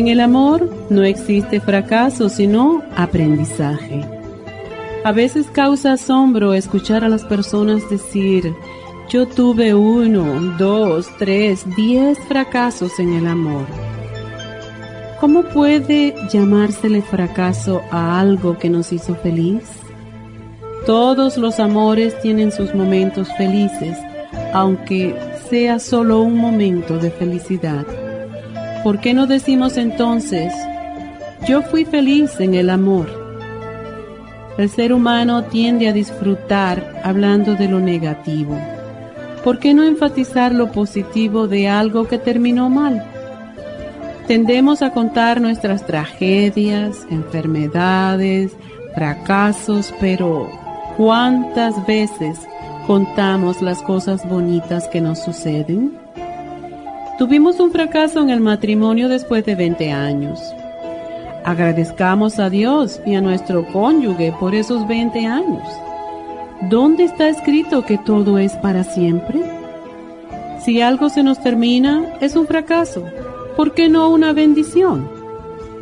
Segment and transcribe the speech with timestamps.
[0.00, 4.02] En el amor no existe fracaso, sino aprendizaje.
[5.04, 8.54] A veces causa asombro escuchar a las personas decir,
[9.10, 13.66] yo tuve uno, dos, tres, diez fracasos en el amor.
[15.20, 19.64] ¿Cómo puede llamársele fracaso a algo que nos hizo feliz?
[20.86, 23.98] Todos los amores tienen sus momentos felices,
[24.54, 25.14] aunque
[25.50, 27.84] sea solo un momento de felicidad.
[28.82, 30.54] ¿Por qué no decimos entonces,
[31.46, 33.08] yo fui feliz en el amor?
[34.56, 38.58] El ser humano tiende a disfrutar hablando de lo negativo.
[39.44, 43.04] ¿Por qué no enfatizar lo positivo de algo que terminó mal?
[44.26, 48.52] Tendemos a contar nuestras tragedias, enfermedades,
[48.94, 50.48] fracasos, pero
[50.96, 52.38] ¿cuántas veces
[52.86, 55.99] contamos las cosas bonitas que nos suceden?
[57.20, 60.40] Tuvimos un fracaso en el matrimonio después de 20 años.
[61.44, 65.62] Agradezcamos a Dios y a nuestro cónyuge por esos 20 años.
[66.70, 69.38] ¿Dónde está escrito que todo es para siempre?
[70.64, 73.04] Si algo se nos termina, es un fracaso.
[73.54, 75.06] ¿Por qué no una bendición?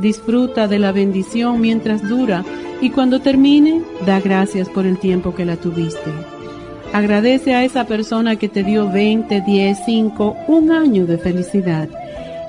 [0.00, 2.44] Disfruta de la bendición mientras dura
[2.80, 6.37] y cuando termine, da gracias por el tiempo que la tuviste.
[6.92, 11.88] Agradece a esa persona que te dio 20, 10, 5, un año de felicidad.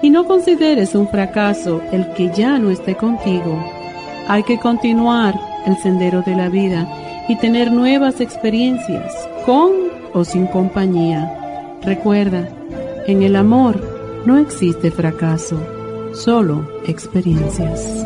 [0.02, 3.62] Y no consideres un fracaso el que ya no esté contigo.
[4.28, 5.36] Hay que continuar
[5.66, 6.88] el sendero de la vida
[7.28, 9.14] y tener nuevas experiencias,
[9.46, 9.72] con
[10.14, 11.32] o sin compañía.
[11.84, 12.48] Recuerda,
[13.08, 13.80] en el amor
[14.26, 15.60] no existe fracaso,
[16.14, 18.06] solo experiencias.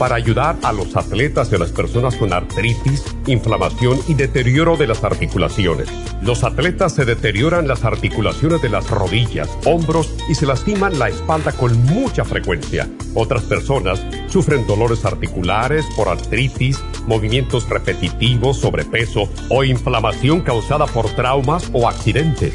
[0.00, 4.86] para ayudar a los atletas y a las personas con artritis, inflamación y deterioro de
[4.86, 5.88] las articulaciones.
[6.22, 11.52] Los atletas se deterioran las articulaciones de las rodillas, hombros y se lastiman la espalda
[11.52, 12.88] con mucha frecuencia.
[13.14, 21.68] Otras personas sufren dolores articulares por artritis, movimientos repetitivos, sobrepeso o inflamación causada por traumas
[21.74, 22.54] o accidentes.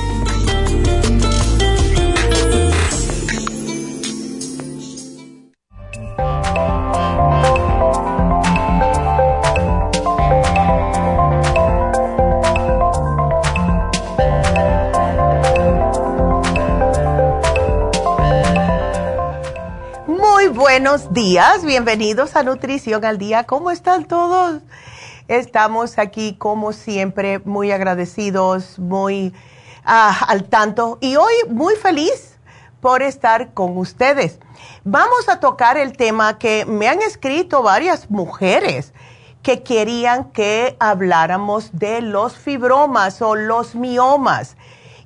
[20.81, 23.43] Buenos días, bienvenidos a Nutrición al Día.
[23.43, 24.63] ¿Cómo están todos?
[25.27, 29.31] Estamos aquí como siempre muy agradecidos, muy
[29.85, 32.39] ah, al tanto y hoy muy feliz
[32.79, 34.39] por estar con ustedes.
[34.83, 38.91] Vamos a tocar el tema que me han escrito varias mujeres
[39.43, 44.57] que querían que habláramos de los fibromas o los miomas.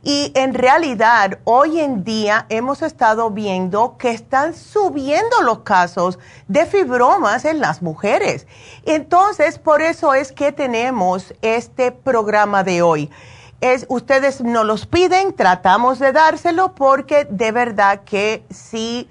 [0.07, 6.67] Y en realidad, hoy en día hemos estado viendo que están subiendo los casos de
[6.67, 8.45] fibromas en las mujeres.
[8.85, 13.09] Entonces, por eso es que tenemos este programa de hoy.
[13.61, 19.09] Es, ustedes nos los piden, tratamos de dárselo porque de verdad que sí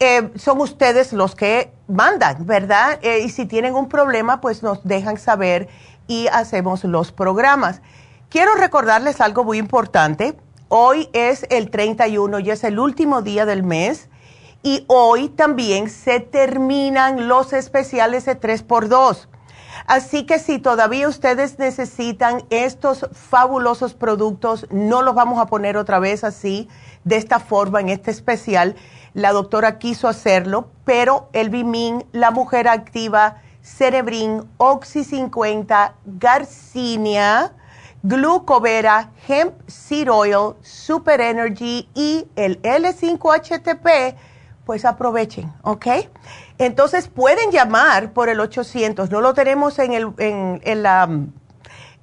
[0.00, 2.98] eh, son ustedes los que mandan, ¿verdad?
[3.00, 5.68] Eh, y si tienen un problema, pues nos dejan saber
[6.06, 7.80] y hacemos los programas.
[8.36, 10.38] Quiero recordarles algo muy importante.
[10.68, 14.10] Hoy es el 31 y es el último día del mes.
[14.62, 19.28] Y hoy también se terminan los especiales de 3x2.
[19.86, 25.98] Así que si todavía ustedes necesitan estos fabulosos productos, no los vamos a poner otra
[25.98, 26.68] vez así,
[27.04, 28.76] de esta forma, en este especial.
[29.14, 37.54] La doctora quiso hacerlo, pero el Bimin, la mujer activa, Cerebrin, Oxy 50, Garcinia,
[38.06, 44.14] Glucovera, Hemp Seed Oil, Super Energy y el L5HTP,
[44.64, 45.86] pues aprovechen, ¿ok?
[46.58, 51.08] Entonces pueden llamar por el 800, no lo tenemos en, el, en, la,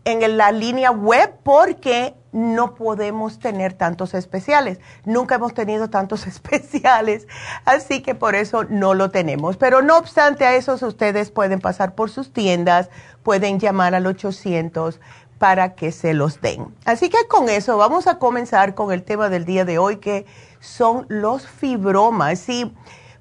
[0.04, 4.80] en la línea web porque no podemos tener tantos especiales.
[5.06, 7.28] Nunca hemos tenido tantos especiales,
[7.64, 9.56] así que por eso no lo tenemos.
[9.56, 12.90] Pero no obstante a eso, ustedes pueden pasar por sus tiendas,
[13.22, 15.00] pueden llamar al 800
[15.44, 16.74] para que se los den.
[16.86, 20.25] Así que con eso vamos a comenzar con el tema del día de hoy, que
[20.62, 22.48] son los fibromas.
[22.48, 22.74] Y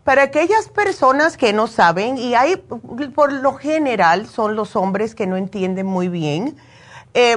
[0.05, 2.59] para aquellas personas que no saben, y hay
[3.13, 6.57] por lo general son los hombres que no entienden muy bien,
[7.15, 7.37] eh,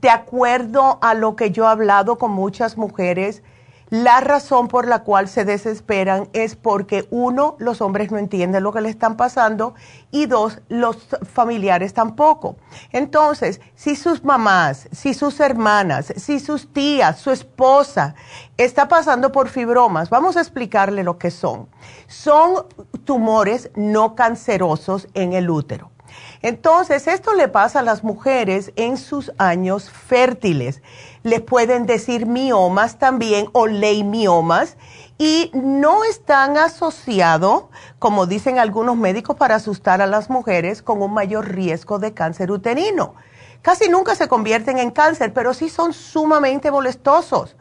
[0.00, 3.44] de acuerdo a lo que yo he hablado con muchas mujeres,
[3.90, 8.72] la razón por la cual se desesperan es porque uno, los hombres no entienden lo
[8.72, 9.74] que le están pasando
[10.12, 12.56] y dos, los familiares tampoco.
[12.92, 18.14] Entonces, si sus mamás, si sus hermanas, si sus tías, su esposa
[18.56, 21.68] está pasando por fibromas, vamos a explicarle lo que son.
[22.06, 22.66] Son
[23.04, 25.89] tumores no cancerosos en el útero.
[26.42, 30.82] Entonces, esto le pasa a las mujeres en sus años fértiles.
[31.22, 34.76] Les pueden decir miomas también o leimiomas
[35.18, 37.64] y no están asociados,
[37.98, 42.50] como dicen algunos médicos, para asustar a las mujeres con un mayor riesgo de cáncer
[42.50, 43.14] uterino.
[43.60, 47.56] Casi nunca se convierten en cáncer, pero sí son sumamente molestosos.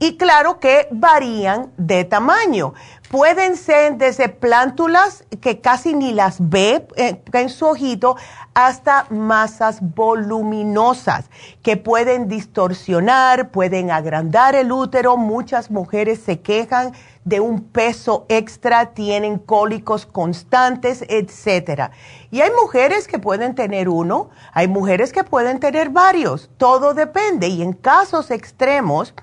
[0.00, 2.74] Y claro que varían de tamaño.
[3.10, 8.16] Pueden ser desde plántulas que casi ni las ve eh, en su ojito
[8.52, 11.30] hasta masas voluminosas
[11.62, 15.16] que pueden distorsionar, pueden agrandar el útero.
[15.16, 16.92] Muchas mujeres se quejan
[17.24, 21.92] de un peso extra, tienen cólicos constantes, etcétera.
[22.30, 27.48] Y hay mujeres que pueden tener uno, hay mujeres que pueden tener varios, todo depende.
[27.48, 29.14] Y en casos extremos,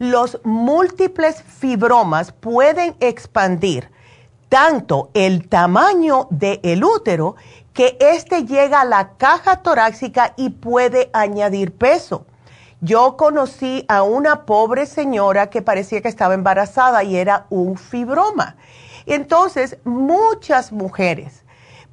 [0.00, 3.90] los múltiples fibromas pueden expandir
[4.48, 7.36] tanto el tamaño del útero
[7.74, 12.24] que éste llega a la caja torácica y puede añadir peso.
[12.80, 18.56] Yo conocí a una pobre señora que parecía que estaba embarazada y era un fibroma.
[19.04, 21.44] Entonces, muchas mujeres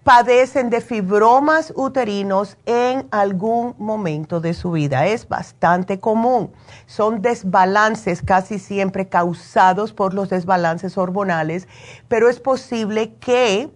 [0.07, 5.05] padecen de fibromas uterinos en algún momento de su vida.
[5.05, 6.53] Es bastante común.
[6.85, 11.67] Son desbalances casi siempre causados por los desbalances hormonales,
[12.07, 13.69] pero es posible que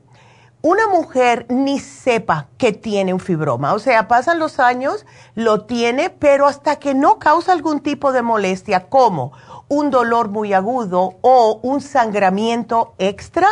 [0.61, 3.73] una mujer ni sepa que tiene un fibroma.
[3.73, 5.05] O sea, pasan los años,
[5.35, 9.33] lo tiene, pero hasta que no causa algún tipo de molestia, como
[9.71, 13.47] un dolor muy agudo o un sangramiento extra,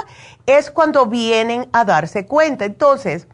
[0.46, 2.66] es cuando vienen a darse cuenta.
[2.66, 3.26] Entonces,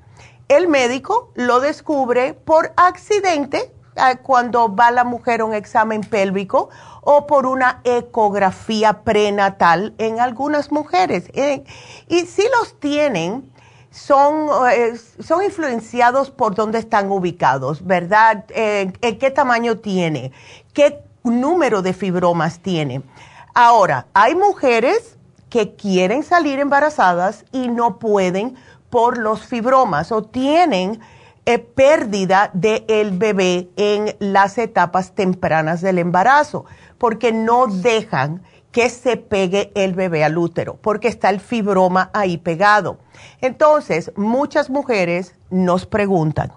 [0.49, 6.69] el médico lo descubre por accidente ah, cuando va la mujer a un examen pélvico
[7.01, 11.31] o por una ecografía prenatal en algunas mujeres.
[11.33, 11.63] Eh,
[12.07, 13.51] y si los tienen,
[13.89, 14.93] son, eh,
[15.25, 18.45] son influenciados por dónde están ubicados, ¿verdad?
[18.49, 20.33] Eh, ¿En qué tamaño tiene?
[20.71, 23.01] ¿Qué número de fibromas tiene.
[23.53, 25.17] Ahora, hay mujeres
[25.49, 28.55] que quieren salir embarazadas y no pueden
[28.89, 30.99] por los fibromas o tienen
[31.45, 36.65] eh, pérdida del bebé en las etapas tempranas del embarazo,
[36.97, 38.41] porque no dejan
[38.71, 42.97] que se pegue el bebé al útero, porque está el fibroma ahí pegado.
[43.39, 46.51] Entonces, muchas mujeres nos preguntan,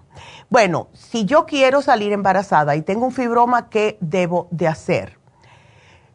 [0.50, 5.18] bueno, si yo quiero salir embarazada y tengo un fibroma, ¿qué debo de hacer?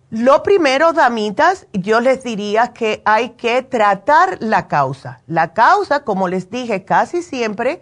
[0.09, 5.21] Lo primero, damitas, yo les diría que hay que tratar la causa.
[5.25, 7.81] La causa, como les dije casi siempre,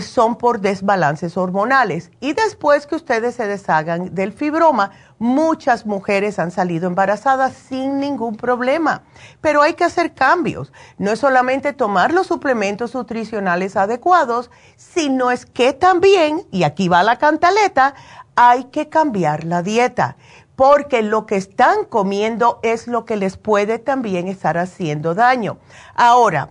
[0.00, 2.10] son por desbalances hormonales.
[2.20, 8.36] Y después que ustedes se deshagan del fibroma, muchas mujeres han salido embarazadas sin ningún
[8.36, 9.02] problema.
[9.40, 10.72] Pero hay que hacer cambios.
[10.98, 17.02] No es solamente tomar los suplementos nutricionales adecuados, sino es que también, y aquí va
[17.02, 17.94] la cantaleta,
[18.36, 20.16] hay que cambiar la dieta.
[20.54, 25.58] Porque lo que están comiendo es lo que les puede también estar haciendo daño.
[25.94, 26.50] Ahora,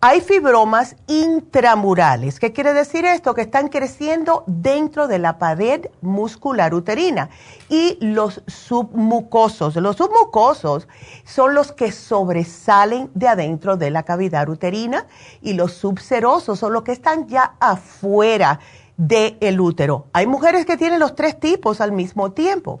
[0.00, 2.38] hay fibromas intramurales.
[2.38, 3.34] ¿Qué quiere decir esto?
[3.34, 7.30] Que están creciendo dentro de la pared muscular uterina.
[7.68, 10.86] Y los submucosos, los submucosos
[11.24, 15.06] son los que sobresalen de adentro de la cavidad uterina
[15.40, 18.60] y los subserosos son los que están ya afuera
[18.96, 20.06] del útero.
[20.12, 22.80] Hay mujeres que tienen los tres tipos al mismo tiempo.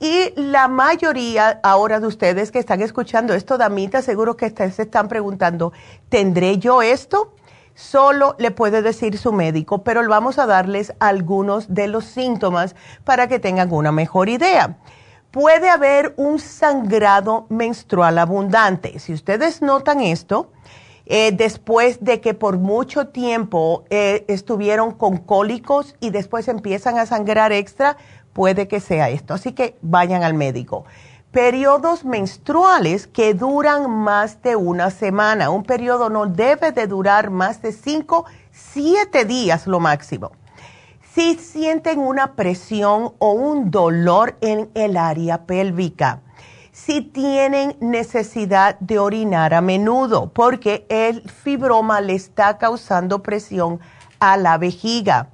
[0.00, 5.08] Y la mayoría ahora de ustedes que están escuchando esto, damita, seguro que se están
[5.08, 5.72] preguntando,
[6.08, 7.32] ¿tendré yo esto?
[7.74, 13.28] Solo le puede decir su médico, pero vamos a darles algunos de los síntomas para
[13.28, 14.76] que tengan una mejor idea.
[15.30, 19.00] Puede haber un sangrado menstrual abundante.
[19.00, 20.52] Si ustedes notan esto,
[21.06, 27.06] eh, después de que por mucho tiempo eh, estuvieron con cólicos y después empiezan a
[27.06, 27.96] sangrar extra,
[28.34, 29.32] puede que sea esto.
[29.32, 30.84] Así que vayan al médico.
[31.30, 35.48] Periodos menstruales que duran más de una semana.
[35.50, 40.32] Un periodo no debe de durar más de 5, 7 días lo máximo.
[41.14, 46.20] Si sienten una presión o un dolor en el área pélvica.
[46.72, 53.78] Si tienen necesidad de orinar a menudo porque el fibroma le está causando presión
[54.18, 55.28] a la vejiga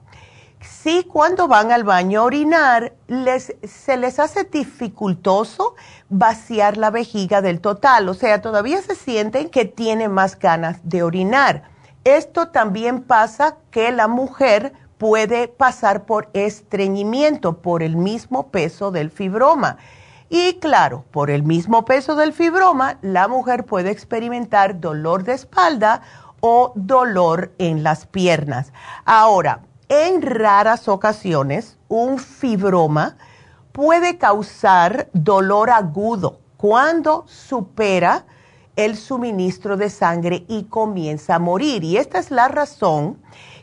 [0.60, 5.74] si cuando van al baño a orinar les, se les hace dificultoso
[6.08, 11.02] vaciar la vejiga del total, o sea, todavía se sienten que tienen más ganas de
[11.02, 11.62] orinar.
[12.04, 19.10] Esto también pasa que la mujer puede pasar por estreñimiento por el mismo peso del
[19.10, 19.78] fibroma.
[20.28, 26.02] Y claro, por el mismo peso del fibroma, la mujer puede experimentar dolor de espalda
[26.40, 28.72] o dolor en las piernas.
[29.04, 33.16] Ahora, en raras ocasiones, un fibroma
[33.72, 38.24] puede causar dolor agudo cuando supera
[38.76, 41.82] el suministro de sangre y comienza a morir.
[41.82, 43.20] Y esta es la razón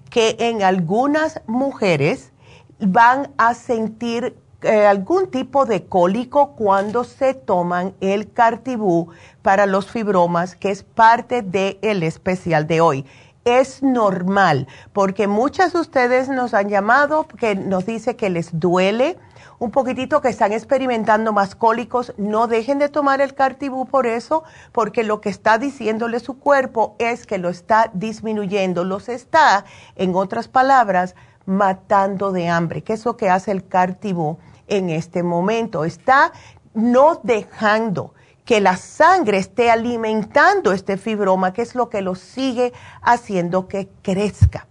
[0.10, 2.34] que en algunas mujeres
[2.80, 9.10] van a sentir eh, algún tipo de cólico cuando se toman el cartibú
[9.42, 13.06] para los fibromas, que es parte del especial de hoy
[13.48, 19.18] es normal, porque muchas de ustedes nos han llamado que nos dice que les duele
[19.60, 24.44] un poquitito, que están experimentando más cólicos, no dejen de tomar el cartibú por eso,
[24.72, 30.14] porque lo que está diciéndole su cuerpo es que lo está disminuyendo, los está, en
[30.16, 34.38] otras palabras, matando de hambre, que es lo que hace el cartibú
[34.68, 36.34] en este momento, está
[36.74, 38.14] no dejando
[38.48, 43.90] que la sangre esté alimentando este fibroma, que es lo que lo sigue haciendo que
[44.02, 44.68] crezca.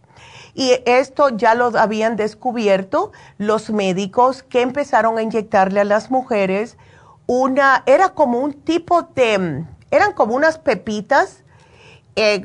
[0.55, 6.79] Y esto ya lo habían descubierto los médicos que empezaron a inyectarle a las mujeres
[7.27, 11.45] una, era como un tipo de, eran como unas pepitas
[12.15, 12.43] eh,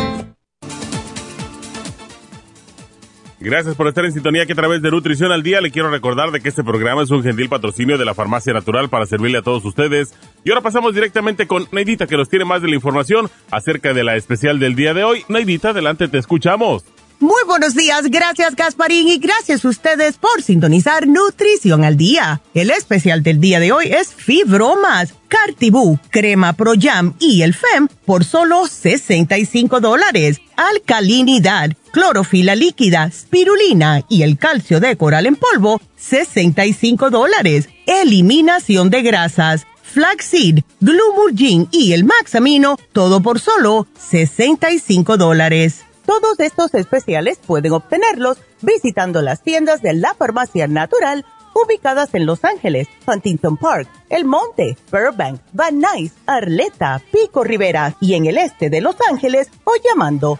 [3.43, 6.29] Gracias por estar en sintonía que a través de Nutrición al Día le quiero recordar
[6.29, 9.41] de que este programa es un gentil patrocinio de la Farmacia Natural para servirle a
[9.41, 10.13] todos ustedes.
[10.43, 14.03] Y ahora pasamos directamente con Neidita que nos tiene más de la información acerca de
[14.03, 15.25] la especial del día de hoy.
[15.27, 16.83] Neidita, adelante, te escuchamos.
[17.21, 22.41] Muy buenos días, gracias Gasparín y gracias a ustedes por sintonizar Nutrición al Día.
[22.55, 27.87] El especial del día de hoy es Fibromas, Cartibú, Crema Pro Jam y el FEM
[28.05, 30.41] por solo 65 dólares.
[30.55, 37.69] Alcalinidad, clorofila líquida, spirulina y el calcio de coral en polvo, 65 dólares.
[37.85, 45.83] Eliminación de grasas, flaxseed, glumulgin y el maxamino, todo por solo 65 dólares.
[46.05, 52.43] Todos estos especiales pueden obtenerlos visitando las tiendas de la farmacia natural ubicadas en Los
[52.43, 58.69] Ángeles, Huntington Park, El Monte, Burbank, Van Nuys, Arleta, Pico Rivera y en el este
[58.69, 60.39] de Los Ángeles o llamando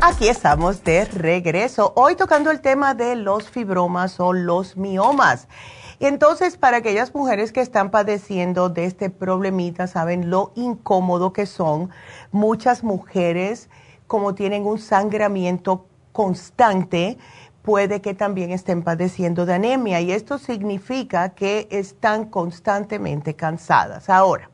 [0.00, 1.92] Aquí estamos de regreso.
[1.96, 5.48] Hoy tocando el tema de los fibromas o los miomas.
[6.00, 11.90] Entonces, para aquellas mujeres que están padeciendo de este problemita, saben lo incómodo que son.
[12.32, 13.70] Muchas mujeres,
[14.06, 17.18] como tienen un sangramiento constante,
[17.62, 24.10] puede que también estén padeciendo de anemia y esto significa que están constantemente cansadas.
[24.10, 24.50] Ahora,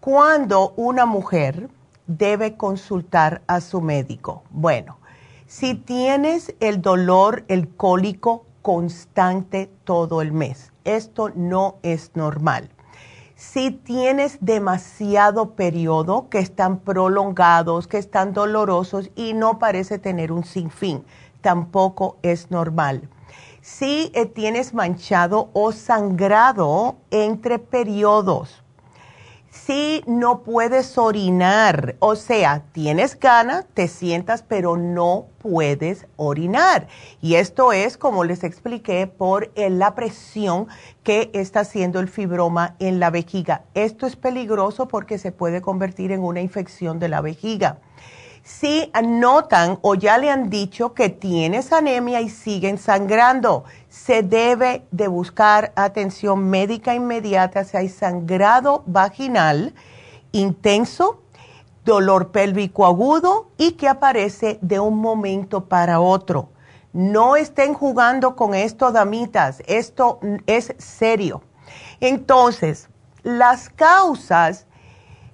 [0.00, 1.68] cuando una mujer
[2.08, 4.42] debe consultar a su médico.
[4.50, 4.98] Bueno,
[5.46, 12.70] si tienes el dolor, el cólico constante todo el mes, esto no es normal.
[13.36, 20.44] Si tienes demasiado periodo que están prolongados, que están dolorosos y no parece tener un
[20.44, 21.04] sinfín,
[21.40, 23.08] tampoco es normal.
[23.60, 28.64] Si eh, tienes manchado o sangrado entre periodos,
[29.64, 36.88] si no puedes orinar, o sea, tienes ganas, te sientas, pero no puedes orinar.
[37.20, 40.68] Y esto es, como les expliqué, por la presión
[41.02, 43.64] que está haciendo el fibroma en la vejiga.
[43.74, 47.78] Esto es peligroso porque se puede convertir en una infección de la vejiga
[48.48, 53.64] si notan o ya le han dicho que tienes anemia y siguen sangrando,
[54.04, 59.74] se debe de buscar atención médica inmediata si hay sangrado vaginal
[60.32, 61.22] intenso,
[61.84, 66.50] dolor pélvico agudo y que aparece de un momento para otro.
[66.92, 71.42] No estén jugando con esto, damitas, esto es serio.
[72.00, 72.88] Entonces,
[73.22, 74.66] las causas,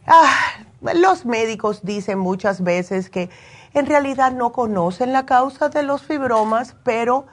[0.06, 0.36] ah,
[0.80, 3.30] los médicos dicen muchas veces que
[3.74, 7.26] en realidad no conocen la causa de los fibromas, pero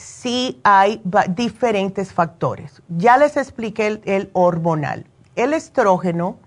[0.00, 2.82] sí hay diferentes factores.
[2.88, 5.06] Ya les expliqué el, hormonal.
[5.36, 6.38] El estrógeno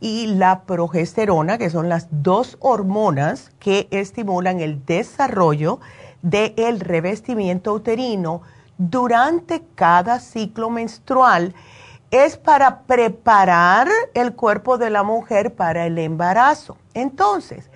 [0.00, 5.80] y la progesterona, que son las dos hormonas que estimulan el desarrollo
[6.22, 8.42] del revestimiento uterino
[8.76, 11.54] durante cada ciclo menstrual
[12.10, 16.76] es para preparar el cuerpo de la mujer para el embarazo.
[16.94, 17.70] Entonces,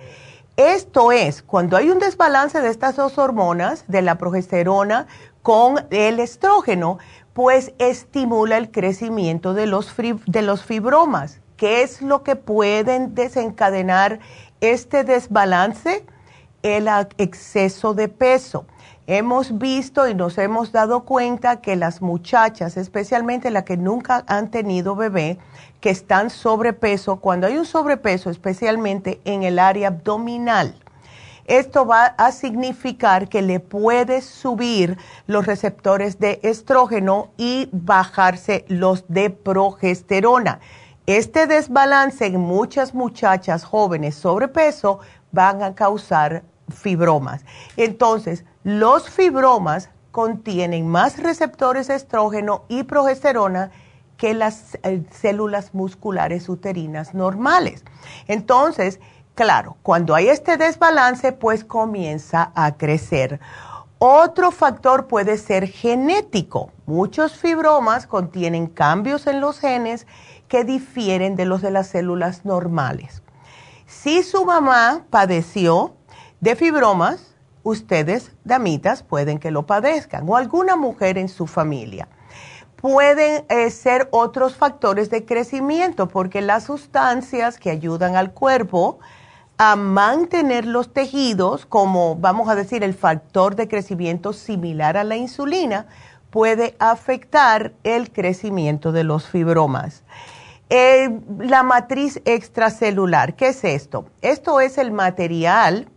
[0.57, 5.07] esto es, cuando hay un desbalance de estas dos hormonas, de la progesterona
[5.41, 6.99] con el estrógeno,
[7.33, 11.41] pues estimula el crecimiento de los, de los fibromas.
[11.57, 14.19] ¿Qué es lo que pueden desencadenar
[14.61, 16.05] este desbalance?
[16.61, 16.87] El
[17.17, 18.65] exceso de peso
[19.07, 24.49] hemos visto y nos hemos dado cuenta que las muchachas, especialmente las que nunca han
[24.49, 25.39] tenido bebé,
[25.81, 30.75] que están sobrepeso, cuando hay un sobrepeso, especialmente en el área abdominal,
[31.45, 39.03] esto va a significar que le puede subir los receptores de estrógeno y bajarse los
[39.09, 40.61] de progesterona.
[41.05, 44.99] Este desbalance en muchas muchachas jóvenes sobrepeso
[45.33, 47.43] van a causar fibromas.
[47.75, 53.71] Entonces, los fibromas contienen más receptores de estrógeno y progesterona
[54.15, 57.83] que las eh, células musculares uterinas normales.
[58.27, 58.99] Entonces,
[59.35, 63.39] claro, cuando hay este desbalance, pues comienza a crecer.
[63.97, 66.71] Otro factor puede ser genético.
[66.85, 70.07] Muchos fibromas contienen cambios en los genes
[70.47, 73.23] que difieren de los de las células normales.
[73.87, 75.95] Si su mamá padeció
[76.39, 77.32] de fibromas,
[77.63, 82.07] ustedes, damitas, pueden que lo padezcan o alguna mujer en su familia.
[82.75, 88.99] Pueden eh, ser otros factores de crecimiento porque las sustancias que ayudan al cuerpo
[89.57, 95.15] a mantener los tejidos, como vamos a decir el factor de crecimiento similar a la
[95.15, 95.85] insulina,
[96.29, 100.03] puede afectar el crecimiento de los fibromas.
[100.69, 104.05] Eh, la matriz extracelular, ¿qué es esto?
[104.21, 105.87] Esto es el material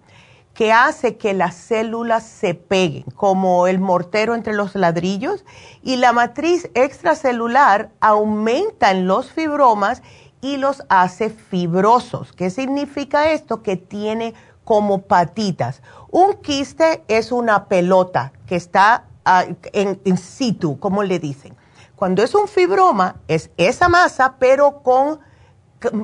[0.56, 5.44] que hace que las células se peguen, como el mortero entre los ladrillos,
[5.82, 10.02] y la matriz extracelular aumenta en los fibromas
[10.40, 12.32] y los hace fibrosos.
[12.32, 13.62] ¿Qué significa esto?
[13.62, 14.32] Que tiene
[14.64, 15.82] como patitas.
[16.10, 21.54] Un quiste es una pelota que está ah, en, en situ, como le dicen.
[21.96, 25.20] Cuando es un fibroma, es esa masa, pero con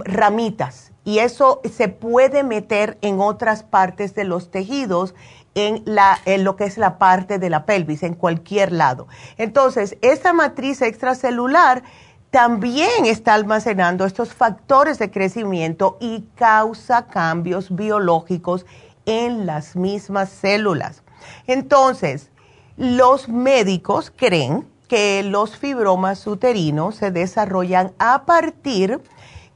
[0.05, 5.15] ramitas y eso se puede meter en otras partes de los tejidos,
[5.55, 9.09] en, la, en lo que es la parte de la pelvis, en cualquier lado.
[9.37, 11.83] Entonces, esta matriz extracelular
[12.31, 18.65] también está almacenando estos factores de crecimiento y causa cambios biológicos
[19.05, 21.03] en las mismas células.
[21.47, 22.31] Entonces,
[22.79, 29.01] los médicos creen que los fibromas uterinos se desarrollan a partir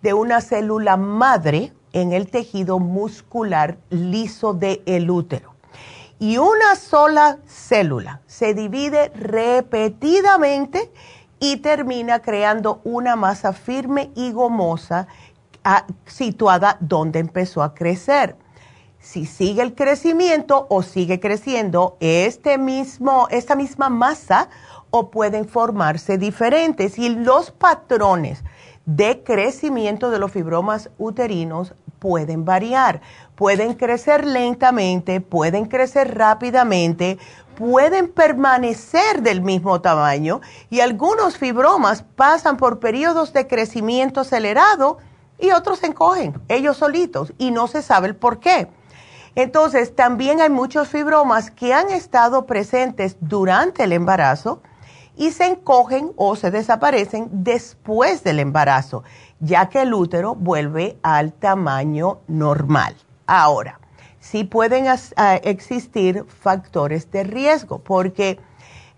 [0.07, 5.57] de una célula madre en el tejido muscular liso del útero.
[6.21, 10.93] Y una sola célula se divide repetidamente
[11.41, 15.09] y termina creando una masa firme y gomosa
[15.65, 18.37] ah, situada donde empezó a crecer.
[19.01, 24.51] Si sigue el crecimiento o sigue creciendo este mismo, esta misma masa
[24.91, 28.45] o pueden formarse diferentes y los patrones
[28.87, 33.03] de crecimiento de los fibromas uterinos pueden variar.
[33.35, 37.19] Pueden crecer lentamente, pueden crecer rápidamente,
[37.57, 44.99] pueden permanecer del mismo tamaño y algunos fibromas pasan por periodos de crecimiento acelerado
[45.39, 48.69] y otros se encogen ellos solitos y no se sabe el por qué.
[49.35, 54.63] Entonces, también hay muchos fibromas que han estado presentes durante el embarazo,
[55.17, 59.03] y se encogen o se desaparecen después del embarazo,
[59.41, 62.95] ya que el útero vuelve al tamaño normal.
[63.27, 63.81] Ahora,
[64.21, 64.87] sí pueden
[65.43, 68.39] existir factores de riesgo, porque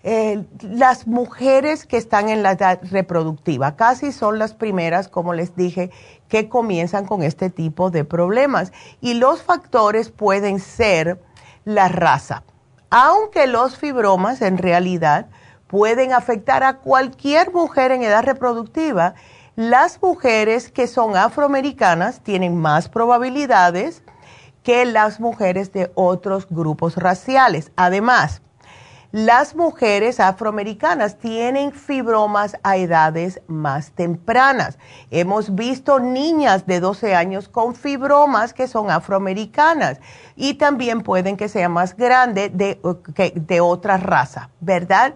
[0.04, 5.57] eh, las mujeres que están en la edad reproductiva casi son las primeras, como les
[5.57, 5.90] dije,
[6.28, 8.72] que comienzan con este tipo de problemas.
[9.00, 11.20] Y los factores pueden ser
[11.64, 12.44] la raza,
[12.90, 15.26] aunque los fibromas en realidad
[15.68, 19.14] pueden afectar a cualquier mujer en edad reproductiva.
[19.54, 24.02] Las mujeres que son afroamericanas tienen más probabilidades
[24.62, 27.70] que las mujeres de otros grupos raciales.
[27.76, 28.42] Además,
[29.11, 34.78] las mujeres afroamericanas tienen fibromas a edades más tempranas.
[35.11, 39.98] Hemos visto niñas de 12 años con fibromas que son afroamericanas
[40.37, 42.78] y también pueden que sea más grande de,
[43.35, 45.14] de otra raza, ¿verdad?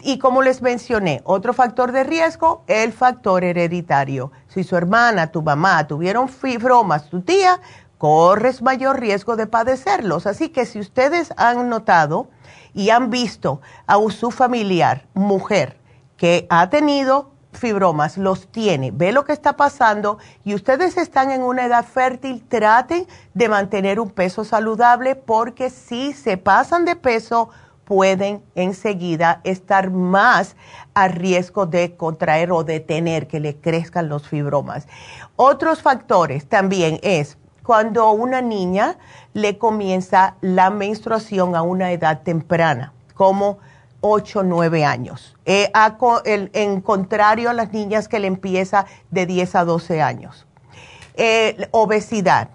[0.00, 4.30] Y como les mencioné, otro factor de riesgo, el factor hereditario.
[4.46, 7.60] Si su hermana, tu mamá tuvieron fibromas, tu tía,
[7.98, 10.26] corres mayor riesgo de padecerlos.
[10.26, 12.28] Así que si ustedes han notado
[12.74, 15.76] y han visto a su familiar, mujer,
[16.16, 21.42] que ha tenido fibromas, los tiene, ve lo que está pasando y ustedes están en
[21.42, 27.50] una edad fértil, traten de mantener un peso saludable porque si se pasan de peso,
[27.88, 30.56] pueden enseguida estar más
[30.92, 34.86] a riesgo de contraer o de tener que le crezcan los fibromas.
[35.36, 38.98] Otros factores también es cuando una niña
[39.32, 43.56] le comienza la menstruación a una edad temprana, como
[44.02, 45.72] 8 o 9 años, eh,
[46.26, 50.46] en contrario a las niñas que le empieza de 10 a 12 años.
[51.14, 52.50] Eh, obesidad,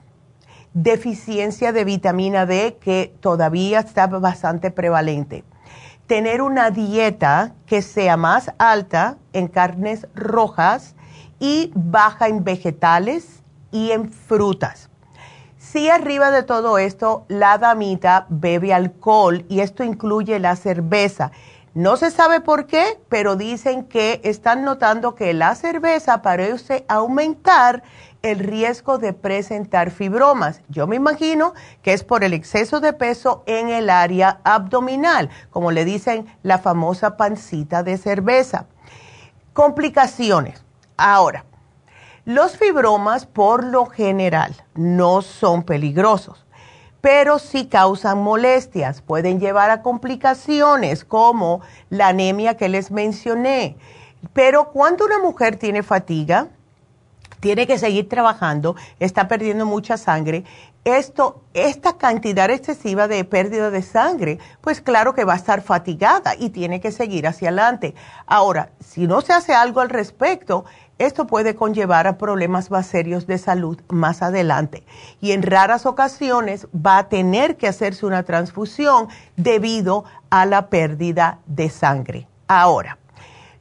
[0.73, 5.43] deficiencia de vitamina D que todavía está bastante prevalente.
[6.07, 10.95] Tener una dieta que sea más alta en carnes rojas
[11.39, 14.89] y baja en vegetales y en frutas.
[15.57, 21.31] Si arriba de todo esto la damita bebe alcohol y esto incluye la cerveza.
[21.73, 27.81] No se sabe por qué, pero dicen que están notando que la cerveza parece aumentar
[28.23, 30.61] el riesgo de presentar fibromas.
[30.69, 35.71] Yo me imagino que es por el exceso de peso en el área abdominal, como
[35.71, 38.65] le dicen la famosa pancita de cerveza.
[39.51, 40.63] Complicaciones.
[40.95, 41.43] Ahora,
[42.23, 46.45] los fibromas por lo general no son peligrosos,
[47.01, 51.59] pero sí causan molestias, pueden llevar a complicaciones como
[51.89, 53.75] la anemia que les mencioné.
[54.31, 56.47] Pero cuando una mujer tiene fatiga,
[57.43, 60.45] tiene que seguir trabajando, está perdiendo mucha sangre,
[60.85, 66.35] esto, esta cantidad excesiva de pérdida de sangre, pues claro que va a estar fatigada
[66.39, 67.95] y tiene que seguir hacia adelante.
[68.27, 70.63] Ahora, si no se hace algo al respecto,
[70.99, 74.85] esto puede conllevar a problemas más serios de salud más adelante
[75.19, 81.39] y en raras ocasiones va a tener que hacerse una transfusión debido a la pérdida
[81.45, 82.25] de sangre.
[82.47, 82.99] Ahora,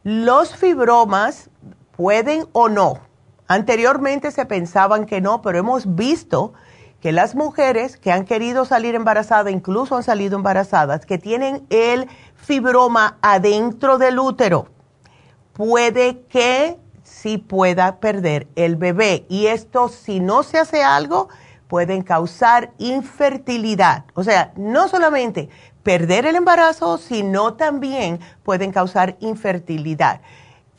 [0.05, 1.51] los fibromas
[1.97, 3.12] pueden o no.
[3.53, 6.55] Anteriormente se pensaban que no, pero hemos visto
[7.03, 12.09] que las mujeres que han querido salir embarazadas, incluso han salido embarazadas, que tienen el
[12.35, 14.69] fibroma adentro del útero,
[15.53, 19.27] puede que sí pueda perder el bebé.
[19.29, 21.29] Y esto, si no se hace algo,
[21.69, 24.07] pueden causar infertilidad.
[24.15, 25.51] O sea, no solamente
[25.83, 30.23] perder el embarazo, sino también pueden causar infertilidad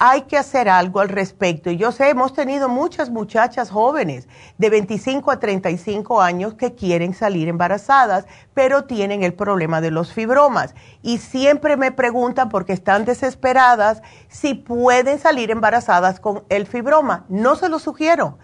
[0.06, 1.72] hay que hacer algo al respecto.
[1.72, 7.14] Y yo sé, hemos tenido muchas muchachas jóvenes de 25 a 35 años que quieren
[7.14, 10.76] salir embarazadas, pero tienen el problema de los fibromas.
[11.04, 17.24] Y siempre me preguntan, porque están desesperadas, si pueden salir embarazadas con el fibroma.
[17.30, 18.38] No se lo sugiero.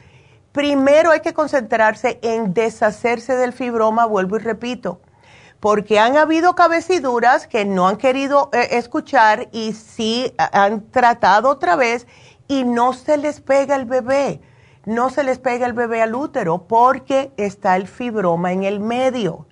[0.54, 5.02] Primero hay que concentrarse en deshacerse del fibroma, vuelvo y repito
[5.60, 11.76] porque han habido cabeciduras que no han querido eh, escuchar y sí han tratado otra
[11.76, 12.08] vez
[12.48, 14.42] y no se les pega el bebé,
[14.86, 19.46] no se les pega el bebé al útero porque está el fibroma en el medio.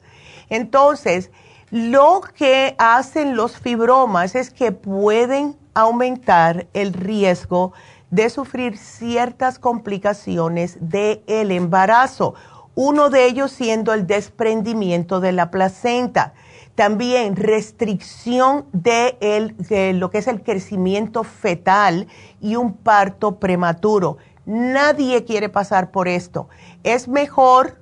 [0.50, 1.30] Entonces,
[1.70, 7.74] lo que hacen los fibromas es que pueden aumentar el riesgo
[8.10, 12.36] de sufrir ciertas complicaciones del el embarazo
[12.78, 16.34] uno de ellos siendo el desprendimiento de la placenta.
[16.76, 22.08] También restricción de, lo que es el crecimiento fetal
[22.40, 24.18] y un parto prematuro.
[24.46, 26.50] Nadie quiere pasar por esto.
[26.84, 27.80] Es mejor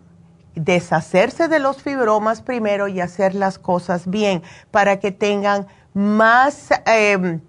[0.56, 7.42] deshacerse de los fibromas primero y hacer las cosas bien para que tengan más, em,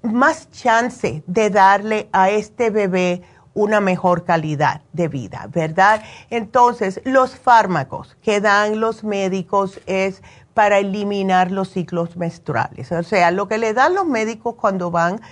[0.00, 3.22] más chance de darle a este bebé
[3.56, 6.02] una mejor calidad de vida, ¿verdad?
[6.28, 12.92] Entonces, los fármacos que dan los médicos es para eliminar los ciclos menstruales.
[12.92, 15.22] O sea, lo que le dan los médicos cuando van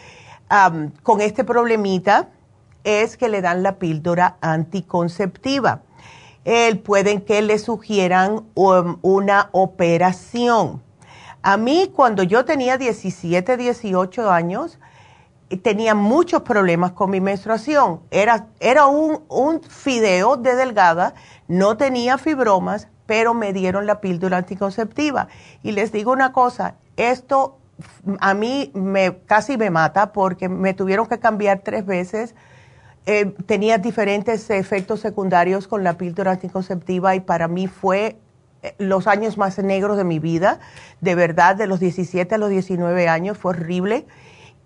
[1.03, 2.29] con este problemita
[2.83, 5.83] es que le dan la píldora anticonceptiva.
[6.83, 10.83] pueden que le sugieran um, una operación.
[11.43, 14.79] A mí, cuando yo tenía 17, 18 años,
[15.63, 18.01] tenía muchos problemas con mi menstruación.
[18.11, 21.15] Era, era un, un fideo de delgada,
[21.49, 25.29] no tenía fibromas, pero me dieron la píldora anticonceptiva.
[25.63, 27.59] Y les digo una cosa, esto
[28.21, 32.35] a mí me, casi me mata porque me tuvieron que cambiar tres veces.
[33.07, 38.17] Eh, tenía diferentes efectos secundarios con la píldora anticonceptiva y para mí fue
[38.63, 40.61] eh, los años más negros de mi vida.
[41.01, 44.07] De verdad, de los 17 a los 19 años fue horrible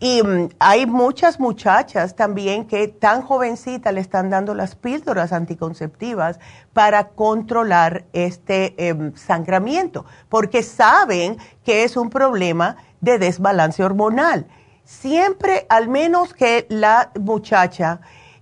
[0.01, 6.39] y mm, hay muchas muchachas también que tan jovencitas le están dando las píldoras anticonceptivas
[6.73, 14.47] para controlar este em, sangramiento, porque saben que es un problema de desbalance hormonal.
[14.85, 18.01] Siempre, al menos que la muchacha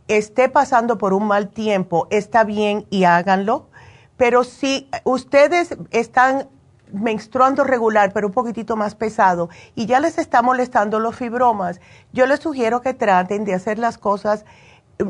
[0.09, 3.69] esté pasando por un mal tiempo, está bien y háganlo.
[4.16, 6.49] Pero si ustedes están
[6.92, 11.81] menstruando regular, pero un poquitito más pesado, y ya les está molestando los fibromas,
[12.12, 14.44] yo les sugiero que traten de hacer las cosas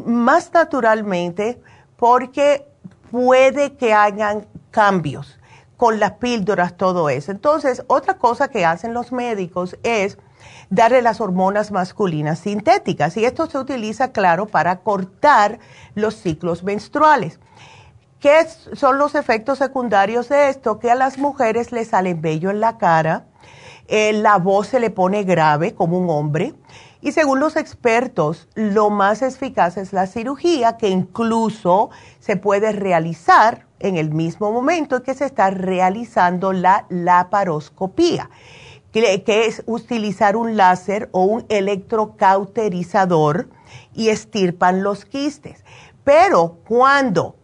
[0.04, 1.60] más naturalmente,
[1.96, 2.66] porque
[3.10, 5.38] puede que hagan cambios
[5.76, 7.30] con las píldoras, todo eso.
[7.30, 10.18] Entonces, otra cosa que hacen los médicos es
[10.70, 15.58] darle las hormonas masculinas sintéticas y esto se utiliza, claro, para cortar
[15.94, 17.38] los ciclos menstruales.
[18.20, 20.78] ¿Qué son los efectos secundarios de esto?
[20.78, 23.26] Que a las mujeres les sale vello en la cara,
[23.88, 26.54] eh, la voz se le pone grave como un hombre
[27.06, 33.64] y según los expertos, lo más eficaz es la cirugía que incluso se puede realizar
[33.78, 38.28] en el mismo momento que se está realizando la laparoscopía,
[38.90, 43.50] que, es utilizar un láser o un electrocauterizador
[43.94, 45.64] y estirpan los quistes.
[46.02, 47.35] Pero cuando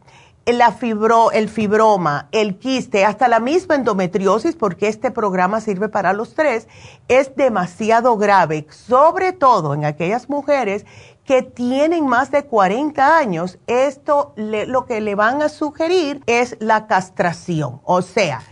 [0.47, 6.13] la fibro, el fibroma, el quiste, hasta la misma endometriosis, porque este programa sirve para
[6.13, 6.69] los tres,
[7.09, 10.85] es demasiado grave, sobre todo en aquellas mujeres
[11.25, 16.89] que tienen más de 40 años, esto lo que le van a sugerir es la
[16.89, 18.43] castración, o sea,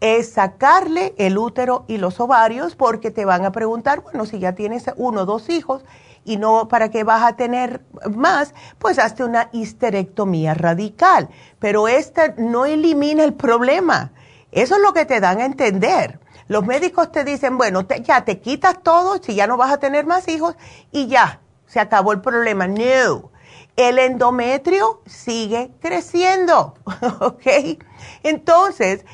[0.00, 4.54] es sacarle el útero y los ovarios porque te van a preguntar, bueno, si ya
[4.54, 5.84] tienes uno o dos hijos,
[6.24, 7.82] y no para que vas a tener
[8.14, 11.28] más, pues hazte una histerectomía radical.
[11.58, 14.12] Pero esta no elimina el problema.
[14.52, 16.20] Eso es lo que te dan a entender.
[16.48, 20.04] Los médicos te dicen, bueno, ya te quitas todo, si ya no vas a tener
[20.04, 20.56] más hijos
[20.90, 22.66] y ya, se acabó el problema.
[22.66, 23.30] No.
[23.76, 26.74] El endometrio sigue creciendo,
[27.20, 27.46] ¿ok?
[28.24, 29.04] Entonces,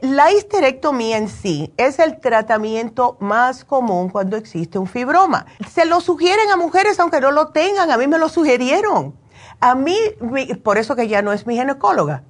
[0.00, 5.46] la histerectomía en sí es el tratamiento más común cuando existe un fibroma.
[5.68, 9.14] Se lo sugieren a mujeres aunque no lo tengan, a mí me lo sugirieron.
[9.60, 9.96] A mí,
[10.62, 12.22] por eso que ya no es mi ginecóloga.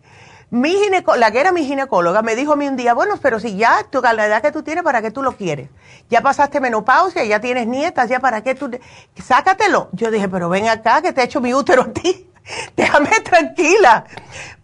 [0.50, 0.76] Mi
[1.16, 3.86] la que era mi ginecóloga me dijo a mí un día, bueno, pero si ya
[3.90, 5.70] tu, la edad que tú tienes, ¿para qué tú lo quieres?
[6.10, 8.70] Ya pasaste menopausia, ya tienes nietas, ya para qué tú...
[9.16, 9.88] Sácatelo.
[9.92, 12.31] Yo dije, pero ven acá que te he hecho mi útero a ti.
[12.76, 14.04] Déjame tranquila.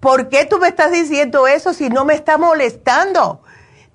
[0.01, 3.43] ¿Por qué tú me estás diciendo eso si no me está molestando?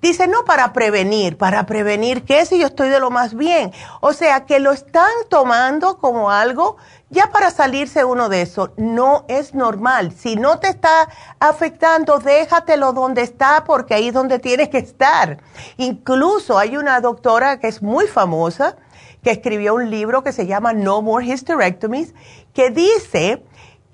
[0.04, 1.38] Dice, no, para prevenir.
[1.38, 3.72] ¿Para prevenir qué si yo estoy de lo más bien?
[4.02, 6.76] O sea, que lo están tomando como algo
[7.08, 8.74] ya para salirse uno de eso.
[8.76, 10.12] No es normal.
[10.12, 11.08] Si no te está
[11.40, 15.38] afectando, déjatelo donde está porque ahí es donde tienes que estar.
[15.78, 18.76] Incluso hay una doctora que es muy famosa
[19.22, 22.12] que escribió un libro que se llama No More Hysterectomies
[22.52, 23.42] que dice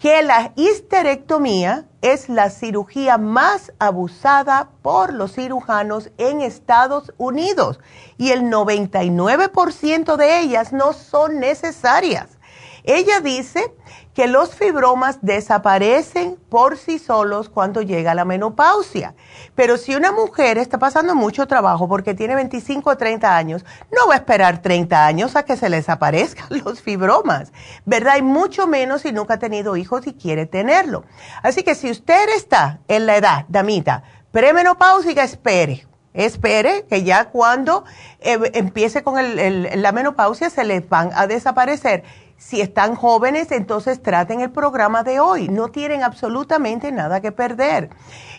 [0.01, 7.79] que la histerectomía es la cirugía más abusada por los cirujanos en Estados Unidos
[8.17, 12.39] y el 99% de ellas no son necesarias.
[12.85, 13.73] Ella dice
[14.14, 19.14] que los fibromas desaparecen por sí solos cuando llega la menopausia.
[19.55, 24.09] Pero si una mujer está pasando mucho trabajo porque tiene 25 o 30 años, no
[24.09, 27.53] va a esperar 30 años a que se les aparezcan los fibromas,
[27.85, 28.16] ¿verdad?
[28.19, 31.05] Y mucho menos si nunca ha tenido hijos y quiere tenerlo.
[31.43, 35.87] Así que si usted está en la edad, damita, premenopáusica, espere.
[36.12, 37.85] Espere que ya cuando
[38.19, 42.03] eh, empiece con la menopausia se les van a desaparecer
[42.40, 45.48] si están jóvenes, entonces traten el programa de hoy.
[45.48, 47.90] No tienen absolutamente nada que perder.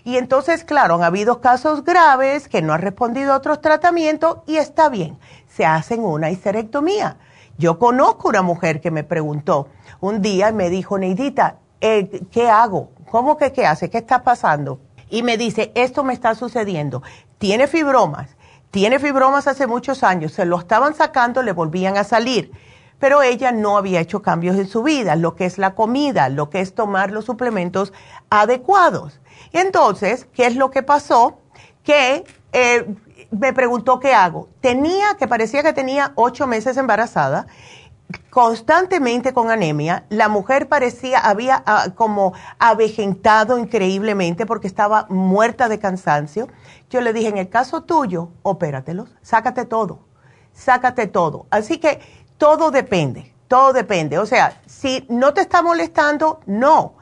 [0.03, 4.57] Y entonces, claro, han habido casos graves que no han respondido a otros tratamientos y
[4.57, 7.17] está bien, se hacen una histerectomía.
[7.59, 9.67] Yo conozco una mujer que me preguntó
[9.99, 12.89] un día y me dijo, Neidita, eh, ¿qué hago?
[13.11, 13.91] ¿Cómo que qué hace?
[13.91, 14.81] ¿Qué está pasando?
[15.11, 17.03] Y me dice, esto me está sucediendo.
[17.37, 18.35] Tiene fibromas,
[18.71, 22.51] tiene fibromas hace muchos años, se lo estaban sacando, le volvían a salir
[23.01, 26.51] pero ella no había hecho cambios en su vida, lo que es la comida, lo
[26.51, 27.91] que es tomar los suplementos
[28.29, 29.19] adecuados.
[29.51, 31.39] Y entonces, ¿qué es lo que pasó?
[31.83, 32.95] Que eh,
[33.31, 34.49] me preguntó qué hago.
[34.61, 37.47] Tenía, que parecía que tenía ocho meses embarazada,
[38.29, 40.05] constantemente con anemia.
[40.09, 46.49] La mujer parecía, había ah, como avejentado increíblemente porque estaba muerta de cansancio.
[46.91, 50.01] Yo le dije, en el caso tuyo, opératelos, sácate todo,
[50.53, 51.47] sácate todo.
[51.49, 54.17] Así que todo depende, todo depende.
[54.17, 56.95] O sea, si no te está molestando, no.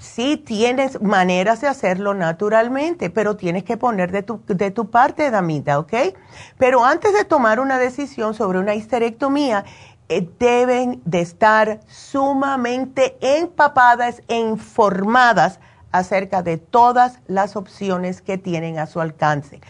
[0.00, 5.30] Sí tienes maneras de hacerlo naturalmente, pero tienes que poner de tu, de tu parte,
[5.30, 5.92] damita, ¿ok?
[6.56, 9.66] Pero antes de tomar una decisión sobre una histerectomía,
[10.08, 15.60] eh, deben de estar sumamente empapadas e informadas
[15.92, 19.60] acerca de todas las opciones que tienen a su alcance.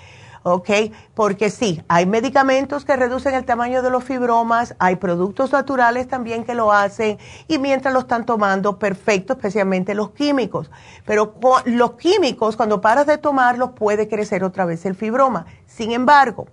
[0.55, 0.71] ¿Ok?
[1.15, 6.45] Porque sí, hay medicamentos que reducen el tamaño de los fibromas, hay productos naturales también
[6.45, 10.71] que lo hacen y mientras lo están tomando, perfecto, especialmente los químicos.
[11.05, 11.35] Pero
[11.65, 15.47] los químicos, cuando paras de tomarlos, puede crecer otra vez el fibroma.
[15.67, 16.47] Sin embargo,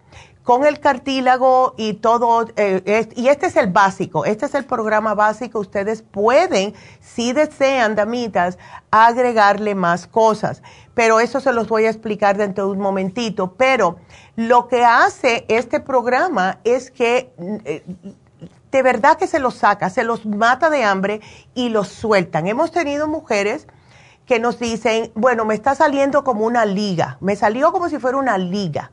[0.46, 5.16] con el cartílago y todo, eh, y este es el básico, este es el programa
[5.16, 8.60] básico, ustedes pueden, si desean, damitas,
[8.92, 10.62] agregarle más cosas,
[10.94, 13.98] pero eso se los voy a explicar dentro de un momentito, pero
[14.36, 17.34] lo que hace este programa es que
[17.66, 17.84] eh,
[18.72, 21.22] de verdad que se los saca, se los mata de hambre
[21.56, 22.46] y los sueltan.
[22.46, 23.66] Hemos tenido mujeres
[24.28, 28.18] que nos dicen, bueno, me está saliendo como una liga, me salió como si fuera
[28.18, 28.92] una liga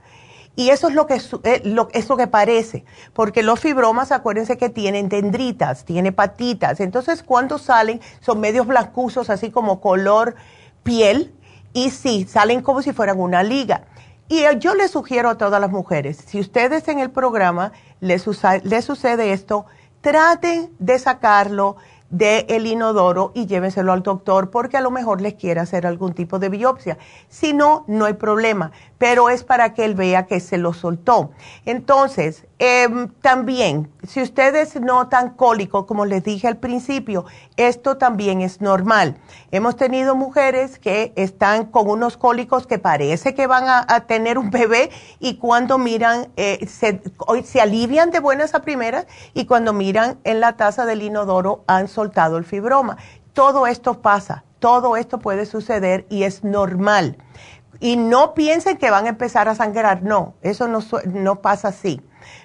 [0.55, 2.85] y eso es lo que, eh, es lo que parece,
[3.15, 9.31] porque los fibromas, acuérdense que tienen dendritas, tiene patitas, entonces cuando salen son medios blancuzos,
[9.31, 10.35] así como color
[10.83, 11.35] piel,
[11.73, 13.87] y sí, salen como si fueran una liga.
[14.29, 18.27] Y eh, yo les sugiero a todas las mujeres, si ustedes en el programa les,
[18.65, 19.67] les sucede esto,
[20.03, 21.77] traten de sacarlo
[22.13, 26.13] del el inodoro y llévenselo al doctor porque a lo mejor les quiere hacer algún
[26.13, 26.99] tipo de biopsia.
[27.29, 28.71] Si no, no hay problema,
[29.03, 31.33] pero es para que él vea que se lo soltó.
[31.67, 37.25] Entonces, Em, también, si ustedes notan cólico, como les dije al principio,
[37.57, 39.17] esto también es normal.
[39.51, 44.51] Hemos tenido mujeres que están con unos cólicos que parece que van a, tener un
[44.53, 47.03] bebé y cuando miran, eh, se,
[47.43, 51.89] se alivian de buenas a primeras y cuando miran en la taza del inodoro han
[51.89, 52.97] soltado el fibroma.
[53.33, 57.17] Todo esto pasa, todo esto puede suceder y es normal.
[57.83, 62.01] Y no piensen que van a empezar a sangrar, no, eso no, no pasa así.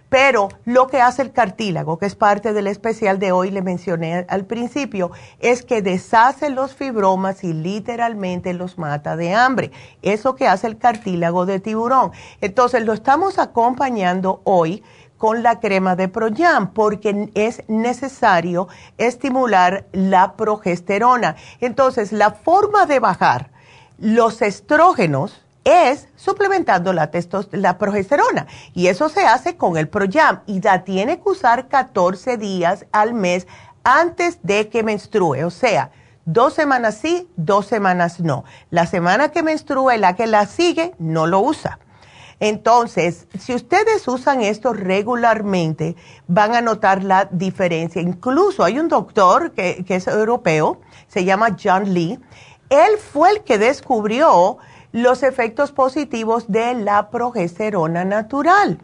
[0.10, 4.26] Pero lo que hace el cartílago, que es parte del especial de hoy, le mencioné
[4.30, 9.72] al principio, es que deshace los fibromas y literalmente los mata de hambre.
[10.02, 12.14] Eso que hace el cartílago de tiburón.
[12.42, 14.82] Entonces lo estamos acompañando hoy
[15.20, 21.36] con la crema de Proyam porque es necesario estimular la progesterona.
[21.62, 23.52] Entonces la forma de bajar
[23.98, 27.12] los estrógenos, es suplementando la,
[27.52, 28.48] la progesterona.
[28.74, 30.42] Y eso se hace con el Proyam.
[30.46, 33.48] Y la tiene que usar 14 días al mes
[33.84, 35.44] antes de que menstrue.
[35.44, 35.92] O sea,
[36.24, 38.46] dos semanas sí, dos semanas no.
[38.70, 41.80] La semana que menstrue, la que la sigue, no lo usa.
[42.40, 45.96] Entonces, si ustedes usan esto regularmente,
[46.28, 48.02] van a notar la diferencia.
[48.02, 52.20] Incluso hay un doctor que es europeo, se llama John Lee.
[52.70, 54.58] Él fue el que descubrió
[54.92, 58.80] los efectos positivos de la progesterona natural.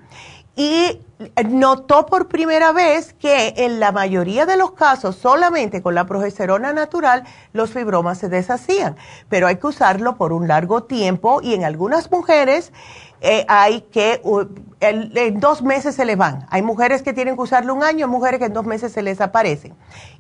[0.56, 1.02] Y
[1.46, 6.74] notó por primera vez que en la mayoría de los casos, solamente con la progesterona
[6.74, 7.24] natural,
[7.54, 8.96] los fibromas se deshacían.
[9.30, 12.72] Pero hay que usarlo por un largo tiempo y en algunas mujeres
[13.26, 14.22] eh, hay que,
[14.82, 16.46] en dos meses se les van.
[16.50, 19.02] Hay mujeres que tienen que usarlo un año, hay mujeres que en dos meses se
[19.02, 19.74] les aparecen.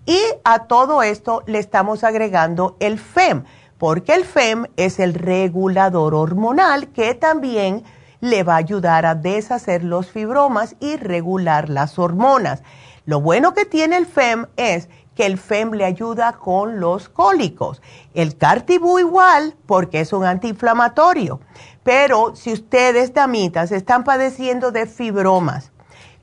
[0.06, 3.44] Y a todo esto le estamos agregando el FEM
[3.78, 7.84] porque el FEM es el regulador hormonal que también
[8.22, 12.64] le va a ayudar a deshacer los fibromas y regular las hormonas.
[13.06, 17.82] Lo bueno que tiene el FEM es que el FEM le ayuda con los cólicos.
[18.14, 21.42] El Cartibú igual porque es un antiinflamatorio.
[21.84, 25.72] Pero si ustedes, damitas, están padeciendo de fibromas,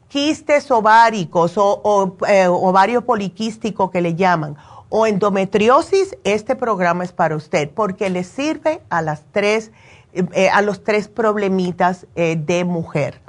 [0.09, 4.57] quistes ováricos o, eh, ovario poliquístico que le llaman,
[4.89, 9.71] o endometriosis, este programa es para usted porque le sirve a las tres,
[10.13, 13.21] eh, a los tres problemitas eh, de mujer.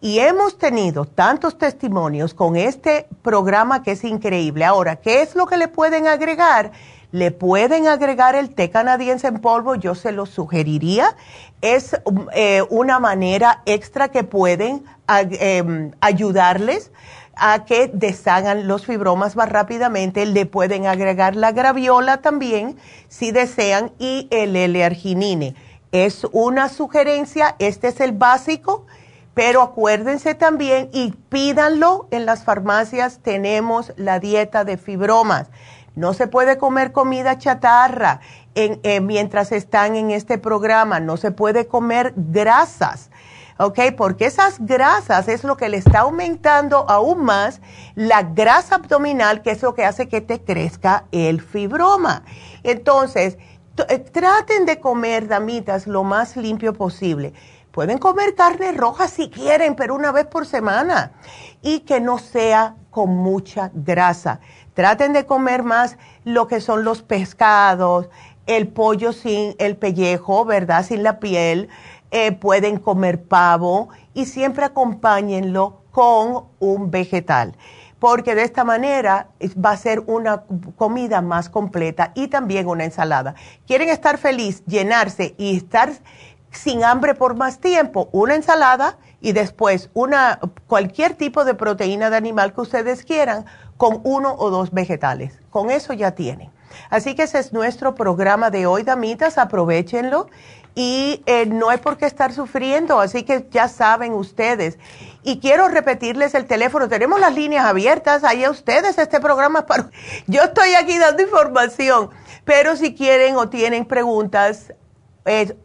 [0.00, 4.64] Y hemos tenido tantos testimonios con este programa que es increíble.
[4.64, 6.72] Ahora, ¿qué es lo que le pueden agregar?
[7.16, 11.16] Le pueden agregar el té canadiense en polvo, yo se lo sugeriría.
[11.62, 11.98] Es
[12.34, 16.92] eh, una manera extra que pueden em, ayudarles
[17.34, 20.26] a que deshagan los fibromas más rápidamente.
[20.26, 22.76] Le pueden agregar la graviola también,
[23.08, 25.54] si desean, y el L-arginine.
[25.92, 28.84] Es una sugerencia, este es el básico,
[29.32, 33.20] pero acuérdense también y pídanlo en las farmacias.
[33.22, 35.48] Tenemos la dieta de fibromas.
[35.96, 38.20] No se puede comer comida chatarra
[38.54, 41.00] eh, mientras están en este programa.
[41.00, 43.10] No se puede comer grasas
[43.58, 43.78] ¿ok?
[43.96, 47.60] Porque esas grasas es lo que le está aumentando aún más
[47.94, 52.22] la grasa abdominal, que es lo que hace que te crezca el fibroma.
[52.62, 53.38] Entonces,
[53.88, 57.32] eh, traten de comer, damitas, lo más limpio posible.
[57.70, 61.12] Pueden comer carne roja si quieren, pero una vez por semana.
[61.60, 64.40] Y que no sea con mucha grasa.
[64.76, 68.10] Traten de comer más lo que son los pescados,
[68.44, 70.84] el pollo sin el pellejo, ¿verdad?
[70.84, 71.70] Sin la piel
[72.10, 77.56] eh, pueden comer pavo y siempre acompáñenlo con un vegetal,
[77.98, 79.28] porque de esta manera
[79.64, 80.44] va a ser una
[80.76, 83.34] comida más completa y también una ensalada.
[83.66, 85.90] ¿Quieren estar feliz, llenarse y estar
[86.50, 88.10] sin hambre por más tiempo?
[88.12, 93.44] Una ensalada y después una, cualquier tipo de proteína de animal que ustedes quieran
[93.76, 95.40] con uno o dos vegetales.
[95.50, 96.52] Con eso ya tienen.
[96.90, 100.28] Así que ese es nuestro programa de hoy, damitas, aprovechenlo
[100.76, 104.78] y eh, no hay por qué estar sufriendo, así que ya saben ustedes.
[105.24, 109.90] Y quiero repetirles el teléfono, tenemos las líneas abiertas, ahí a ustedes este programa para...
[110.28, 112.10] Yo estoy aquí dando información,
[112.44, 114.72] pero si quieren o tienen preguntas,
[115.24, 115.56] es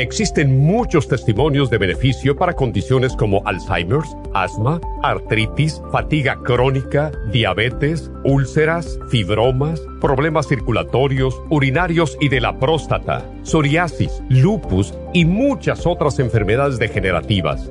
[0.00, 8.98] existen muchos testimonios de beneficio para condiciones como Alzheimer's, asma, artritis, fatiga crónica, diabetes, úlceras,
[9.10, 17.70] fibromas, problemas circulatorios, urinarios y de la próstata, psoriasis, lupus y muchas otras enfermedades degenerativas.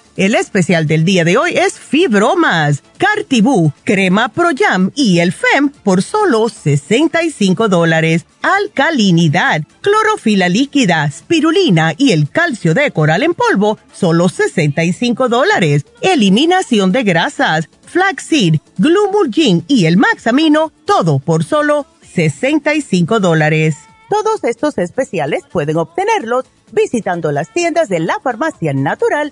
[0.17, 5.69] El especial del día de hoy es Fibromas, Cartibú, Crema Pro Jam y el FEM
[5.69, 8.25] por solo 65 dólares.
[8.41, 15.85] Alcalinidad, clorofila líquida, spirulina y el calcio de coral en polvo, solo 65 dólares.
[16.01, 23.77] Eliminación de grasas, flaxseed, glumulgin y el maxamino, todo por solo 65 dólares.
[24.09, 26.43] Todos estos especiales pueden obtenerlos
[26.73, 29.31] visitando las tiendas de la farmacia natural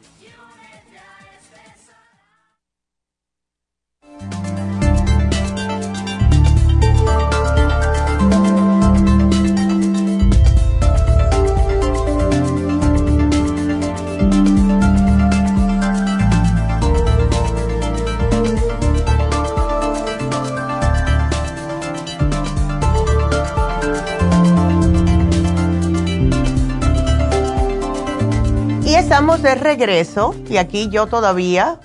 [29.11, 31.81] Estamos de regreso y aquí yo todavía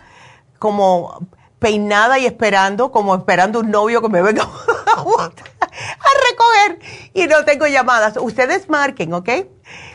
[0.61, 1.27] como
[1.59, 4.49] peinada y esperando, como esperando un novio que me venga a
[6.31, 6.79] recoger
[7.15, 8.17] y no tengo llamadas.
[8.17, 9.29] Ustedes marquen, ¿ok?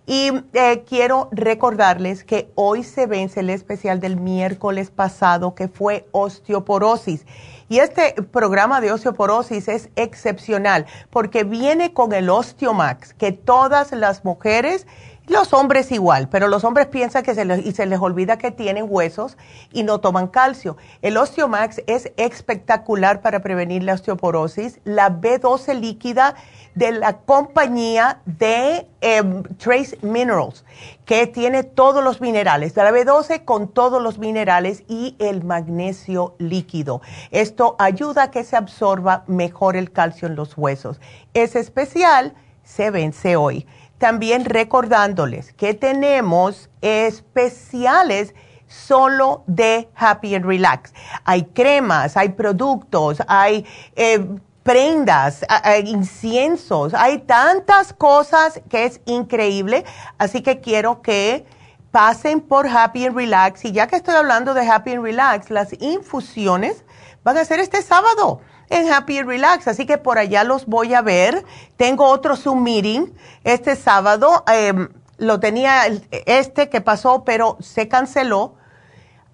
[0.06, 6.08] Y eh, quiero recordarles que hoy se vence el especial del miércoles pasado que fue
[6.12, 7.26] osteoporosis.
[7.68, 14.24] Y este programa de osteoporosis es excepcional porque viene con el Osteomax, que todas las
[14.24, 14.86] mujeres
[15.28, 18.50] Los hombres igual, pero los hombres piensan que se les, y se les olvida que
[18.50, 19.36] tienen huesos
[19.72, 20.78] y no toman calcio.
[21.02, 24.80] El Osteomax es espectacular para prevenir la osteoporosis.
[24.84, 26.34] La B12 líquida
[26.74, 30.64] de la compañía de em, Trace Minerals,
[31.04, 37.02] que tiene todos los minerales, la B12 con todos los minerales y el magnesio líquido.
[37.30, 41.00] Esto ayuda a que se absorba mejor el calcio en los huesos.
[41.34, 43.66] Es especial, se vence hoy.
[43.98, 48.34] También recordándoles que tenemos especiales
[48.68, 50.92] solo de Happy and Relax.
[51.24, 54.24] Hay cremas, hay productos, hay eh,
[54.62, 59.84] prendas, hay inciensos, hay tantas cosas que es increíble.
[60.18, 61.46] Así que quiero que
[61.90, 63.64] pasen por Happy and Relax.
[63.64, 66.84] Y ya que estoy hablando de Happy and Relax, las infusiones
[67.24, 68.40] van a ser este sábado
[68.70, 71.44] en Happy Relax, así que por allá los voy a ver.
[71.76, 73.06] Tengo otro Zoom meeting
[73.44, 74.44] este sábado.
[74.52, 74.88] Em,
[75.18, 75.82] lo tenía
[76.26, 78.54] este que pasó, pero se canceló.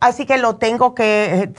[0.00, 1.50] Así que lo tengo que,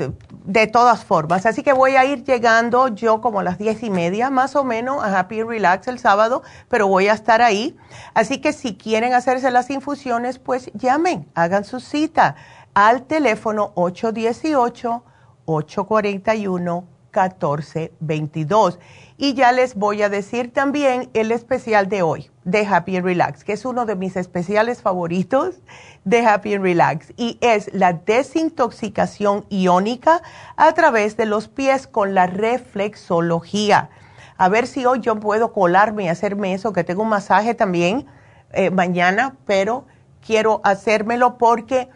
[0.45, 1.45] de todas formas.
[1.45, 4.63] Así que voy a ir llegando yo como a las diez y media más o
[4.63, 7.75] menos a Happy Relax el sábado, pero voy a estar ahí.
[8.13, 12.35] Así que si quieren hacerse las infusiones, pues llamen, hagan su cita
[12.75, 15.03] al teléfono 818
[15.45, 18.79] 841 1422.
[19.17, 23.43] Y ya les voy a decir también el especial de hoy de Happy and Relax,
[23.43, 25.55] que es uno de mis especiales favoritos
[26.03, 30.21] de Happy and Relax y es la desintoxicación iónica
[30.57, 33.89] a través de los pies con la reflexología.
[34.37, 38.05] A ver si hoy yo puedo colarme y hacerme eso, que tengo un masaje también
[38.51, 39.85] eh, mañana, pero
[40.25, 41.87] quiero hacérmelo porque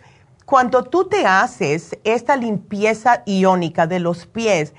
[0.46, 4.74] cuando tú te haces esta limpieza iónica de los pies,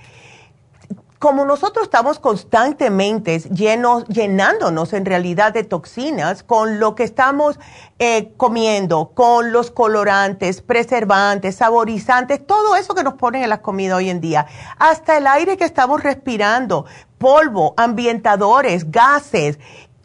[1.20, 7.60] como nosotros estamos constantemente llenos, llenándonos en realidad de toxinas con lo que estamos
[7.98, 13.96] eh, comiendo, con los colorantes, preservantes, saborizantes, todo eso que nos ponen en la comida
[13.96, 14.46] hoy en día,
[14.78, 16.86] hasta el aire que estamos respirando,
[17.18, 19.58] polvo, ambientadores, gases,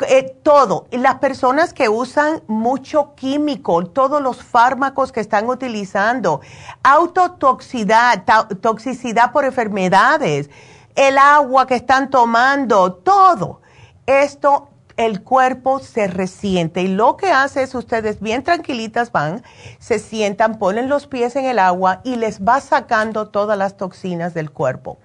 [0.10, 0.88] eh, todo.
[0.92, 6.42] Las personas que usan mucho químico, todos los fármacos que están utilizando,
[6.84, 8.26] autotoxicidad,
[8.60, 10.50] toxicidad por enfermedades,
[10.96, 13.62] el agua que están tomando, todo.
[14.06, 19.44] Esto el cuerpo se resiente y lo que hace es ustedes bien tranquilitas van,
[19.78, 24.34] se sientan, ponen los pies en el agua y les va sacando todas las toxinas
[24.34, 24.98] del cuerpo.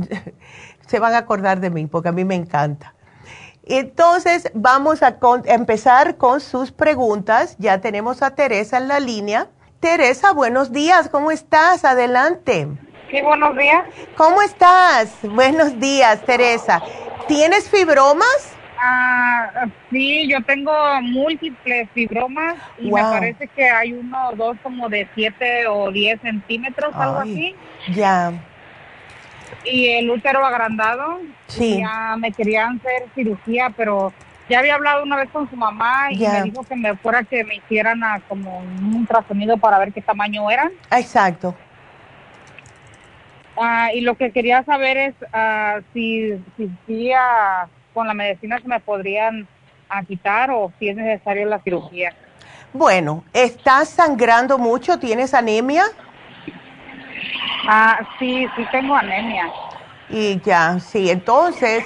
[0.87, 2.95] se van a acordar de mí porque a mí me encanta.
[3.67, 5.17] Entonces, vamos a
[5.47, 7.57] empezar con sus preguntas.
[7.59, 9.49] Ya tenemos a Teresa en la línea.
[9.81, 11.85] Teresa, buenos días, ¿cómo estás?
[11.85, 12.69] Adelante.
[13.11, 13.85] Sí, buenos días.
[14.17, 15.15] ¿Cómo estás?
[15.23, 16.83] Buenos días, Teresa.
[17.27, 18.55] ¿Tienes fibromas?
[18.79, 24.89] Ah, sí, yo tengo múltiples fibromas y me parece que hay uno o dos como
[24.89, 27.55] de 7 o 10 centímetros, algo así.
[27.95, 28.33] Ya.
[29.65, 31.21] Y el útero agrandado.
[31.47, 31.79] Sí.
[31.79, 34.13] Ya me querían hacer cirugía, pero
[34.49, 37.45] ya había hablado una vez con su mamá y me dijo que me fuera que
[37.45, 40.71] me hicieran como un ultrasonido para ver qué tamaño eran.
[40.91, 41.55] Exacto.
[43.57, 47.11] Ah, y lo que quería saber es ah, si, si, si
[47.93, 49.47] con la medicina se me podrían
[49.89, 52.15] a ah, quitar o si es necesaria la cirugía.
[52.73, 54.99] Bueno, ¿estás sangrando mucho?
[54.99, 55.85] ¿Tienes anemia?
[57.69, 59.53] Ah, sí, sí tengo anemia.
[60.09, 61.85] Y ya, sí, entonces,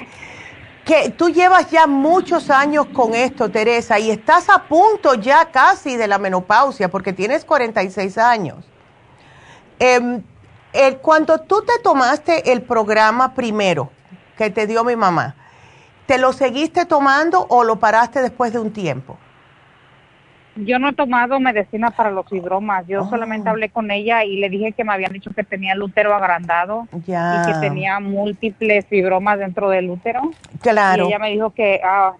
[0.84, 5.96] que tú llevas ya muchos años con esto, Teresa, y estás a punto ya casi
[5.96, 8.64] de la menopausia, porque tienes 46 años.
[9.78, 10.22] Eh,
[11.00, 13.90] cuando tú te tomaste el programa primero
[14.36, 15.34] que te dio mi mamá,
[16.06, 19.18] ¿te lo seguiste tomando o lo paraste después de un tiempo?
[20.64, 22.86] Yo no he tomado medicina para los fibromas.
[22.86, 23.08] Yo oh.
[23.08, 26.14] solamente hablé con ella y le dije que me habían dicho que tenía el útero
[26.14, 30.30] agrandado y que tenía múltiples fibromas dentro del útero.
[30.60, 31.04] Claro.
[31.04, 32.12] Y ella me dijo que, ah,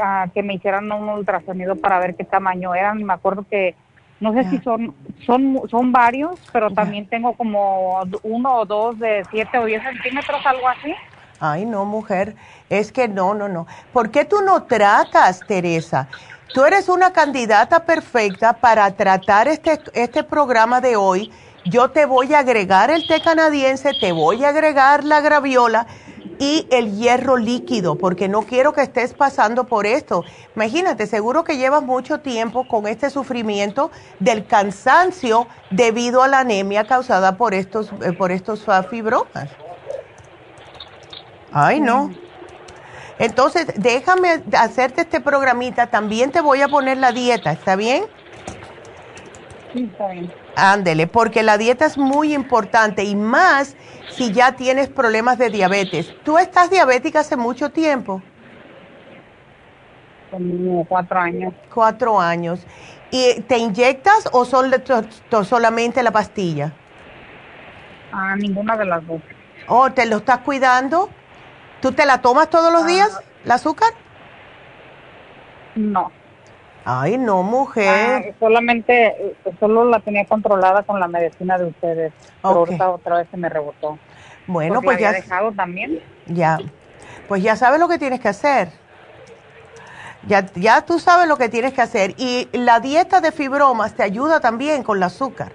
[0.00, 3.00] ah, que me hicieran un ultrasonido para ver qué tamaño eran.
[3.00, 3.74] Y me acuerdo que
[4.20, 9.24] no sé si son, son, son varios, pero también tengo como uno o dos de
[9.30, 10.92] siete o diez centímetros, algo así.
[11.40, 12.34] Ay, no, mujer,
[12.68, 13.68] es que no, no, no.
[13.92, 16.08] ¿Por qué tú no tratas, Teresa?
[16.54, 21.30] Tú eres una candidata perfecta para tratar este, este programa de hoy.
[21.66, 25.86] Yo te voy a agregar el té canadiense, te voy a agregar la graviola
[26.38, 30.24] y el hierro líquido, porque no quiero que estés pasando por esto.
[30.54, 36.86] Imagínate, seguro que llevas mucho tiempo con este sufrimiento del cansancio debido a la anemia
[36.86, 39.50] causada por estos, eh, por estos fibromas.
[41.52, 42.27] Ay, no.
[43.18, 45.88] Entonces, déjame hacerte este programita.
[45.88, 48.04] También te voy a poner la dieta, ¿está bien?
[49.72, 50.32] Sí, está bien.
[50.56, 53.76] Ándele, porque la dieta es muy importante y más
[54.08, 56.14] si ya tienes problemas de diabetes.
[56.24, 58.22] ¿Tú estás diabética hace mucho tiempo?
[60.30, 61.54] Como cuatro años.
[61.72, 62.60] Cuatro años.
[63.10, 66.72] ¿Y te inyectas o solamente la pastilla?
[68.12, 69.20] Ah, ninguna de las dos.
[69.66, 71.10] ¿O te lo estás cuidando?
[71.80, 72.86] ¿Tú te la tomas todos los ah.
[72.86, 73.92] días, el azúcar?
[75.74, 76.10] No.
[76.84, 78.24] Ay, no, mujer.
[78.30, 82.12] Ah, solamente, eh, solo la tenía controlada con la medicina de ustedes.
[82.40, 83.98] Pero ahorita otra vez se me rebotó.
[84.46, 85.12] Bueno, pues ya.
[85.12, 86.00] dejado también?
[86.26, 86.58] Ya.
[87.28, 88.70] Pues ya sabes lo que tienes que hacer.
[90.26, 92.14] Ya, ya tú sabes lo que tienes que hacer.
[92.16, 95.52] Y la dieta de fibromas te ayuda también con el azúcar.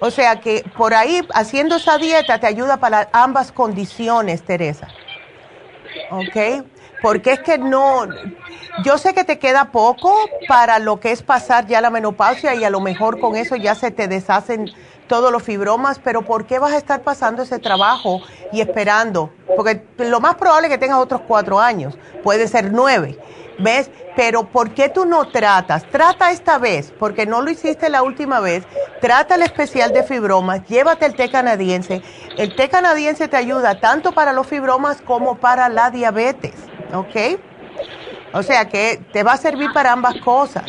[0.00, 4.88] O sea que por ahí, haciendo esa dieta, te ayuda para ambas condiciones, Teresa.
[6.10, 6.64] ¿Ok?
[7.04, 8.06] porque es que no,
[8.82, 12.64] yo sé que te queda poco para lo que es pasar ya la menopausia y
[12.64, 14.72] a lo mejor con eso ya se te deshacen
[15.06, 18.22] todos los fibromas, pero ¿por qué vas a estar pasando ese trabajo
[18.52, 19.28] y esperando?
[19.54, 23.18] Porque lo más probable es que tengas otros cuatro años, puede ser nueve,
[23.58, 23.90] ¿ves?
[24.16, 25.84] Pero ¿por qué tú no tratas?
[25.90, 28.64] Trata esta vez, porque no lo hiciste la última vez,
[29.00, 32.02] trata el especial de fibromas, llévate el té canadiense.
[32.36, 36.54] El té canadiense te ayuda tanto para los fibromas como para la diabetes.
[36.94, 37.40] ¿ok?
[38.32, 40.64] O sea que te va a servir para ambas cosas.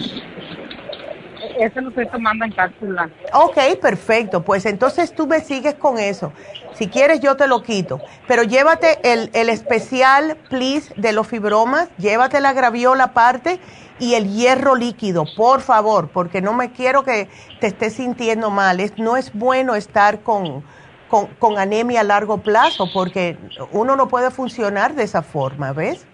[1.60, 3.10] Eso lo estoy tomando en cápsula.
[3.34, 4.44] Ok, perfecto.
[4.44, 6.34] Pues entonces tú me sigues con eso.
[6.74, 8.02] Si quieres yo te lo quito.
[8.28, 11.90] Pero llévate el, el especial, please, de los fibromas.
[11.98, 13.60] Llévate la graviola aparte
[14.00, 17.30] y el hierro líquido, por favor, porque no me quiero que
[17.60, 18.80] te estés sintiendo mal.
[18.80, 20.64] Es, no es bueno estar con,
[21.10, 23.38] con, con anemia a largo plazo porque
[23.72, 26.06] uno no puede funcionar de esa forma, ¿ves?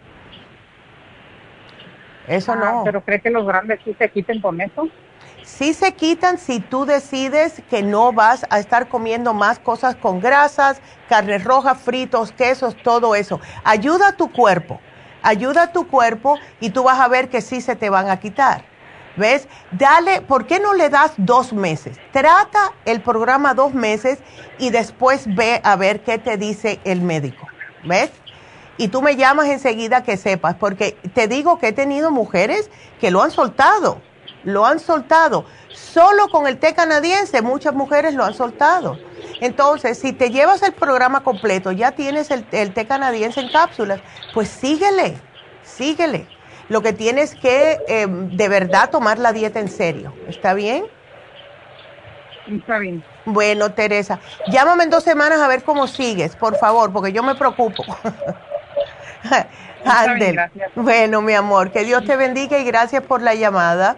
[2.27, 2.81] Eso ah, no.
[2.85, 4.87] ¿Pero cree que los grandes sí se quiten con eso?
[5.43, 10.19] Sí se quitan si tú decides que no vas a estar comiendo más cosas con
[10.19, 13.39] grasas, carnes rojas, fritos, quesos, todo eso.
[13.63, 14.79] Ayuda a tu cuerpo,
[15.21, 18.19] ayuda a tu cuerpo y tú vas a ver que sí se te van a
[18.19, 18.65] quitar.
[19.17, 19.47] ¿Ves?
[19.71, 21.97] Dale, ¿por qué no le das dos meses?
[22.13, 24.19] Trata el programa dos meses
[24.57, 27.47] y después ve a ver qué te dice el médico.
[27.83, 28.11] ¿Ves?
[28.77, 33.11] y tú me llamas enseguida que sepas, porque te digo que he tenido mujeres que
[33.11, 34.01] lo han soltado,
[34.43, 35.45] lo han soltado.
[35.73, 38.97] Solo con el té canadiense muchas mujeres lo han soltado.
[39.39, 43.99] Entonces, si te llevas el programa completo, ya tienes el, té canadiense en cápsulas,
[44.33, 45.15] pues síguele,
[45.63, 46.27] síguele.
[46.69, 50.13] Lo que tienes que em, de verdad tomar la dieta en serio.
[50.27, 50.85] ¿Está bien?
[52.47, 53.03] Está bien.
[53.25, 57.35] Bueno, Teresa, llámame en dos semanas a ver cómo sigues, por favor, porque yo me
[57.35, 57.83] preocupo.
[60.75, 63.97] Bueno, mi amor, que Dios te bendiga y gracias por la llamada.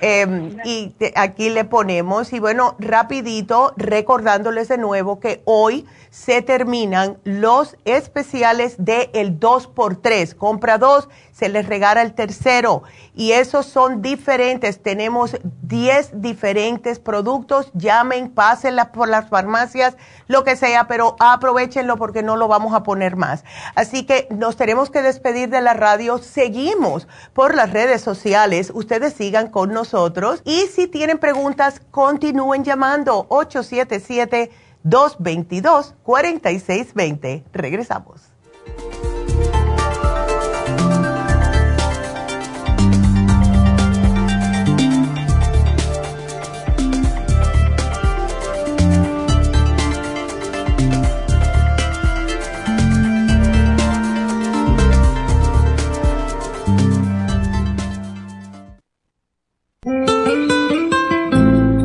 [0.00, 7.18] Em, y aquí le ponemos, y bueno, rapidito, recordándoles de nuevo que hoy se terminan
[7.24, 10.34] los especiales de el 2x3.
[10.34, 12.84] Compra dos, se les regala el tercero.
[13.14, 14.82] Y esos son diferentes.
[14.82, 17.70] Tenemos 10 diferentes productos.
[17.74, 19.96] Llamen, pásenlas por las farmacias,
[20.28, 23.44] lo que sea, pero aprovechenlo porque no lo vamos a poner más.
[23.74, 26.18] Así que nos tenemos que despedir de la radio.
[26.18, 28.70] Seguimos por las redes sociales.
[28.72, 30.40] Ustedes sigan con nosotros.
[30.44, 34.50] Y si tienen preguntas, continúen llamando 877
[34.84, 37.44] 222-4620.
[37.52, 38.20] Regresamos.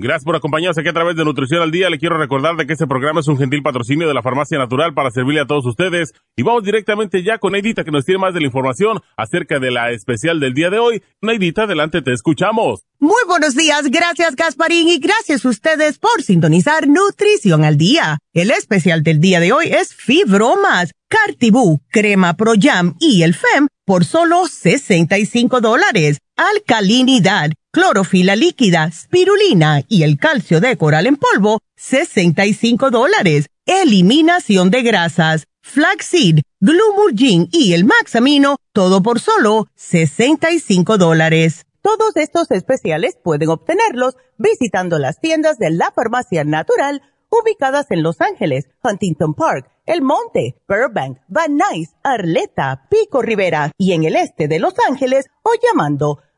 [0.00, 1.90] Gracias por acompañarnos aquí a través de Nutrición al Día.
[1.90, 4.94] Le quiero recordar de que este programa es un gentil patrocinio de la Farmacia Natural
[4.94, 6.12] para servirle a todos ustedes.
[6.36, 9.72] Y vamos directamente ya con Neidita que nos tiene más de la información acerca de
[9.72, 11.02] la especial del día de hoy.
[11.20, 12.84] Neidita, adelante, te escuchamos.
[13.00, 18.18] Muy buenos días, gracias Gasparín y gracias a ustedes por sintonizar Nutrición al Día.
[18.32, 23.66] El especial del día de hoy es Fibromas, Cartibú, Crema Pro Jam y el FEM
[23.84, 26.18] por solo 65 dólares.
[26.38, 33.46] Alcalinidad clorofila líquida, spirulina y el calcio de coral en polvo, 65 dólares.
[33.66, 41.66] Eliminación de grasas, flaxseed, glumulgin y el maxamino, todo por solo 65 dólares.
[41.82, 48.20] Todos estos especiales pueden obtenerlos visitando las tiendas de la farmacia natural ubicadas en Los
[48.20, 54.48] Ángeles, Huntington Park, El Monte, Burbank, Van Nuys, Arleta, Pico Rivera y en el este
[54.48, 56.22] de Los Ángeles o llamando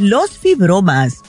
[0.00, 1.22] Los fibromas.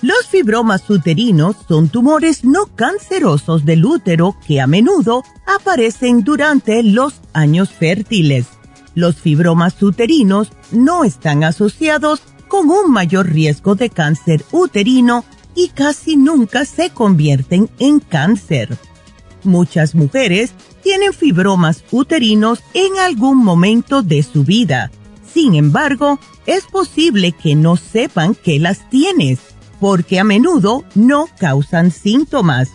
[0.00, 7.20] Los fibromas uterinos son tumores no cancerosos del útero que a menudo aparecen durante los
[7.34, 8.46] años fértiles.
[8.94, 16.16] Los fibromas uterinos no están asociados con un mayor riesgo de cáncer uterino y casi
[16.16, 18.78] nunca se convierten en cáncer.
[19.44, 20.52] Muchas mujeres
[20.82, 24.90] tienen fibromas uterinos en algún momento de su vida.
[25.32, 29.38] Sin embargo, es posible que no sepan que las tienes,
[29.80, 32.70] porque a menudo no causan síntomas.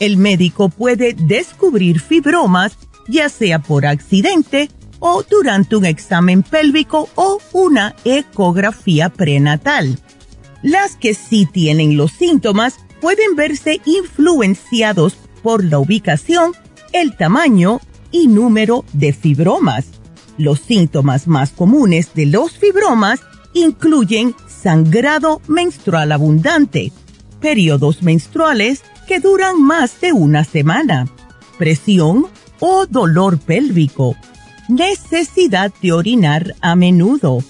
[0.00, 2.76] El médico puede descubrir fibromas,
[3.08, 9.98] ya sea por accidente o durante un examen pélvico o una ecografía prenatal.
[10.62, 16.52] Las que sí tienen los síntomas pueden verse influenciados por la ubicación,
[16.92, 17.80] el tamaño
[18.10, 19.86] y número de fibromas.
[20.36, 23.20] Los síntomas más comunes de los fibromas
[23.52, 26.92] incluyen sangrado menstrual abundante,
[27.40, 31.08] periodos menstruales que duran más de una semana,
[31.58, 32.26] presión
[32.58, 34.16] o dolor pélvico,
[34.68, 37.44] necesidad de orinar a menudo,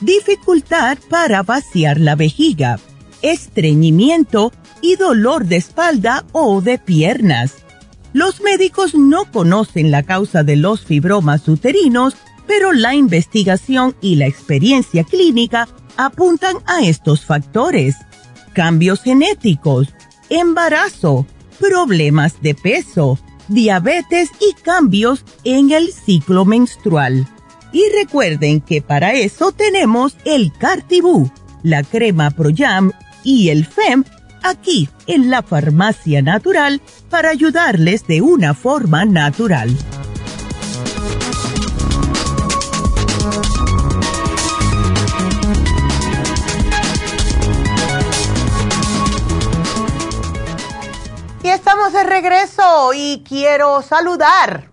[0.00, 2.78] dificultad para vaciar la vejiga,
[3.20, 7.61] estreñimiento y dolor de espalda o de piernas.
[8.12, 12.14] Los médicos no conocen la causa de los fibromas uterinos,
[12.46, 17.96] pero la investigación y la experiencia clínica apuntan a estos factores.
[18.52, 19.88] Cambios genéticos,
[20.28, 21.26] embarazo,
[21.58, 27.26] problemas de peso, diabetes y cambios en el ciclo menstrual.
[27.72, 31.30] Y recuerden que para eso tenemos el Cartibú,
[31.62, 32.50] la crema Pro
[33.24, 34.04] y el FEM
[34.42, 36.80] aquí en la farmacia natural
[37.10, 39.76] para ayudarles de una forma natural.
[51.42, 54.70] Y estamos de regreso y quiero saludar,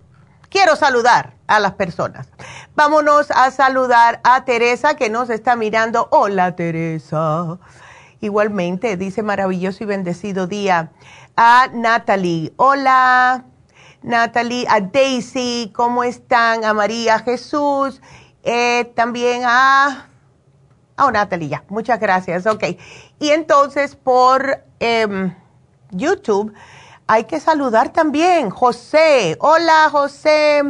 [0.49, 2.28] quiero saludar a las personas.
[2.76, 6.07] Vámonos a saludar a Teresa que nos está mirando.
[6.11, 7.57] Hola Teresa.
[8.22, 10.91] Igualmente, dice maravilloso y bendecido día.
[11.36, 12.53] A Natalie.
[12.57, 13.45] Hola
[14.01, 14.65] Natalie.
[14.70, 15.72] A Daisy.
[15.74, 16.65] ¿Cómo están?
[16.65, 18.01] A María Jesús.
[18.43, 20.07] Eh, también a...
[20.97, 21.63] Oh, Natalie, ya.
[21.70, 22.45] Muchas gracias.
[22.45, 22.63] Ok.
[23.20, 24.63] Y entonces por...
[24.80, 25.34] Em,
[25.91, 26.53] YouTube,
[27.07, 28.49] hay que saludar también.
[28.49, 30.61] José, hola José.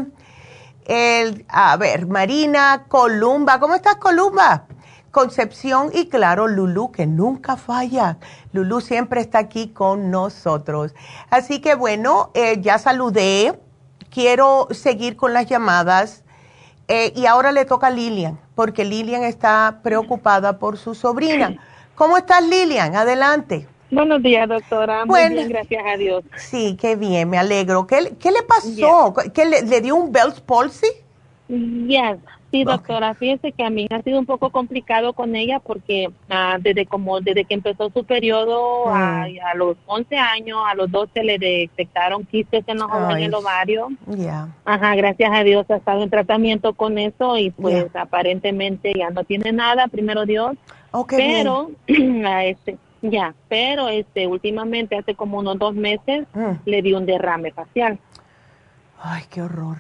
[0.85, 4.65] El, a ver, Marina Columba, ¿cómo estás Columba?
[5.11, 8.17] Concepción y claro, Lulu, que nunca falla.
[8.53, 10.93] Lulu siempre está aquí con nosotros.
[11.29, 13.59] Así que bueno, eh, ya saludé.
[14.11, 16.23] Quiero seguir con las llamadas.
[16.87, 21.55] Eh, y ahora le toca a Lilian, porque Lilian está preocupada por su sobrina.
[21.93, 22.95] ¿Cómo estás, Lilian?
[22.95, 23.67] Adelante.
[23.91, 25.05] Buenos días, doctora.
[25.05, 26.23] Muy bien, gracias a Dios.
[26.37, 27.85] Sí, qué bien, me alegro.
[27.85, 29.13] ¿Qué, qué le pasó?
[29.33, 30.87] ¿Qué le, dio un Bell's palsy?
[31.47, 32.17] Yes.
[32.51, 36.57] Sí, doctora, fíjese que a mí ha sido un poco complicado con ella porque ah,
[36.59, 39.57] desde como desde que empezó su periodo a, mm.
[39.57, 43.89] los 11 años, a los 12 le detectaron quistes en, los, en el ovario.
[44.07, 44.47] Ya.
[44.65, 49.23] Ajá, gracias a Dios ha estado en tratamiento con eso y pues aparentemente ya no
[49.23, 50.57] tiene nada, primero Dios.
[50.91, 51.69] Okay, pero
[52.25, 56.51] a este ya, pero este últimamente hace como unos dos meses mm.
[56.65, 57.99] le dio un derrame facial.
[59.01, 59.77] Ay, qué horror,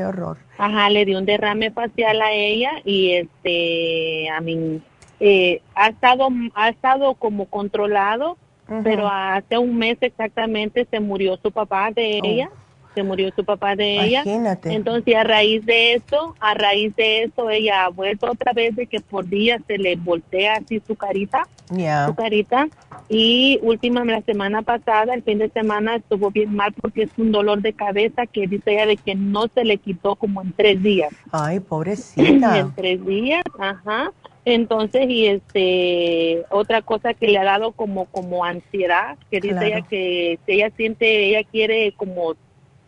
[0.00, 0.38] qué horror.
[0.58, 4.80] Ajá, le dio un derrame facial a ella y este, a mí,
[5.20, 8.36] eh, ha estado, ha estado como controlado,
[8.84, 12.52] pero hace un mes exactamente se murió su papá de oh.
[12.94, 14.22] Se murió su papá de ella.
[14.64, 18.86] Entonces, a raíz de eso, a raíz de eso, ella ha vuelto otra vez de
[18.86, 22.68] que por día se le voltea así su carita, su carita.
[23.08, 27.32] Y última, la semana pasada, el fin de semana, estuvo bien mal porque es un
[27.32, 30.82] dolor de cabeza que dice ella de que no se le quitó como en tres
[30.82, 31.12] días.
[31.32, 32.58] Ay, pobrecita.
[32.58, 34.12] en tres días, ajá.
[34.44, 39.82] Entonces, y este, otra cosa que le ha dado como, como ansiedad, que dice ella
[39.82, 42.34] que ella siente, ella quiere como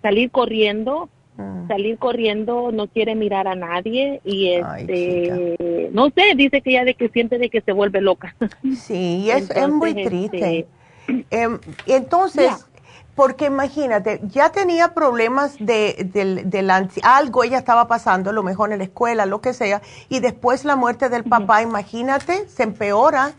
[0.03, 1.65] salir corriendo, ah.
[1.69, 6.95] salir corriendo, no quiere mirar a nadie y este, no sé, dice que ya de
[6.95, 8.35] que siente de que se vuelve loca.
[8.77, 10.67] Sí, es, es muy triste.
[11.07, 12.67] Este, em, entonces,
[13.15, 18.79] porque imagínate, ya tenía problemas de, de, algo ella estaba pasando, a lo mejor en
[18.79, 23.33] la escuela, lo que sea, y después la muerte del papá, imagínate, se empeora.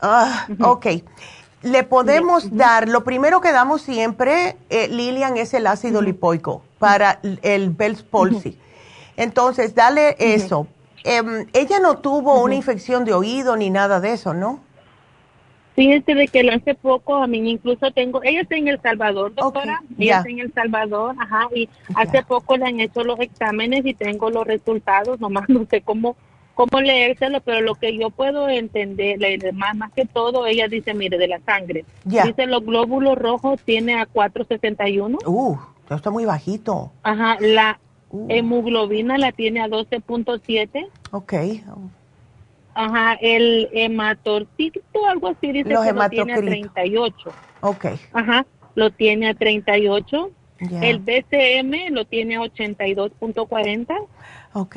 [0.00, 0.86] Ah, ok.
[1.64, 7.20] Le podemos dar, lo primero que damos siempre, eh, Lilian, es el ácido lipoico para
[7.42, 8.58] el Bell's palsy.
[9.16, 10.66] Entonces, dale eso.
[11.04, 14.60] Em, ella no tuvo una infección de oído ni nada de eso, ¿no?
[15.74, 19.82] Fíjese de que hace poco, a mí incluso tengo, ella está en El Salvador, doctora,
[19.98, 23.92] ella está en El Salvador, ajá, y hace poco le han hecho los exámenes y
[23.92, 26.14] tengo los resultados, nomás no sé cómo
[26.54, 29.18] cómo leérselo, pero lo que yo puedo entender,
[29.52, 31.84] más, más que todo, ella dice, mire, de la sangre.
[32.04, 35.18] Dice, los glóbulos rojos tiene a 461.
[35.26, 35.56] Uh,
[35.90, 36.92] está muy bajito.
[37.02, 37.78] Ajá, la
[38.10, 38.26] uh.
[38.28, 40.88] hemoglobina la tiene a 12.7.
[41.10, 41.34] Ok.
[42.74, 47.30] Ajá, el hematorcito, algo así, dice que lo tiene a 38.
[47.60, 47.86] Ok.
[48.12, 50.30] Ajá, lo tiene a 38.
[50.80, 54.06] El BCM lo tiene a 82.40.
[54.54, 54.76] Ok.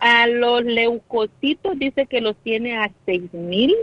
[0.00, 3.74] A los leucocitos dice que los tiene a 6000.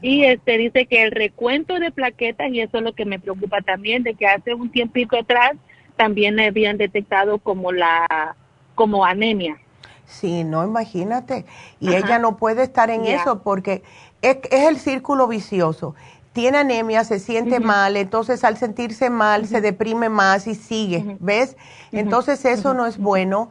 [0.00, 3.60] Y este dice que el recuento de plaquetas, y eso es lo que me preocupa
[3.60, 5.52] también, de que hace un tiempito atrás
[5.96, 8.34] también le habían detectado como la
[8.74, 9.58] como anemia.
[10.06, 11.44] Sí, no, imagínate.
[11.80, 13.82] Y ella no puede estar en eso porque
[14.22, 15.94] es, es, el círculo vicioso
[16.32, 21.56] tiene anemia, se siente mal, entonces al sentirse mal se deprime más y sigue, ¿ves?
[21.92, 23.50] Entonces eso no es bueno.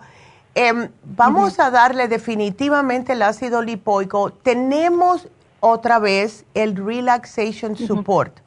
[0.56, 4.32] Em, vamos a darle definitivamente el ácido lipoico.
[4.32, 5.30] Tenemos
[5.60, 8.40] otra vez el Relaxation Support.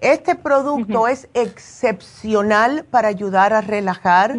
[0.00, 4.36] Este producto es excepcional para ayudar a relajar.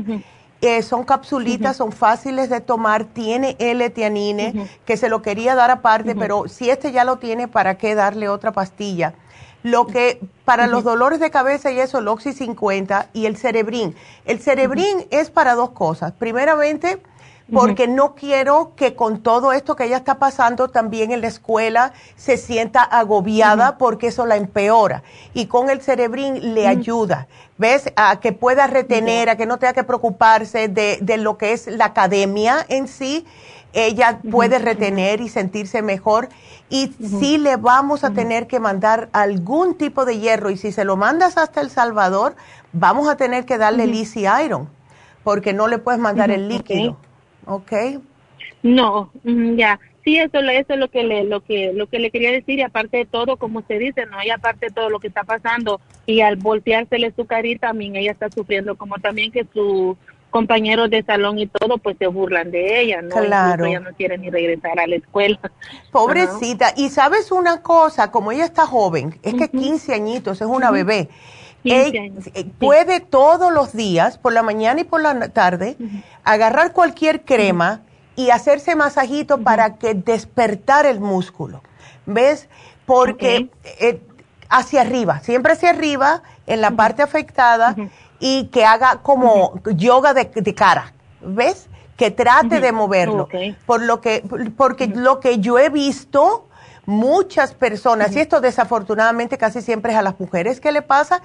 [0.59, 6.15] Eh, son capsulitas, son fáciles de tomar, tiene L-teanine, que se lo quería dar aparte,
[6.15, 9.15] pero si este ya lo tiene, ¿para qué darle otra pastilla?
[9.63, 13.95] Lo que para los dolores de cabeza y eso, el Oxy 50 y el Cerebrin.
[14.25, 16.13] El Cerebrin es para dos cosas.
[16.13, 17.01] Primeramente,
[17.51, 21.93] porque no quiero que con todo esto que ella está pasando también en la escuela
[22.15, 25.03] se sienta agobiada porque eso la empeora.
[25.33, 27.91] Y con el cerebrín le ayuda, ¿ves?
[27.95, 31.67] A que pueda retener, a que no tenga que preocuparse de, de lo que es
[31.67, 33.25] la academia en sí.
[33.73, 36.29] Ella puede retener y sentirse mejor.
[36.69, 40.49] Y sí le vamos a tener que mandar algún tipo de hierro.
[40.49, 42.35] Y si se lo mandas hasta El Salvador,
[42.73, 44.69] vamos a tener que darle el Easy Iron,
[45.23, 46.97] porque no le puedes mandar el líquido.
[47.45, 47.71] ¿ok?
[48.63, 49.79] No, ya.
[50.03, 52.63] Sí, eso, eso es lo que le, lo que, lo que le quería decir y
[52.63, 55.79] aparte de todo, como usted dice, no, y aparte de todo lo que está pasando
[56.07, 59.95] y al volteársele su carita, también ella está sufriendo, como también que sus
[60.31, 63.15] compañeros de salón y todo, pues se burlan de ella, ¿no?
[63.15, 63.65] Claro.
[63.65, 65.39] ella no quiere ni regresar a la escuela.
[65.91, 66.73] Pobrecita.
[66.75, 71.09] Y sabes una cosa, como ella está joven, es que 15 añitos, es una bebé.
[71.63, 72.11] Eh,
[72.57, 75.77] puede todos los días, por la mañana y por la tarde,
[76.23, 77.81] agarrar cualquier crema
[78.15, 81.61] y hacerse masajito para que despertar el músculo.
[82.07, 82.49] ¿Ves?
[82.85, 84.01] Porque eh,
[84.49, 87.75] hacia arriba, siempre hacia arriba, en la parte afectada,
[88.21, 90.93] y que haga como yoga de, cara.
[91.19, 91.67] ¿Ves?
[91.97, 93.27] Que trate de moverlo.
[93.65, 94.23] Por lo que,
[94.55, 96.47] porque lo que yo he visto,
[96.85, 101.21] muchas personas, y esto desafortunadamente casi siempre es a las mujeres que le pasa,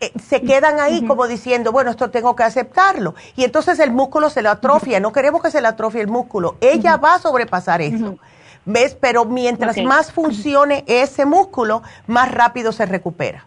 [0.00, 3.14] eh, se quedan ahí como diciendo, bueno, esto tengo que aceptarlo.
[3.36, 4.98] Y entonces el músculo se le atrofia.
[4.98, 6.56] No queremos que se le atrofie el músculo.
[6.60, 8.16] Ella va a sobrepasar eso.
[8.64, 8.96] ¿Ves?
[9.00, 13.46] Pero mientras más funcione ese músculo, más rápido se recupera.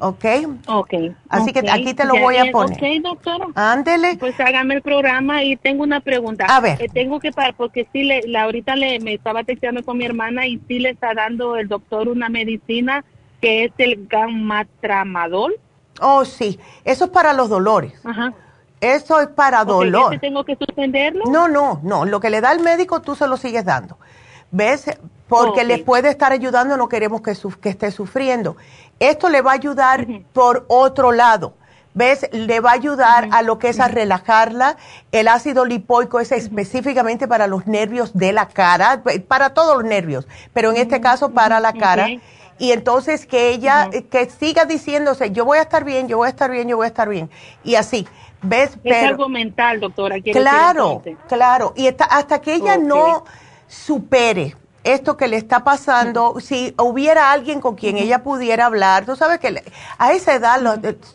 [0.00, 0.24] ¿Ok?
[0.66, 0.94] Ok.
[1.28, 2.76] Así que aquí te lo voy a poner.
[2.76, 3.46] Ok, doctora.
[3.54, 4.16] Ándele.
[4.16, 6.46] Pues hágame el programa y tengo una pregunta.
[6.48, 6.82] A ver.
[6.82, 10.04] Eh, tengo que parar porque sí, le, la, ahorita le, me estaba texteando con mi
[10.04, 13.04] hermana y sí le está dando el doctor una medicina
[13.40, 15.54] que es el gammatramadol.
[16.00, 16.58] Oh, sí.
[16.84, 17.92] Eso es para los dolores.
[18.04, 18.32] Ajá.
[18.80, 20.12] Eso es para dolor.
[20.12, 21.24] ¿Ese tengo que suspenderlo?
[21.26, 22.04] No, no, no.
[22.04, 23.96] Lo que le da el médico tú se lo sigues dando.
[24.50, 24.84] ¿Ves?
[25.26, 28.56] Porque le puede estar ayudando, no queremos que, que esté sufriendo.
[29.10, 31.54] Esto le va a ayudar por otro lado.
[31.96, 32.28] ¿Ves?
[32.32, 34.76] Le va a ayudar a lo que es a relajarla.
[35.12, 40.26] El ácido lipoico es específicamente para los nervios de la cara, para todos los nervios,
[40.52, 42.08] pero en este caso para la cara.
[42.58, 46.30] Y entonces que ella, que siga diciéndose, yo voy a estar bien, yo voy a
[46.30, 47.30] estar bien, yo voy a estar bien.
[47.62, 48.08] Y así,
[48.42, 48.76] ¿ves?
[48.82, 50.16] Es algo mental, doctora.
[50.20, 51.74] Claro, claro.
[51.76, 53.24] Y hasta que ella no
[53.68, 59.16] supere esto que le está pasando, si hubiera alguien con quien ella pudiera hablar, tú
[59.16, 59.62] sabes que
[59.98, 60.60] a esa edad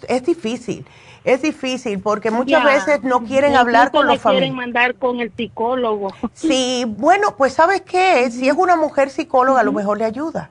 [0.07, 0.85] es difícil,
[1.23, 4.49] es difícil porque muchas veces no quieren hablar con los familiares.
[4.49, 6.13] quieren mandar con el psicólogo.
[6.33, 10.49] Sí, bueno, pues sabes qué, si es una mujer psicóloga, a lo mejor le ayuda.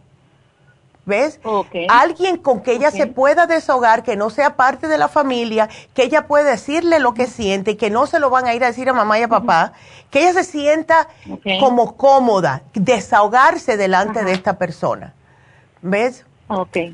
[1.09, 1.41] ¿Ves?
[1.89, 6.03] Alguien con que ella se pueda desahogar, que no sea parte de la familia, que
[6.03, 8.67] ella pueda decirle lo que siente y que no se lo van a ir a
[8.67, 9.73] decir a mamá y a papá,
[10.11, 11.09] que ella se sienta
[11.61, 15.15] como cómoda, desahogarse delante de esta persona.
[15.81, 16.27] ¿Ves?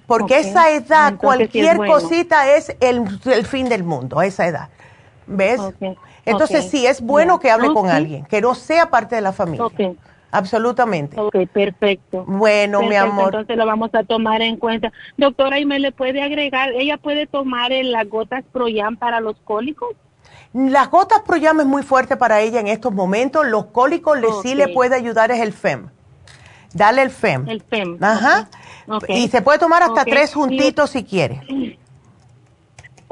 [0.07, 4.69] Porque esa edad, cualquier cosita es el, fin del mundo, a esa edad.
[5.27, 5.61] ¿Ves?
[6.25, 9.67] Entonces sí, es bueno que hable con alguien, que no sea parte de la familia.
[10.35, 11.21] Absolutamente.
[11.21, 12.25] Ok, perfecto.
[12.27, 13.27] Bueno, mi amor.
[13.27, 14.93] Entonces lo vamos a tomar en cuenta.
[15.17, 19.91] Doctora, ¿y me le puede agregar, ella puede tomar las gotas Proyam para los cólicos?
[20.53, 23.47] Las gotas Proyam es muy fuerte para ella en estos momentos.
[23.47, 25.89] Los cólicos le, sí le puede ayudar es el FEM.
[26.73, 27.49] Dale el FEM.
[27.49, 27.99] El FEM.
[28.03, 28.49] Ajá.
[29.09, 31.43] Y se puede tomar hasta tres juntitos si quiere.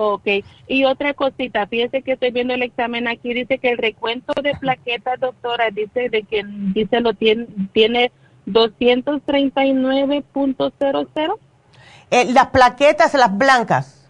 [0.05, 0.26] Ok,
[0.66, 4.53] y otra cosita, fíjese que estoy viendo el examen aquí, dice que el recuento de
[4.55, 8.11] plaquetas, doctora, dice de que dice lo tiene, tiene
[8.46, 11.38] 239.00.
[12.11, 14.03] Eh, las plaquetas, las blancas.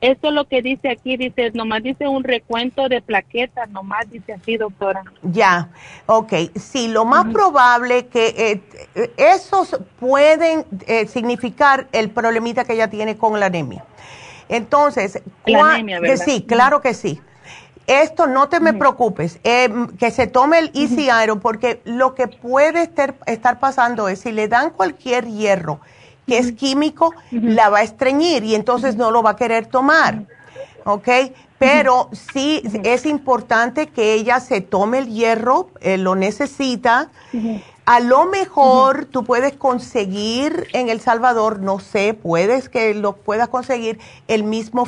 [0.00, 4.32] Eso es lo que dice aquí, dice, nomás dice un recuento de plaquetas, nomás dice
[4.32, 5.02] así, doctora.
[5.22, 5.70] Ya,
[6.06, 6.32] ok.
[6.54, 8.62] Sí, lo más probable que
[8.94, 13.84] eh, esos pueden eh, significar el problemita que ella tiene con la anemia.
[14.48, 17.20] Entonces, que sí, claro que sí.
[17.86, 22.28] Esto no te me preocupes, eh, que se tome el Easy Iron, porque lo que
[22.28, 25.80] puede estar, pasando es si le dan cualquier hierro
[26.26, 30.26] que es químico, la va a estreñir y entonces no lo va a querer tomar.
[30.84, 31.08] ¿ok?
[31.58, 37.10] Pero sí es importante que ella se tome el hierro, eh, lo necesita.
[37.90, 43.48] A lo mejor tú puedes conseguir en El Salvador, no sé, puedes que lo puedas
[43.48, 44.86] conseguir el mismo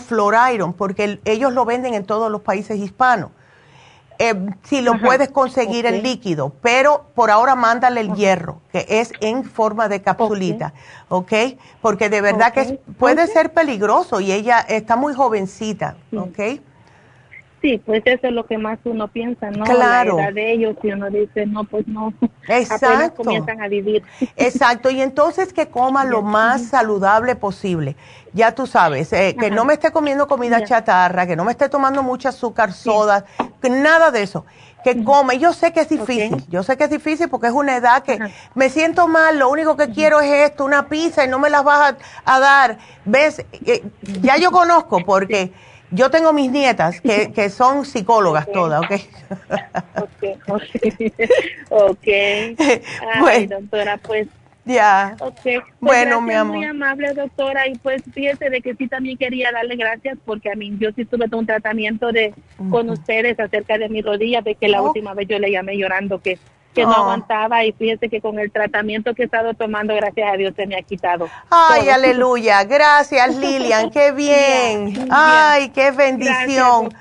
[0.52, 3.30] Iron, porque ellos lo venden en todos los países hispanos.
[4.18, 9.12] Eh, si lo puedes conseguir en líquido, pero por ahora mándale el hierro, que es
[9.22, 10.74] en forma de capsulita,
[11.08, 11.32] ¿ok?
[11.80, 16.60] Porque de verdad que puede ser peligroso y ella está muy jovencita, ¿ok?
[17.60, 19.64] Sí, pues eso es lo que más uno piensa, ¿no?
[19.64, 20.16] Claro.
[20.16, 22.14] La edad de ellos y uno dice, no, pues no.
[22.48, 23.22] Exacto.
[23.22, 24.02] comienzan a vivir.
[24.36, 27.96] Exacto, y entonces que coma lo más saludable posible.
[28.32, 31.68] Ya tú sabes, eh, que no me esté comiendo comida chatarra, que no me esté
[31.68, 33.24] tomando mucha azúcar, soda,
[33.68, 34.46] nada de eso.
[34.84, 35.38] Que come.
[35.38, 38.18] Yo sé que es difícil, yo sé que es difícil porque es una edad que
[38.54, 41.64] me siento mal, lo único que quiero es esto, una pizza y no me las
[41.64, 42.78] vas a, dar.
[43.04, 43.44] ¿Ves?
[43.66, 43.82] Eh,
[44.22, 45.52] ya yo conozco porque
[45.90, 48.92] yo tengo mis nietas que, que son psicólogas todas, ¿ok?
[49.96, 50.64] ok, ok.
[51.70, 52.56] okay.
[53.14, 54.28] Ay, doctora, pues.
[54.64, 55.16] Ya.
[55.18, 55.58] Okay.
[55.58, 56.56] Pues bueno, mi amor.
[56.56, 57.66] Muy amable, doctora.
[57.66, 61.06] Y pues fíjese de que sí también quería darle gracias porque a mí yo sí
[61.06, 62.34] tuve un tratamiento de
[62.70, 66.20] con ustedes acerca de mi rodilla, de que la última vez yo le llamé llorando
[66.20, 66.38] que
[66.74, 66.94] que no oh.
[66.94, 70.66] aguantaba y fíjese que con el tratamiento que he estado tomando, gracias a Dios, se
[70.66, 71.28] me ha quitado.
[71.50, 72.64] Ay, aleluya.
[72.64, 73.90] Gracias, Lilian.
[73.90, 75.08] Qué bien.
[75.10, 76.94] Ay, qué bendición.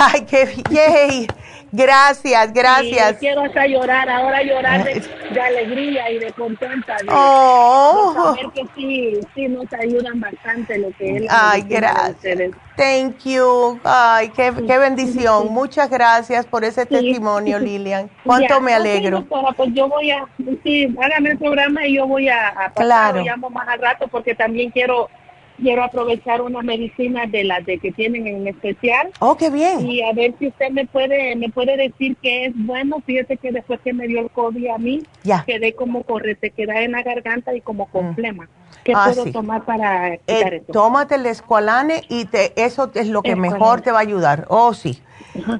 [0.00, 1.26] Ay, qué bien.
[1.74, 3.18] Gracias, gracias.
[3.18, 6.94] quiero hasta llorar, ahora llorar de, alegría y de contenta.
[6.98, 8.12] De, oh.
[8.14, 12.52] saber que sí, sí nos ayudan bastante lo que él Ay, gracias.
[12.76, 13.80] Thank you.
[13.82, 15.52] Ay, qué, qué bendición.
[15.52, 18.08] Muchas gracias por ese testimonio, Lilian.
[18.24, 19.24] Cuánto me alegro.
[19.56, 20.24] pues yo voy a,
[20.62, 23.24] sí, hágame el programa y yo voy a, a pasar, claro.
[23.24, 25.08] llamo más al rato porque también quiero
[25.56, 29.10] quiero aprovechar una medicina de las de que tienen en especial.
[29.20, 29.88] Oh, qué bien.
[29.88, 33.02] Y a ver si usted me puede me puede decir que es bueno.
[33.04, 35.02] Fíjese que después que me dio el COVID a mí,
[35.46, 38.14] quedé como correte, quedé en la garganta y como con mm.
[38.14, 38.48] flema.
[38.84, 43.22] ¿Qué ah, puedo tomar para quitar eh, Tómate el escualane y te, eso es lo
[43.22, 44.46] que mejor te va a ayudar.
[44.48, 45.00] Oh, sí.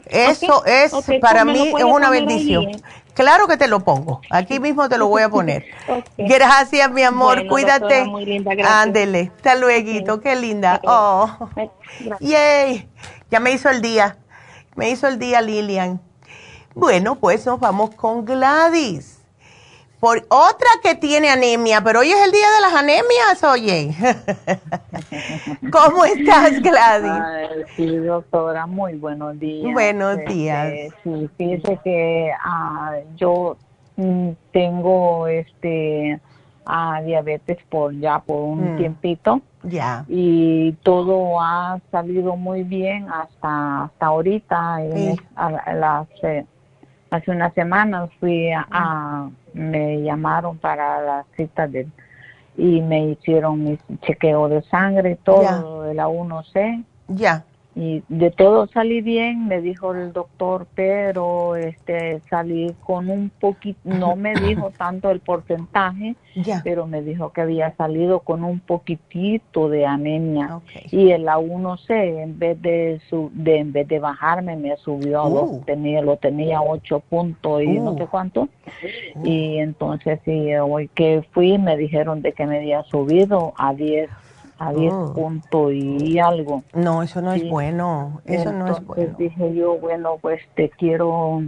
[0.07, 2.67] Eso es para mí es una bendición.
[3.15, 4.21] Claro que te lo pongo.
[4.31, 5.65] Aquí mismo te lo voy a poner.
[6.19, 7.47] Gracias, mi amor.
[7.49, 8.07] Cuídate.
[8.65, 9.33] Ándele.
[9.37, 10.21] Hasta luego.
[10.21, 10.81] Qué linda.
[10.85, 11.29] Oh.
[12.21, 12.89] Yay.
[13.31, 14.19] Ya me hizo el día.
[14.75, 16.01] Me hizo el día, Lilian.
[16.75, 19.14] Bueno, pues nos vamos con Gladys
[20.05, 23.95] por otra que tiene anemia, pero hoy es el día de las anemias, oye.
[25.73, 27.65] ¿Cómo estás, Gladys?
[27.75, 29.73] sí, doctora, muy buenos días.
[29.73, 30.93] Buenos este, días.
[31.03, 33.57] sí, fíjese que ah, yo
[33.97, 36.21] mm, tengo este
[36.67, 38.77] a diabetes por ya por un mm.
[38.77, 39.41] tiempito.
[39.63, 40.05] Ya.
[40.07, 44.81] Y todo ha salido muy bien hasta hasta ahorita.
[45.75, 46.45] las, eh,
[47.11, 51.87] hace unas semanas fui a me llamaron para la cita de,
[52.57, 56.85] y me hicieron mi chequeo de sangre, todo de la 1C.
[57.09, 57.45] Ya
[57.77, 63.81] y de todo salí bien, me dijo el doctor, pero este salí con un poquito,
[63.83, 66.15] no me dijo tanto el porcentaje,
[66.63, 70.61] pero me dijo que había salido con un poquitito de anemia.
[70.93, 75.29] Y el A1C en vez de su, de en vez de bajarme me subió a
[75.29, 75.63] dos, uh.
[75.67, 77.99] tenía lo tenía ocho puntos y no uh.
[77.99, 78.49] sé cuánto.
[79.25, 84.11] Y entonces sí hoy que fui me dijeron de que me había subido a 10
[84.59, 86.63] a 10 puntos y algo.
[86.73, 89.15] No, eso no es bueno, eso no es bueno.
[89.19, 91.43] dije yo, bueno, pues te quiero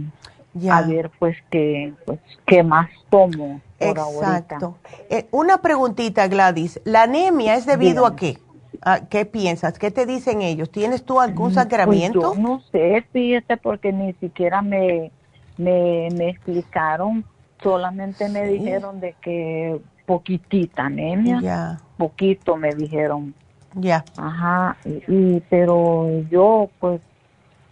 [0.71, 4.77] a ver pues qué pues qué más tomo por Exacto.
[5.09, 8.39] Eh, una preguntita, Gladys, ¿la anemia es debido a qué?
[8.81, 9.79] ¿A ¿Qué piensas?
[9.79, 10.71] ¿Qué te dicen ellos?
[10.71, 12.29] ¿Tienes tú algún mm, sangramiento?
[12.29, 15.11] Pues no sé, fíjate, porque ni siquiera me,
[15.57, 17.25] me, me explicaron,
[17.61, 23.35] solamente me dijeron de que poquitita anemia, poquito me dijeron.
[23.75, 24.03] Ya.
[24.15, 27.01] Ajá, y, pero yo pues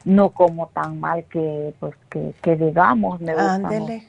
[0.03, 4.03] no como tan mal que pues que, digamos, me gustan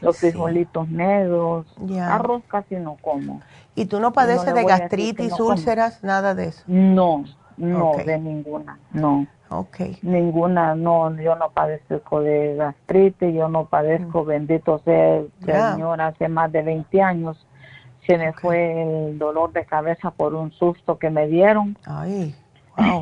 [0.00, 1.66] los, frijolitos negros,
[2.00, 3.42] arroz casi no como.
[3.74, 6.62] ¿Y tú no padeces de gastritis, úlceras, nada de eso?
[6.66, 7.24] No,
[7.58, 9.26] no, de ninguna, no.
[9.48, 9.98] Okay.
[10.02, 14.26] Ninguna, no, yo no padezco de gastritis, yo no padezco, mm.
[14.26, 17.46] bendito sea el Señor, hace más de 20 años
[18.06, 21.76] se me fue el dolor de cabeza por un susto que me dieron.
[21.86, 22.34] Ay,
[22.76, 23.00] wow.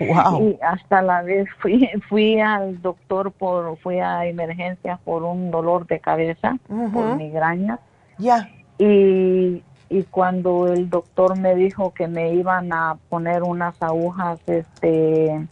[0.00, 0.48] wow.
[0.48, 5.86] Y hasta la vez fui fui al doctor por fui a emergencias por un dolor
[5.86, 6.56] de cabeza,
[6.92, 7.78] por migraña.
[8.18, 8.48] Ya.
[8.78, 14.40] Y y y cuando el doctor me dijo que me iban a poner unas agujas
[14.46, 15.48] este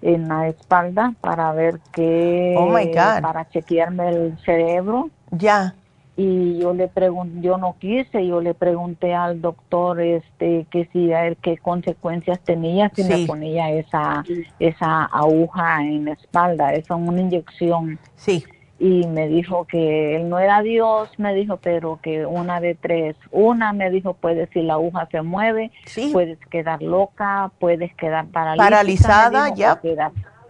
[0.00, 3.20] en la espalda para ver qué oh my God.
[3.22, 5.74] para chequearme el cerebro ya
[6.16, 11.12] y yo le pregunté yo no quise yo le pregunté al doctor este que si
[11.12, 14.24] a él qué consecuencias tenía si me ponía esa
[14.60, 17.98] esa aguja en la espalda esa una inyección.
[18.16, 18.44] Sí.
[18.78, 23.16] Y me dijo que él no era Dios, me dijo, pero que una de tres,
[23.30, 25.70] una me dijo, puede si la aguja se mueve,
[26.12, 29.80] puedes quedar loca, puedes quedar paralizada, ya.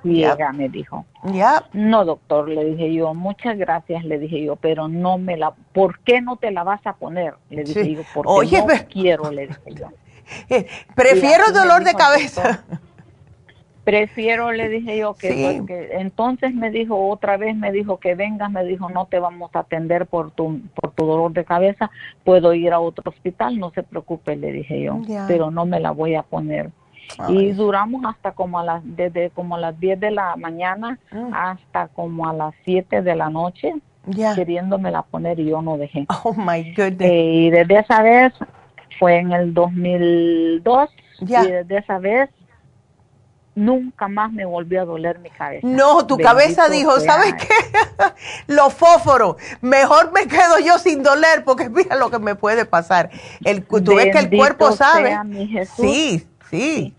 [0.05, 1.05] Ciega, me dijo.
[1.25, 1.65] Ya.
[1.73, 5.99] No, doctor, le dije yo, muchas gracias, le dije yo, pero no me la, ¿por
[6.01, 7.35] qué no te la vas a poner?
[7.51, 9.89] Le dije yo, porque Oye, no quiero, le dije yo.
[10.95, 12.65] Prefiero dolor de cabeza.
[13.85, 18.65] Prefiero, le dije yo, que, entonces me dijo, otra vez me dijo que vengas, me
[18.65, 21.91] dijo, no te vamos a atender por tu, por tu dolor de cabeza,
[22.25, 25.91] puedo ir a otro hospital, no se preocupe, le dije yo, pero no me la
[25.91, 26.71] voy a poner.
[27.29, 31.33] Y duramos hasta como a las, desde como a las 10 de la mañana mm.
[31.33, 33.75] hasta como a las 7 de la noche,
[34.35, 36.07] queriéndome la poner y yo no dejé.
[36.25, 37.11] Oh my goodness.
[37.11, 38.33] Eh, y desde esa vez,
[38.99, 40.91] fue en el 2002,
[41.21, 42.31] y desde esa vez
[43.55, 45.67] nunca más me volvió a doler mi cabeza.
[45.67, 47.55] No, tu cabeza dijo, ¿sabes qué?
[48.53, 53.11] Los fósforos, mejor me quedo yo sin doler porque mira lo que me puede pasar.
[53.45, 55.17] El, tú ves que el cuerpo sabe.
[55.77, 56.95] Sí, sí,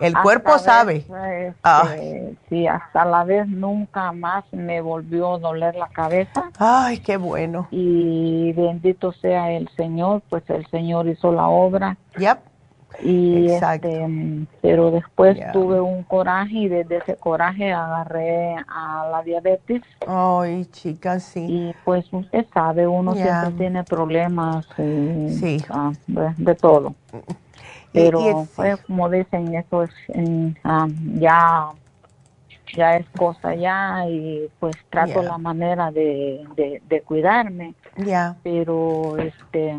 [0.00, 1.06] el cuerpo sabe.
[1.06, 6.50] Este, sí, hasta la vez nunca más me volvió a doler la cabeza.
[6.58, 7.68] Ay, qué bueno.
[7.70, 11.96] Y bendito sea el Señor, pues el Señor hizo la obra.
[12.18, 12.38] Yep
[13.02, 19.82] y este, pero después tuve un coraje y desde ese coraje agarré a la diabetes.
[20.06, 21.46] Ay, chica, sí.
[21.48, 25.62] Y pues usted sabe, uno siempre tiene problemas sí.
[25.68, 26.94] Ah, de, todo.
[27.96, 29.90] Pero fue como dicen, eso es
[30.64, 31.70] ah, ya
[32.74, 37.74] ya es cosa ya y pues trato la manera de, de, cuidarme.
[37.96, 38.36] Ya.
[38.42, 39.78] Pero este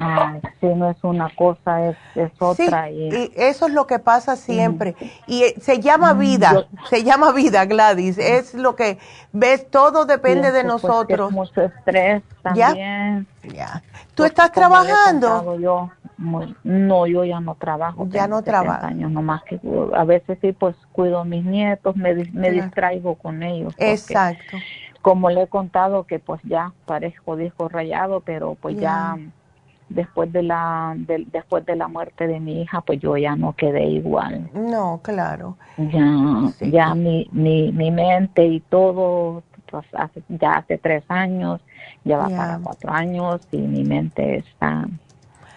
[0.00, 2.90] Ah, si no es una cosa, es, es otra.
[2.90, 4.94] y, eso es lo que pasa siempre.
[5.26, 8.18] Y eh, se llama mm, vida, se llama vida, Gladys.
[8.18, 8.98] Es lo que
[9.32, 11.32] ves, todo depende de pues, nosotros.
[11.32, 13.26] mucho estrés también.
[13.42, 13.82] Ya.
[14.14, 15.58] ¿Tú estás trabajando?
[15.58, 15.90] Yo,
[16.64, 18.06] no, yo ya no trabajo.
[18.10, 18.86] Ya no trabajo.
[18.86, 19.60] años nomás que
[19.94, 23.74] a veces sí, pues cuido a mis nietos, me, me distraigo con ellos.
[23.78, 24.58] Exacto.
[25.02, 29.16] Como le he contado que pues ya parezco disco rayado, pero pues ya
[29.88, 33.84] después de la después de la muerte de mi hija pues yo ya no quedé
[33.86, 34.50] igual.
[34.54, 35.56] No claro.
[35.76, 41.60] Ya ya mi, mi, mi mente y todo pues hace, ya hace tres años
[42.04, 44.86] ya va para cuatro años y mi mente está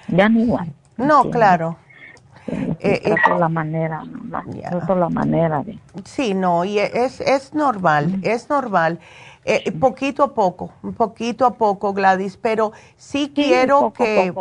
[0.07, 0.73] ya no igual.
[0.97, 1.77] No claro.
[2.47, 8.49] Eh, eh la manera no, la manera de sí no y es es normal es
[8.49, 8.99] normal
[9.43, 14.33] eh, poquito a poco, poquito a poco, Gladys, pero sí, quiero que...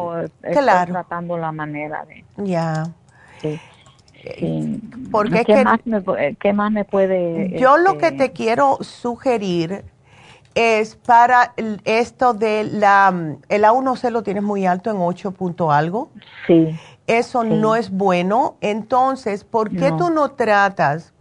[0.52, 0.92] claro.
[0.92, 2.24] tratando la manera de...
[2.36, 2.84] Ya.
[3.40, 3.58] Sí.
[5.10, 7.58] Porque ¿Qué, más me, ¿Qué más me puede...?
[7.58, 9.84] Yo lo que este, te quiero sugerir
[10.54, 11.54] es para
[11.84, 13.36] esto de la...
[13.48, 16.10] El A1C lo tienes muy alto en 8 punto algo.
[16.46, 16.78] Sí.
[17.06, 18.56] Eso no es bueno.
[18.60, 21.14] Entonces, ¿por qué tú no tratas?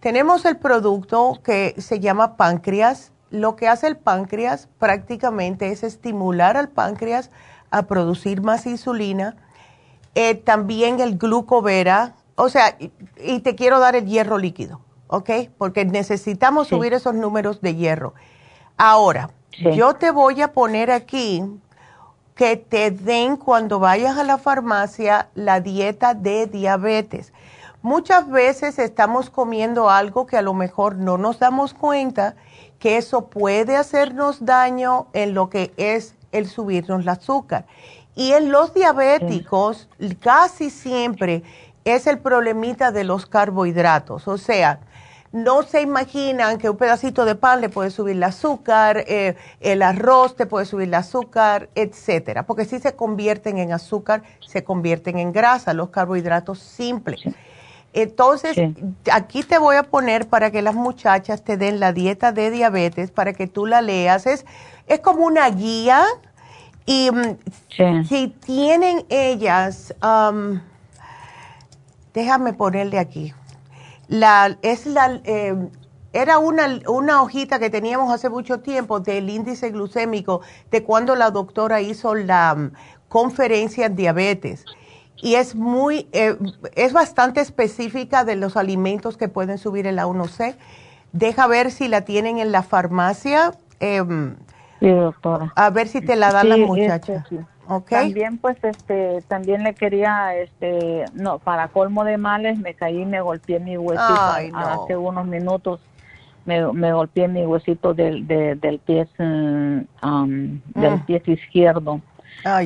[0.00, 6.56] Tenemos el producto que se llama páncreas lo que hace el páncreas prácticamente es estimular
[6.56, 7.30] al páncreas
[7.70, 9.36] a producir más insulina,
[10.14, 15.30] eh, también el glucovera, o sea, y, te quiero dar el hierro líquido, ¿ok?
[15.58, 18.14] Porque necesitamos subir esos números de hierro.
[18.76, 19.30] Ahora,
[19.74, 21.42] yo te voy a poner aquí
[22.34, 27.32] que te den cuando vayas a la farmacia la dieta de diabetes.
[27.82, 32.36] Muchas veces estamos comiendo algo que a lo mejor no nos damos cuenta
[32.78, 37.66] que eso puede hacernos daño en lo que es el subirnos el azúcar.
[38.14, 39.88] Y en los diabéticos
[40.20, 41.42] casi siempre
[41.84, 44.28] es el problemita de los carbohidratos.
[44.28, 44.80] O sea,
[45.30, 49.82] no se imaginan que un pedacito de pan le puede subir el azúcar, eh, el
[49.82, 52.46] arroz te puede subir el azúcar, etcétera.
[52.46, 57.20] Porque si se convierten en azúcar, se convierten en grasa, los carbohidratos simples.
[57.92, 58.56] Entonces,
[59.10, 63.10] aquí te voy a poner para que las muchachas te den la dieta de diabetes,
[63.10, 64.26] para que tú la leas.
[64.26, 64.44] Es,
[64.86, 66.04] es como una guía
[66.84, 69.94] y mm, si tienen ellas,
[72.14, 73.34] déjame ponerle aquí,
[74.08, 75.54] la, es la, eh,
[76.14, 80.40] era una, una hojita que teníamos hace mucho tiempo del índice glucémico
[80.70, 82.70] de cuando la doctora hizo la
[83.08, 84.64] conferencia en diabetes
[85.20, 86.36] y es muy, eh,
[86.76, 90.56] es bastante específica de los alimentos que pueden subir el A1C.
[91.12, 93.52] Deja ver si la tienen en la farmacia.
[93.80, 94.36] Em,
[94.80, 95.52] sí, doctora.
[95.56, 97.24] A ver si te la dan la muchacha.
[97.28, 97.44] Este,
[97.88, 103.06] También, pues, este, también le quería, este, no, para colmo de males, me caí y
[103.06, 104.14] me golpeé mi huesito
[104.54, 105.80] hace unos minutos.
[106.46, 111.04] Me, me golpeé mi huesito del, del pie, mm, um, del mm.
[111.06, 112.00] pie izquierdo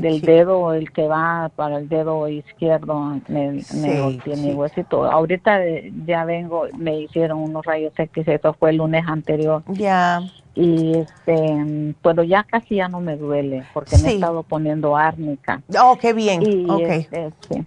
[0.00, 3.62] del dedo, el que va para el dedo izquierdo, me,
[4.00, 5.04] golpeé mi huesito.
[5.04, 5.60] Ahorita
[6.06, 9.62] ya vengo, me hicieron unos rayos X, eso fue el lunes anterior.
[9.68, 10.20] Ya.
[10.54, 15.62] Y este, pero ya casi ya no me duele, porque me he estado poniendo árnica.
[15.80, 16.42] Oh, qué bien.
[16.42, 17.08] Y okay.
[17.10, 17.64] Este,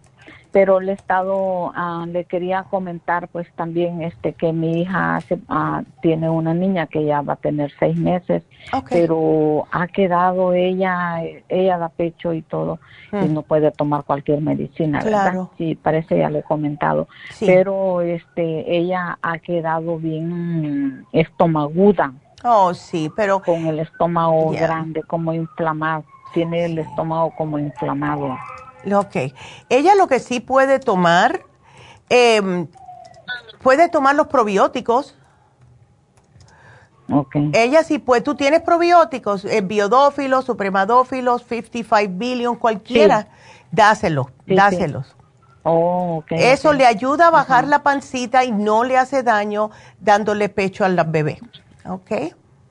[0.55, 5.19] pero le he estado, ah, le quería comentar pues también este que mi hija
[5.49, 8.41] ah, tiene una niña que ya va a tener seis meses,
[8.89, 12.79] pero ha quedado ella, ella da pecho y todo,
[13.11, 13.33] y mm.
[13.33, 15.51] no puede tomar cualquier medicina, claro.
[15.57, 17.09] Sí, parece ya le he comentado,
[17.41, 22.13] pero este, ella ha quedado bien estomaguda.
[22.45, 23.41] Oh, sí, pero...
[23.41, 28.37] Con el estómago grande, como inflamado, tiene el estómago como inflamado.
[28.93, 29.33] Ok.
[29.69, 31.41] Ella lo que sí puede tomar,
[32.09, 32.67] em,
[33.61, 35.15] puede tomar los probióticos.
[37.11, 37.51] Okay.
[37.53, 43.27] Ella sí puede, tú tienes probióticos, eh, biodófilos, supremadófilos, 55 billion, cualquiera,
[43.71, 45.15] dáselos, dáselos.
[45.67, 50.49] Oh, okay, Eso le ayuda a bajar la pancita y no le hace daño dándole
[50.49, 51.39] pecho al bebé.
[51.87, 52.11] ¿Ok?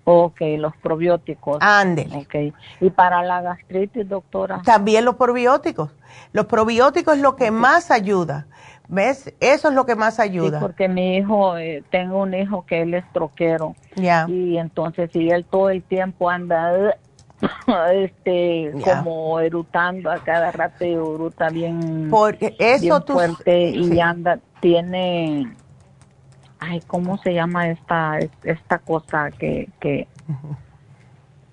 [0.04, 1.56] Ok, los probióticos.
[1.60, 2.18] Ándele.
[2.18, 2.54] Ok.
[2.80, 4.60] ¿Y para la gastritis, doctora?
[4.62, 5.90] También los probióticos.
[6.34, 8.46] Los probióticos es lo que más ayuda.
[8.88, 9.32] ¿Ves?
[9.40, 10.58] Eso es lo que más ayuda.
[10.58, 13.74] Sí, porque mi hijo, eh, tengo un hijo que él es troquero.
[13.94, 14.26] Ya.
[14.28, 16.96] Y entonces, si él todo el tiempo anda
[17.94, 25.54] este como erutando a cada rato y eruta bien, porque eso fuerte y anda, tiene
[26.58, 30.08] ay, ¿cómo se llama esta, esta cosa que, que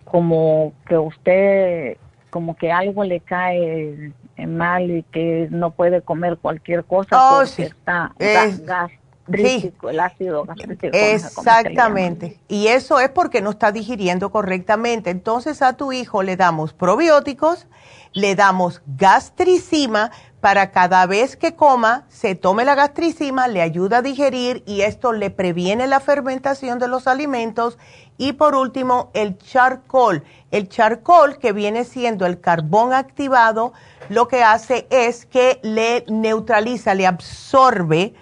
[0.05, 1.97] como que usted,
[2.29, 4.11] como que algo le cae
[4.47, 10.43] mal y que no puede comer cualquier cosa oh, porque está es, gastrítico, el ácido
[10.45, 10.95] gastrítico.
[10.95, 12.39] Exactamente.
[12.47, 15.09] Y eso es porque no está digiriendo correctamente.
[15.09, 17.67] Entonces a tu hijo le damos probióticos,
[18.13, 20.11] le damos gastricima,
[20.41, 25.13] para cada vez que coma, se tome la gastricima, le ayuda a digerir y esto
[25.13, 27.77] le previene la fermentación de los alimentos.
[28.17, 30.23] Y por último, el charcoal.
[30.49, 33.73] El charcoal, que viene siendo el carbón activado,
[34.09, 38.15] lo que hace es que le neutraliza, le absorbe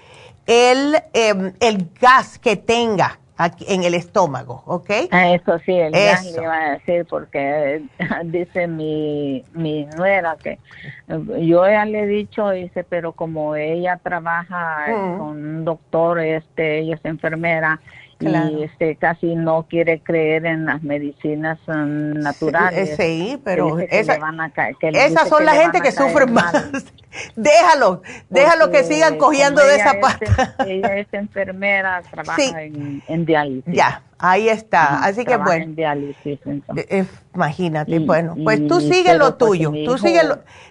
[0.46, 3.19] el, em, el gas que tenga
[3.68, 4.90] en el estómago, ¿ok?
[5.12, 7.84] Ah, eso sí, el gas le iba a decir porque
[8.26, 10.60] dice mi, mi nuera que
[11.08, 15.18] yo ya le he dicho, dice, pero como ella trabaja mm.
[15.18, 17.80] con un doctor, este, ella es enfermera,
[18.20, 22.96] y este casi no quiere creer en las medicinas um, naturales.
[22.98, 26.54] Sí, pero esas son la gente que sufre más.
[27.36, 30.26] déjalo, déjalo que sigan cogiendo de esa parte.
[30.68, 33.74] ella es enfermera, trabaja en, diálisis.
[33.74, 35.04] Ya, ahí está.
[35.04, 35.64] Así que bueno.
[35.64, 39.72] En diálisis, eh, eh, imagínate, bueno, pues tú sigue lo pues, tuyo.
[39.86, 40.22] Tú sigue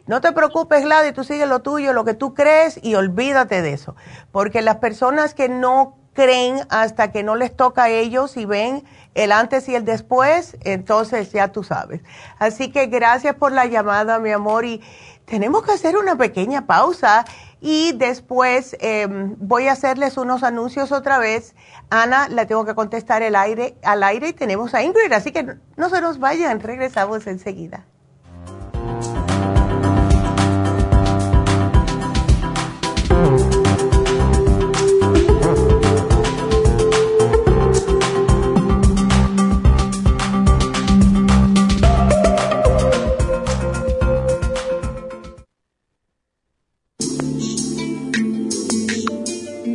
[0.07, 3.73] no te preocupes, Gladys, tú sigue lo tuyo, lo que tú crees y olvídate de
[3.73, 3.97] eso.
[4.33, 8.83] Porque las personas que no creen hasta que no les toca a ellos y ven
[9.15, 12.01] el antes y el después, entonces ya tú sabes.
[12.41, 14.83] Así que gracias por la llamada, mi amor, y
[15.27, 17.25] tenemos que hacer una pequeña pausa
[17.61, 21.55] y después em, voy a hacerles unos anuncios otra vez.
[21.89, 25.55] Ana, la tengo que contestar el aire, al aire y tenemos a Ingrid, así que
[25.77, 27.85] no se nos vayan, regresamos enseguida.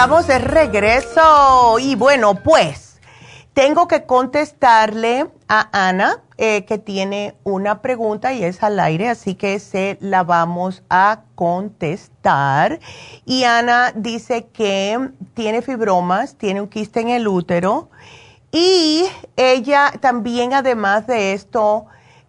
[0.00, 2.98] Estamos de regreso y bueno, pues
[3.52, 9.34] tengo que contestarle a Ana eh, que tiene una pregunta y es al aire, así
[9.34, 12.80] que se la vamos a contestar.
[13.26, 17.90] Y Ana dice que tiene fibromas, tiene un quiste en el útero
[18.50, 19.04] y
[19.36, 21.84] ella también, además de esto,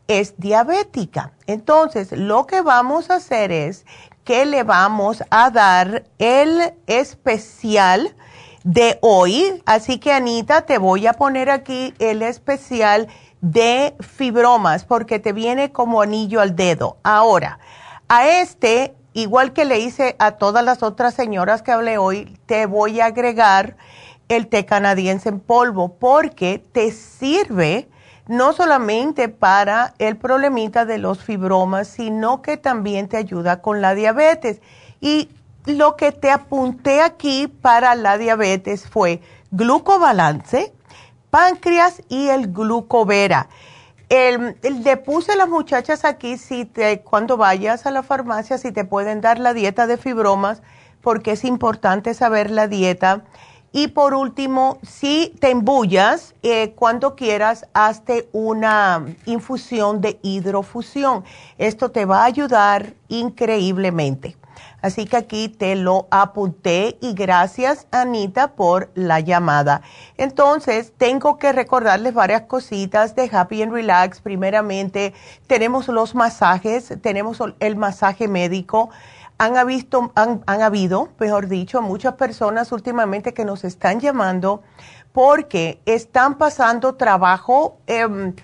[0.10, 1.32] es diabética.
[1.48, 3.86] Entonces, lo que vamos a hacer es
[4.32, 8.16] que le vamos a dar el especial
[8.64, 9.62] de hoy.
[9.66, 13.10] Así que Anita, te voy a poner aquí el especial
[13.42, 16.96] de fibromas porque te viene como anillo al dedo.
[17.04, 17.60] Ahora,
[18.08, 22.68] a este, igual que le hice a todas las otras señoras que hablé hoy, te
[22.68, 23.76] voy a agregar
[24.30, 27.90] el té canadiense en polvo porque te sirve
[28.32, 33.94] no solamente para el problemita de los fibromas, sino que también te ayuda con la
[33.94, 34.62] diabetes.
[35.02, 35.28] Y
[35.66, 39.20] lo que te apunté aquí para la diabetes fue
[39.52, 40.72] glucobalance,
[41.30, 43.50] páncreas y el glucovera.
[44.08, 48.72] El, le puse a las muchachas aquí si te, cuando vayas a la farmacia si
[48.72, 50.62] te pueden dar la dieta de fibromas
[51.02, 53.26] porque es importante saber la dieta
[53.74, 61.24] y por último, si te embullas, eh, cuando quieras, hazte una infusión de hidrofusión.
[61.58, 64.36] Esto te va a ayudar increíblemente.
[64.82, 69.84] Así que aquí te lo apunté y gracias Anita por la llamada.
[70.18, 74.22] Entonces, tengo que recordarles varias cositas de Happy and Relax.
[74.22, 75.14] Primeramente,
[75.46, 78.90] tenemos los masajes, tenemos el masaje médico
[79.42, 84.62] han, han, habido, mejor dicho, muchas personas últimamente que nos están llamando
[85.14, 88.36] porque están pasando trabajo em,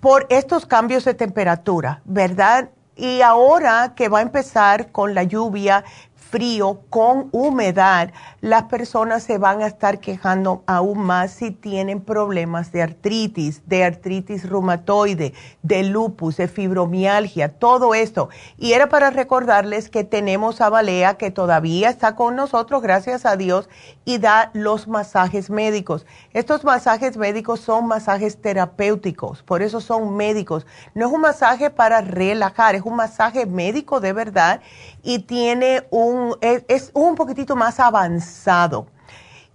[0.00, 2.70] por estos cambios de temperatura, ¿verdad?
[2.96, 5.84] Y ahora que va a empezar con la lluvia,
[6.14, 12.70] frío, con humedad, las personas se van a estar quejando aún más si tienen problemas
[12.70, 18.28] de artritis, de artritis reumatoide, de lupus, de fibromialgia, todo esto.
[18.56, 23.36] Y era para recordarles que tenemos a Balea que todavía está con nosotros, gracias a
[23.36, 23.68] Dios,
[24.04, 26.06] y da los masajes médicos.
[26.32, 30.64] Estos masajes médicos son masajes terapéuticos, por eso son médicos.
[30.94, 34.60] No es un masaje para relajar, es un masaje médico de verdad
[35.02, 38.27] y tiene un, es, un poquitito más avanzado.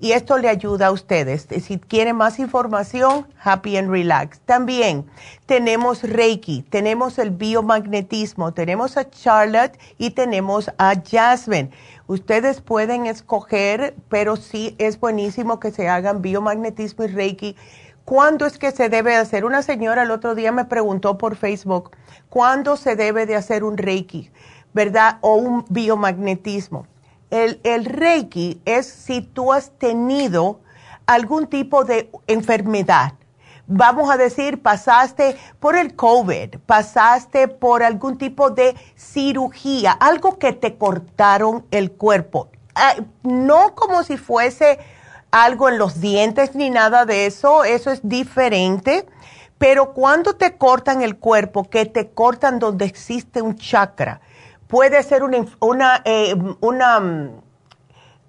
[0.04, 1.48] Y esto le ayuda a ustedes.
[1.62, 4.42] Si quieren más información, Happy and Relax.
[4.42, 5.06] También
[5.46, 11.72] tenemos Reiki, tenemos el biomagnetismo, tenemos a Charlotte y tenemos a Jasmine.
[12.08, 17.56] Ustedes pueden escoger, pero sí es buenísimo que se hagan biomagnetismo y Reiki.
[18.04, 19.46] ¿Cuándo es que se debe hacer?
[19.46, 21.92] Una señora el otro día me preguntó por Facebook,
[22.28, 24.32] ¿cuándo se debe de hacer un Reiki,
[24.74, 25.20] verdad?
[25.22, 26.88] O un biomagnetismo.
[27.34, 30.60] El, Reiki es si tú has tenido
[31.08, 33.14] algún tipo de enfermedad.
[33.66, 40.54] Vamos a decir, pasaste por el COVID, pasaste por algún tipo de cirugía, algo que
[40.54, 42.50] te cortaron el cuerpo.
[43.24, 44.78] No como si fuese
[45.32, 49.08] algo en los dientes ni nada de eso, eso es diferente.
[49.58, 54.22] Pero cuando te cortan el cuerpo, que te cortan donde existe un chakra,
[54.74, 57.42] Puede ser una, una, eh, una mm,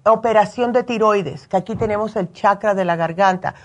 [0.03, 3.55] operación de tiroides, que aquí tenemos el chakra de la garganta,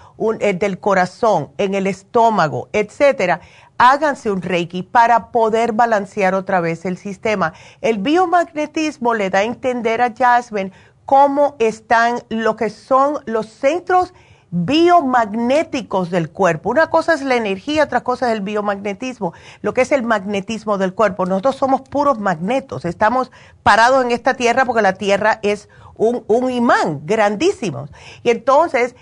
[0.40, 3.42] eh, del corazón, en el estómago, etcétera.
[3.76, 7.52] Háganse un Reiki para poder balancear otra vez el sistema.
[7.82, 10.72] El biomagnetismo le da a entender a Jasmine
[11.04, 14.14] cómo están lo que son los centros
[14.50, 16.70] biomagnéticos del cuerpo.
[16.70, 19.32] Una cosa es la energía, otra cosa es el biomagnetismo,
[19.62, 21.26] lo que es el magnetismo del cuerpo.
[21.26, 23.30] Nosotros somos puros magnetos, estamos
[23.62, 27.88] parados en esta tierra porque la tierra es un, imán grandísimo.
[28.22, 28.96] Y entonces,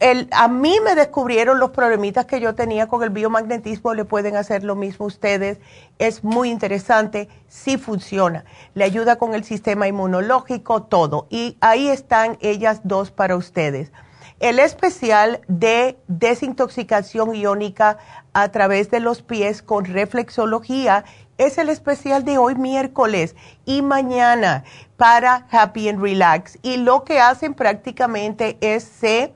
[0.00, 4.34] el, a mí me descubrieron los problemitas que yo tenía con el biomagnetismo, le pueden
[4.34, 5.58] hacer lo mismo ustedes.
[5.98, 8.44] Es muy interesante, sí funciona.
[8.74, 11.26] Le ayuda con el sistema inmunológico, todo.
[11.30, 13.92] Y ahí están ellas dos para ustedes.
[14.40, 17.98] El especial de desintoxicación iónica
[18.32, 21.04] a través de los pies con reflexología
[21.38, 23.34] es el especial de hoy miércoles
[23.64, 24.62] y mañana
[24.96, 26.56] para Happy and Relax.
[26.62, 29.34] Y lo que hacen prácticamente es se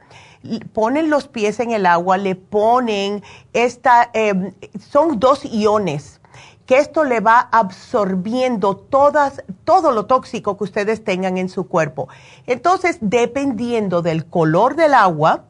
[0.73, 6.22] ponen los pies en el agua, le ponen esta, em, son dos iones
[6.67, 12.09] que esto le va absorbiendo todas, todo lo tóxico que ustedes tengan en su cuerpo.
[12.47, 15.45] Entonces, dependiendo del color del agua,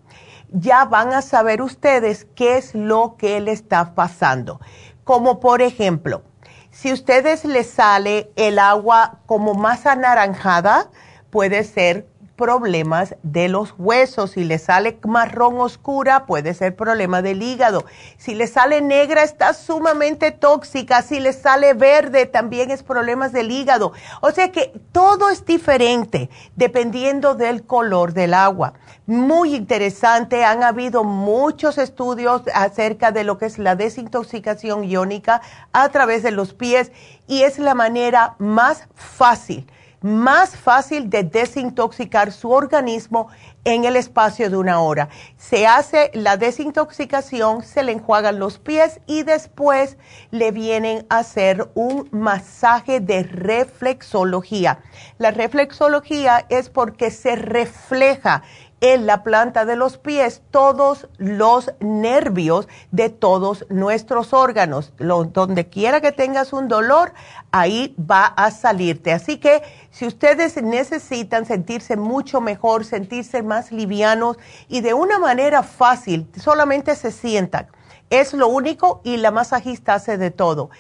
[0.51, 4.61] ya van a saber ustedes qué es lo que le está pasando.
[5.05, 6.23] Como por ejemplo,
[6.71, 10.91] si a ustedes les sale el agua como más anaranjada,
[11.31, 12.07] puede ser
[12.43, 14.33] problemas de los huesos.
[14.33, 17.85] Si le sale marrón oscura, puede ser problema del hígado.
[18.17, 21.03] Si le sale negra, está sumamente tóxica.
[21.03, 23.93] Si le sale verde, también es problemas del hígado.
[24.23, 28.75] O sea que todo es diferente dependiendo del color del agua.
[29.07, 35.43] Muy interesante, han habido muchos estudios acerca de lo que es la desintoxicación iónica
[35.73, 36.91] a través de los pies
[37.29, 39.69] y es la manera más fácil
[40.03, 43.29] más fácil de desintoxicar su organismo
[43.65, 45.09] en el espacio de una hora.
[45.37, 49.97] Se hace la desintoxicación, se le enjuagan los pies y después
[50.31, 54.81] le vienen a hacer un masaje de reflexología.
[55.19, 58.43] La reflexología es porque se refleja
[58.83, 64.93] en la planta de los pies todos los nervios de todos nuestros órganos.
[64.99, 67.15] donde quiera que tengas un dolor,
[67.53, 69.13] ahí va a salirte.
[69.13, 74.37] Así que si ustedes necesitan sentirse mucho mejor, sentirse más livianos
[74.69, 77.69] y de una manera fácil, solamente se sientan.
[78.11, 80.71] Es lo único y la masajista hace de todo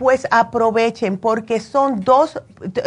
[0.00, 2.40] pues aprovechen porque son dos,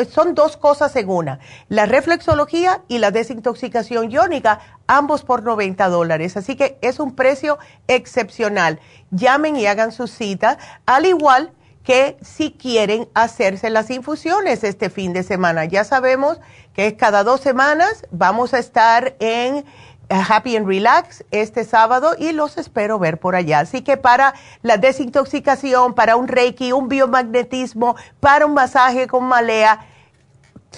[0.10, 1.38] son dos cosas en una,
[1.70, 6.38] la reflexología y la desintoxicación iónica, ambos por 90 dólares.
[6.38, 8.80] Así que es un precio excepcional.
[9.12, 10.58] Llamen y hagan su cita,
[10.88, 11.52] al igual
[11.84, 15.66] que si quieren hacerse las infusiones este fin de semana.
[15.66, 16.40] Ya sabemos
[16.74, 19.66] que cada dos semanas, vamos a estar en
[20.10, 23.60] Happy and Relax este sábado y los espero ver por allá.
[23.60, 29.88] Así que para la desintoxicación, para un reiki, un biomagnetismo, para un masaje con malea,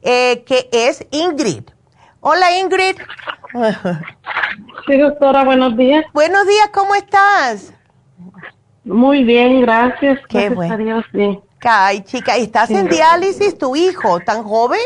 [0.00, 1.64] eh, que es Ingrid.
[2.20, 2.96] Hola Ingrid.
[4.86, 6.06] Sí, doctora, buenos días.
[6.14, 7.74] Buenos días, ¿cómo estás?
[8.82, 10.20] Muy bien, gracias.
[10.26, 11.02] Qué bueno.
[11.60, 14.80] Ay, chica, ¿estás en diálisis tu hijo, tan joven?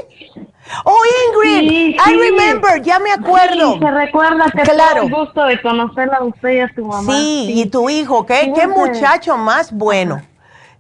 [0.84, 3.74] Oh, Ingrid, I remember, ya me acuerdo.
[3.74, 5.02] Sí, se recuerda que claro.
[5.02, 7.12] el gusto de conocerla a usted y a su mamá.
[7.12, 10.22] Sí, y tu hijo, qué, qué muchacho más bueno.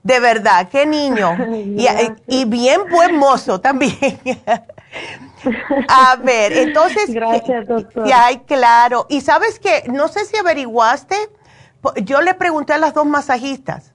[0.02, 1.36] De verdad, qué niño.
[1.54, 1.86] y,
[2.26, 3.94] y bien buen mozo también.
[5.88, 7.12] A ver, entonces.
[7.12, 8.06] Gracias, doctor.
[8.06, 9.06] Ya, claro.
[9.08, 11.16] Y sabes que, no sé si averiguaste,
[12.02, 13.89] yo le pregunté a las dos masajistas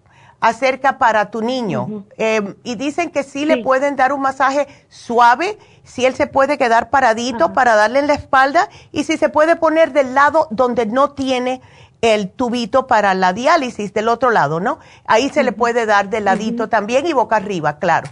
[0.45, 2.05] acerca para tu niño.
[2.17, 6.59] Em, y dicen que sí, le pueden dar un masaje suave, si él se puede
[6.59, 10.85] quedar paradito para darle en la espalda y si se puede poner del lado donde
[10.85, 11.61] no tiene
[12.01, 14.77] el tubito para la diálisis del otro lado, ¿no?
[15.07, 18.07] Ahí se le puede dar de ladito también y boca arriba, claro.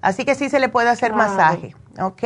[0.00, 2.22] Así que sí se le puede hacer masaje, ¿ok?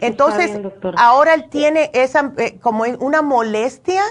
[0.00, 0.58] Entonces,
[0.96, 4.02] ahora él tiene esa, eh, como una molestia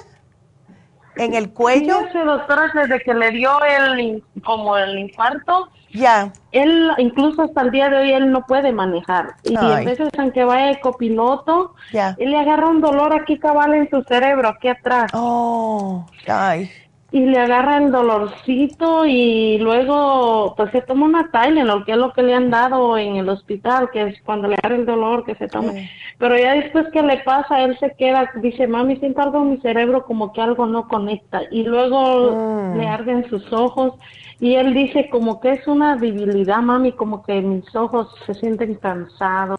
[1.16, 2.00] en el cuello.
[2.12, 6.32] Sí, doctora, desde que le dio el, como el infarto, ya.
[6.52, 9.36] Él, incluso hasta el día de hoy, él no puede manejar.
[9.44, 13.90] Y a veces, aunque vaya el copiloto, él le agarra un dolor aquí cabal en
[13.90, 15.12] su cerebro, aquí atrás.
[15.14, 16.70] Oh, ay
[17.12, 22.14] y le agarra el dolorcito y luego pues se toma una Tylenol, que es lo
[22.14, 25.36] que le han dado en el hospital, que es cuando le agarra el dolor que
[25.36, 25.74] se toma.
[26.20, 29.58] Pero ya después que le pasa, él se queda, dice, mami, siento algo en mi
[29.58, 31.42] cerebro como que algo no conecta.
[31.50, 32.78] Y luego mm.
[32.78, 33.94] le arden sus ojos
[34.40, 38.76] y él dice como que es una debilidad, mami, como que mis ojos se sienten
[38.76, 39.58] cansados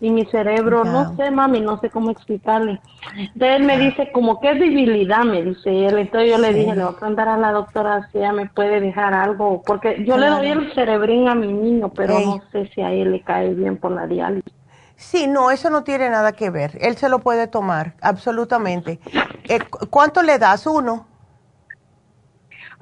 [0.00, 2.80] y mi cerebro, no sé, mami, no sé cómo explicarle.
[3.16, 5.98] Entonces él me dice como que es debilidad, me dice él.
[5.98, 8.80] Entonces yo le dije, le voy a preguntar a la doctora si ella me puede
[8.80, 12.80] dejar algo, porque yo le doy el cerebrín a mi niño, pero no sé si
[12.80, 14.52] a él le cae bien por la diálisis.
[14.96, 16.78] Sí, no, eso no tiene nada que ver.
[16.80, 19.00] Él se lo puede tomar, absolutamente.
[19.48, 19.58] Eh,
[19.90, 20.66] ¿Cuánto le das?
[20.66, 21.06] ¿Uno?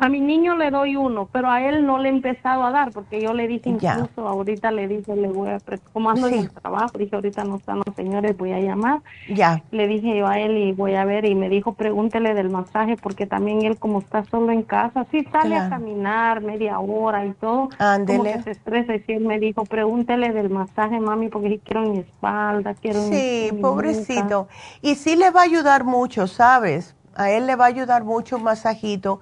[0.03, 2.91] A mi niño le doy uno, pero a él no le he empezado a dar
[2.91, 5.59] porque yo le dije incluso, ahorita le dije, le voy a,
[5.93, 9.01] como ando en el trabajo, dije, ahorita no están los señores, voy a llamar.
[9.29, 9.63] Ya.
[9.71, 12.97] Le dije yo a él y voy a ver y me dijo, pregúntele del masaje
[13.01, 17.35] porque también él como está solo en casa, sí sale a caminar media hora y
[17.35, 17.69] todo,
[18.05, 21.83] como que se estresa y sí, él me dijo, pregúntele del masaje, mami, porque quiero
[21.83, 24.49] mi espalda, quiero Sí, pobrecito.
[24.81, 26.97] Y sí le va a ayudar mucho, ¿sabes?
[27.15, 29.21] A él le va a ayudar mucho un masajito.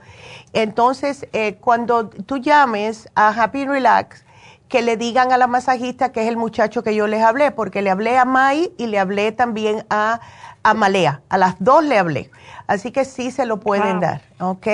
[0.52, 4.24] Entonces, eh, cuando tú llames a Happy Relax,
[4.68, 7.82] que le digan a la masajista que es el muchacho que yo les hablé, porque
[7.82, 10.20] le hablé a Mai y le hablé también a,
[10.62, 11.22] a Malea.
[11.28, 12.30] A las dos le hablé.
[12.68, 14.68] Así que sí se lo pueden dar, ¿ok?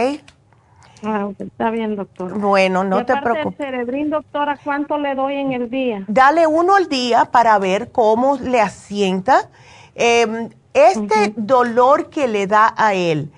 [1.03, 2.39] Ah, está bien, doctor.
[2.39, 3.59] Bueno, no te preocupes.
[3.61, 6.05] el cerebrín, doctora, ¿cuánto le doy en el día?
[6.09, 9.49] Dale uno al día para ver cómo le asienta.
[9.95, 13.33] Eh, este dolor que le da a él,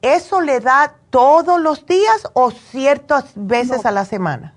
[0.00, 4.54] ¿eso le da todos los días o ciertas veces a la semana?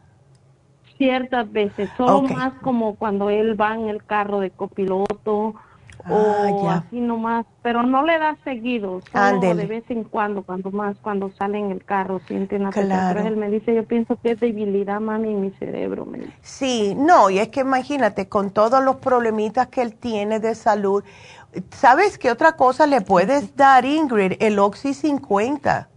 [0.98, 5.56] Ciertas veces, solo más como cuando él va en el carro de copiloto
[6.06, 10.72] ah, o así nomás, pero no le da seguido, solo de vez en cuando, cuando
[10.72, 13.20] más, cuando sale en el carro, siente una claro.
[13.22, 16.08] Él me dice, yo pienso que es debilidad, mami, en mi cerebro.
[16.42, 21.04] Sí, no, y es que imagínate, con todos los problemitas que él tiene de salud,
[21.72, 24.34] ¿Sabes qué otra cosa le puedes dar, Ingrid?
[24.40, 25.90] El Oxy 50.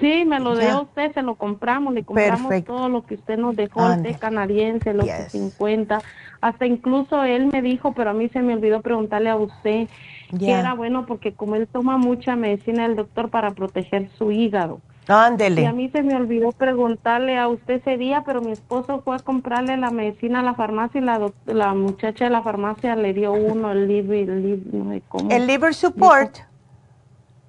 [0.00, 3.54] Sí, me lo dio usted, se lo compramos, le compramos todo lo que usted nos
[3.54, 6.00] dejó, el té canadiense, el Oxy 50.
[6.40, 9.88] Hasta incluso él me dijo, pero a mí se me olvidó preguntarle a usted
[10.38, 14.80] que era bueno porque como él toma mucha medicina del doctor para proteger su hígado.
[15.08, 15.62] Ándele.
[15.62, 19.16] Y a mí se me olvidó preguntarle a usted ese día, pero mi esposo fue
[19.16, 23.12] a comprarle la medicina a la farmacia y la, la muchacha de la farmacia le
[23.12, 26.38] dio uno, el liver, el, no ¿El liver support?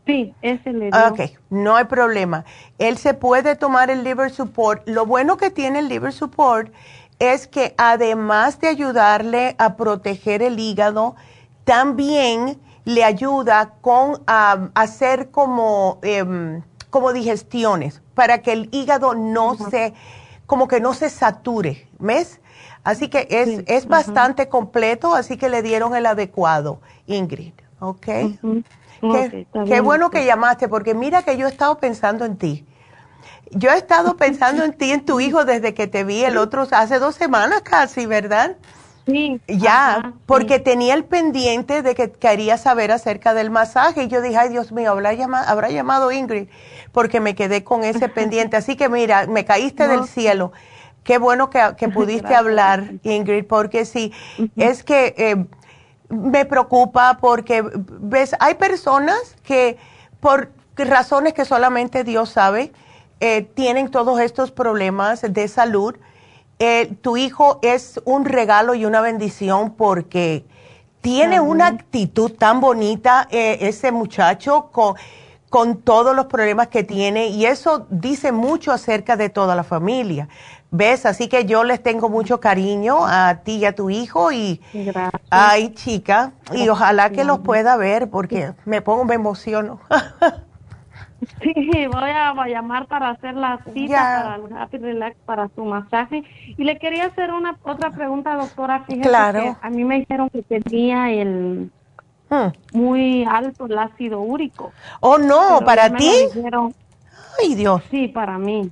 [0.06, 1.08] Sí, ese le dio.
[1.08, 2.46] Ok, no hay problema.
[2.78, 4.88] Él se puede tomar el liver support.
[4.88, 6.72] Lo bueno que tiene el liver support
[7.20, 11.16] es que además de ayudarle a proteger el hígado,
[11.64, 16.00] también le ayuda con a hacer como...
[16.04, 16.62] Em,
[16.96, 19.94] como digestiones, para que el hígado no se,
[20.46, 22.40] como que no se sature, ¿ves?
[22.86, 27.52] Así que es, es bastante completo, así que le dieron el adecuado, Ingrid,
[27.82, 28.08] ¿ok?
[29.66, 32.66] qué, bueno que llamaste, porque mira que yo he estado pensando en ti.
[33.52, 36.66] Yo he estado pensando en ti, en tu hijo, desde que te vi el otro,
[36.72, 38.56] hace dos semanas casi, ¿verdad?
[39.06, 39.40] Sí.
[39.48, 44.38] Ya, porque tenía el pendiente de que quería saber acerca del masaje y yo dije,
[44.38, 46.48] ay Dios mío, habrá llamado, habrá llamado Ingrid
[46.92, 48.58] porque me quedé con ese pendiente.
[48.58, 50.52] Así que mira, me caíste del cielo.
[51.04, 54.12] Qué bueno que, pudiste hablar, Ingrid, porque sí,
[54.56, 55.46] es que eh,
[56.10, 59.78] me preocupa porque, ves, hay personas que
[60.20, 62.72] por razones que solamente Dios sabe,
[63.20, 65.96] eh, tienen todos estos problemas de salud
[66.60, 70.46] eh, tu hijo es un regalo y una bendición porque
[71.02, 74.96] tiene una actitud tan bonita eh, ese muchacho con,
[75.50, 80.30] con todos los problemas que tiene y eso dice mucho acerca de toda la familia.
[80.72, 81.06] ¿Ves?
[81.06, 84.62] Así que yo les tengo mucho cariño a ti y a tu hijo y
[85.30, 89.80] ay chica, y ojalá que los pueda ver porque me pongo, me emociono.
[91.42, 91.54] Sí,
[91.88, 96.24] voy a, llamar para hacer la cita para el Happy Relax para su masaje.
[96.58, 98.84] Y le quería hacer una otra pregunta, doctora.
[98.86, 99.58] Fíjese claro.
[99.62, 101.72] a mí me dijeron que tenía el
[102.30, 102.78] hmm.
[102.78, 104.72] muy alto el ácido úrico.
[105.00, 106.12] Oh, no, ¿para ti?
[107.42, 107.82] Ay, Dios.
[107.92, 108.72] Sí, para mí.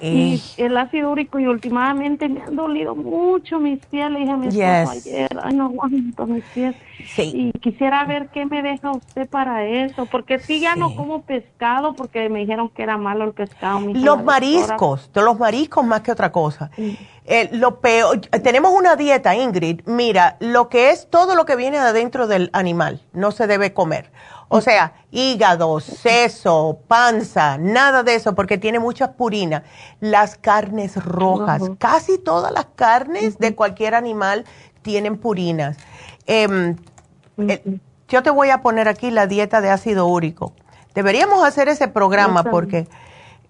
[0.00, 0.64] Y eh.
[0.64, 4.46] el ácido úrico y últimamente me han dolido mucho mis pies, le dije a mi
[4.48, 6.76] esposo ayer, ay no aguanto mis pies.
[7.16, 11.94] Y quisiera ver qué me deja usted para eso, porque sí ya no como pescado
[11.94, 13.80] porque me dijeron que era malo el pescado.
[13.94, 16.70] Los mariscos, los mariscos más que otra cosa.
[17.30, 21.78] Eh, lo peor, tenemos una dieta, Ingrid, mira, lo que es todo lo que viene
[21.78, 24.10] de adentro del animal, no se debe comer.
[24.48, 29.62] O sea, hígado, seso, panza, nada de eso porque tiene muchas purinas.
[30.00, 34.46] Las carnes rojas, casi todas las carnes de cualquier animal
[34.80, 35.76] tienen purinas.
[36.26, 36.76] Em,
[37.36, 37.78] eh,
[38.08, 40.54] yo te voy a poner aquí la dieta de ácido úrico.
[40.94, 42.88] Deberíamos hacer ese programa porque...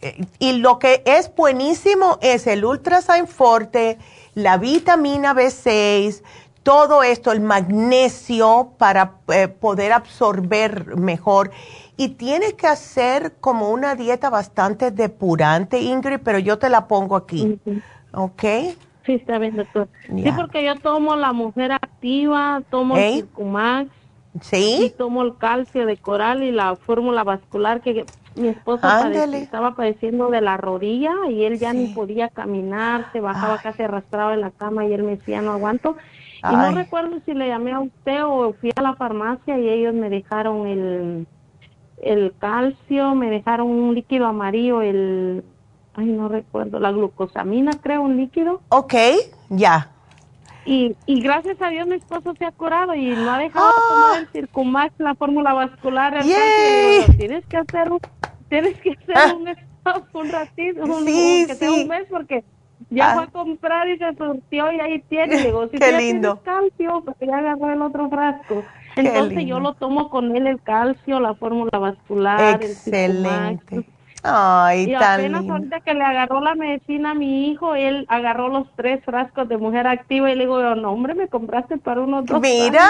[0.00, 3.98] Eh, y lo que es buenísimo es el Ultrasign Forte,
[4.34, 6.22] la vitamina B6,
[6.62, 11.50] todo esto, el magnesio para eh, poder absorber mejor.
[11.96, 17.16] Y tienes que hacer como una dieta bastante depurante, Ingrid, pero yo te la pongo
[17.16, 17.58] aquí.
[18.12, 18.42] ¿Ok?
[19.04, 19.88] Sí, está bien, doctor.
[20.06, 23.90] Sí, porque yo tomo la mujer activa, tomo el Circumax.
[24.40, 24.78] Sí.
[24.84, 28.04] Y tomo el calcio de coral y la fórmula vascular que
[28.36, 33.58] mi esposo estaba padeciendo de la rodilla y él ya ni podía caminar, se bajaba
[33.58, 35.96] casi arrastrado en la cama y él me decía, no aguanto.
[36.48, 39.92] Y no recuerdo si le llamé a usted o fui a la farmacia y ellos
[39.92, 41.26] me dejaron el,
[42.00, 45.42] el calcio, me dejaron un líquido amarillo, el,
[45.94, 48.60] ay, no recuerdo, la glucosamina, creo, un líquido.
[48.68, 48.94] Ok,
[49.48, 49.90] ya.
[50.68, 53.72] Y, y gracias a Dios mi esposo se ha curado y no ha dejado de
[53.88, 54.28] tomar el.
[54.28, 56.14] Circumax, la fórmula vascular.
[56.14, 58.00] El tienes que hacer un,
[58.50, 59.34] tienes que hacer ah.
[59.34, 59.48] un,
[60.12, 62.44] un ratito, un, que sea un mes porque
[62.90, 63.14] ya ah.
[63.14, 65.38] fue a comprar y se surtió y ahí tiene.
[65.42, 66.38] Digo, si Qué lindo.
[66.44, 68.62] calcio, porque ya agarró el otro frasco.
[68.96, 73.86] Entonces yo lo tomo con él el calcio, la fórmula vascular, Excelente.
[74.22, 78.66] Ay, y apenas ahorita que le agarró la medicina a mi hijo, él agarró los
[78.74, 82.40] tres frascos de mujer activa y le digo, no hombre, me compraste para unos dos.
[82.40, 82.86] Mira,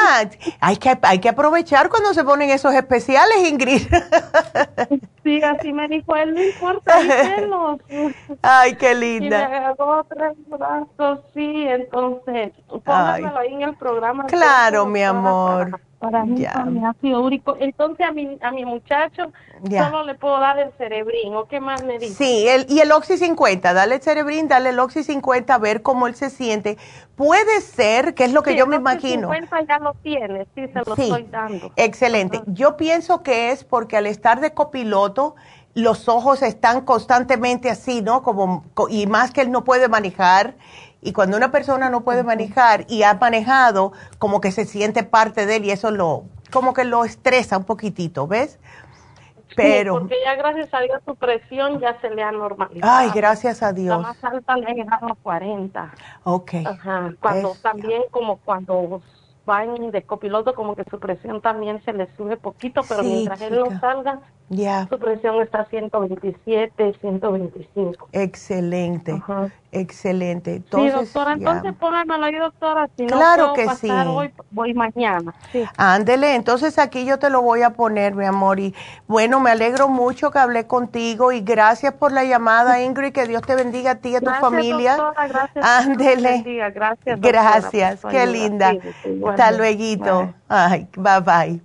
[0.61, 3.83] hay que, hay que aprovechar cuando se ponen esos especiales, Ingrid.
[5.25, 7.81] sí, así me dijo él, no importa, celos.
[8.43, 9.27] Ay, qué linda.
[9.27, 12.53] Y le agarró tres frascos, sí, entonces,
[12.85, 14.25] póngamelo ahí en el programa.
[14.27, 15.88] Claro, mi amor para
[16.25, 17.57] mí, mi ácido úrico.
[17.59, 19.33] Entonces a mi, a mi muchacho
[19.69, 22.15] solo le puedo dar el cerebrín, ¿o qué más me dice?
[22.15, 25.83] Sí, el, y el Oxy 50, dale el cerebrín, dale el Oxy 50 a ver
[25.83, 26.79] cómo él se siente.
[27.17, 29.33] Puede ser, que es lo que yo me imagino.
[29.33, 31.73] El 50 ya lo tiene, sí, se lo estoy dando.
[31.77, 32.43] Excelente.
[32.47, 35.35] Yo pienso que es porque al estar de copiloto,
[35.75, 38.23] los ojos están constantemente así, ¿no?
[38.23, 40.55] Como, y más que él no puede manejar,
[41.01, 45.47] y cuando una persona no puede manejar y ha manejado, como que se siente parte
[45.47, 48.59] de él y eso lo, como que lo estresa un poquitito, ¿ves?
[49.57, 49.99] Pero.
[49.99, 52.93] porque ya gracias a Dios su presión ya se le ha normalizado.
[52.93, 54.01] Ay, gracias a Dios.
[54.01, 55.93] La más alta le ha llegado a 40.
[56.25, 56.55] Ok.
[56.65, 57.15] Ajá.
[57.19, 59.01] Cuando también, como cuando
[59.47, 63.59] van de copiloto, como que su presión también se le sube poquito, pero mientras él
[63.59, 64.21] no salga,
[64.51, 64.87] ya.
[64.89, 68.09] Su presión está 127, 125.
[68.13, 69.23] Excelente,
[69.73, 70.57] excelente.
[70.57, 72.89] Entonces, sí, doctora, entonces póngamelo ahí, doctora.
[72.97, 74.13] Si claro no que pasar sí.
[74.13, 75.35] Hoy, voy mañana.
[75.53, 75.65] Sí.
[75.77, 78.59] Ándele, entonces aquí yo te lo voy a poner, mi amor.
[78.59, 78.75] Y
[79.07, 83.13] bueno, me alegro mucho que hablé contigo y gracias por la llamada, Ingrid.
[83.13, 84.97] Que Dios te bendiga a ti y a tu familia.
[84.97, 85.65] Doctora, gracias.
[85.65, 86.71] Ándele.
[86.75, 87.21] Gracias.
[87.21, 88.73] Gracias, qué linda.
[89.29, 90.35] Hasta luego.
[90.49, 91.63] Ay, bye bye.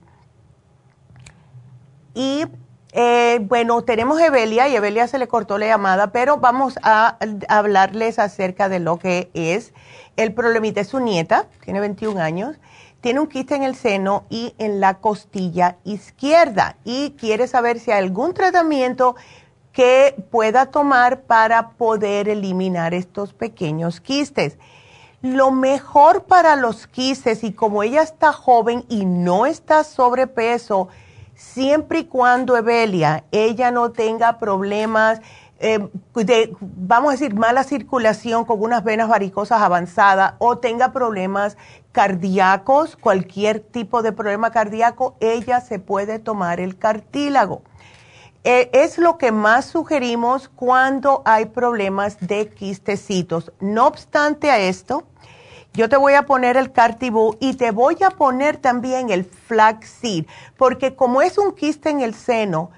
[2.15, 2.45] Y
[2.95, 7.18] eh, bueno, tenemos Evelia y Evelia se le cortó la llamada, pero vamos a,
[7.49, 9.74] hablarles acerca de lo que es
[10.15, 10.80] el problemita.
[10.82, 12.57] Es su nieta, tiene 21 años,
[13.02, 17.90] tiene un quiste en el seno y en la costilla izquierda y quiere saber si
[17.90, 19.15] hay algún tratamiento
[19.72, 24.60] que pueda tomar para poder eliminar estos pequeños quistes.
[25.24, 30.90] Lo mejor para los quistes y como ella está joven y no está sobrepeso,
[31.44, 35.20] siempre y cuando Evelia ella no tenga problemas
[35.60, 41.57] eh, de, vamos a decir, mala circulación con unas venas varicosas avanzadas o tenga problemas
[41.91, 47.61] cardíacos, cualquier tipo de problema cardíaco, ella se puede tomar el cartílago.
[48.44, 53.53] Eh, es lo que más sugerimos cuando hay problemas de quistecitos.
[53.61, 55.06] No obstante a esto,
[55.73, 60.25] yo te voy a poner el cartibú y te voy a poner también el flaxseed,
[60.57, 62.71] porque como es un quiste en el seno,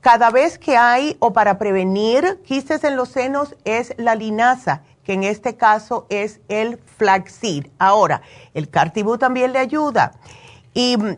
[0.00, 5.12] cada vez que hay o para prevenir quistes en los senos es la linaza, que
[5.12, 7.68] en este caso es el flaxseed.
[7.78, 8.22] Ahora,
[8.52, 10.12] el cartibú también le ayuda.
[10.74, 11.16] Y mm,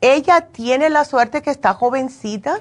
[0.00, 2.60] ella tiene la suerte que está jovencita,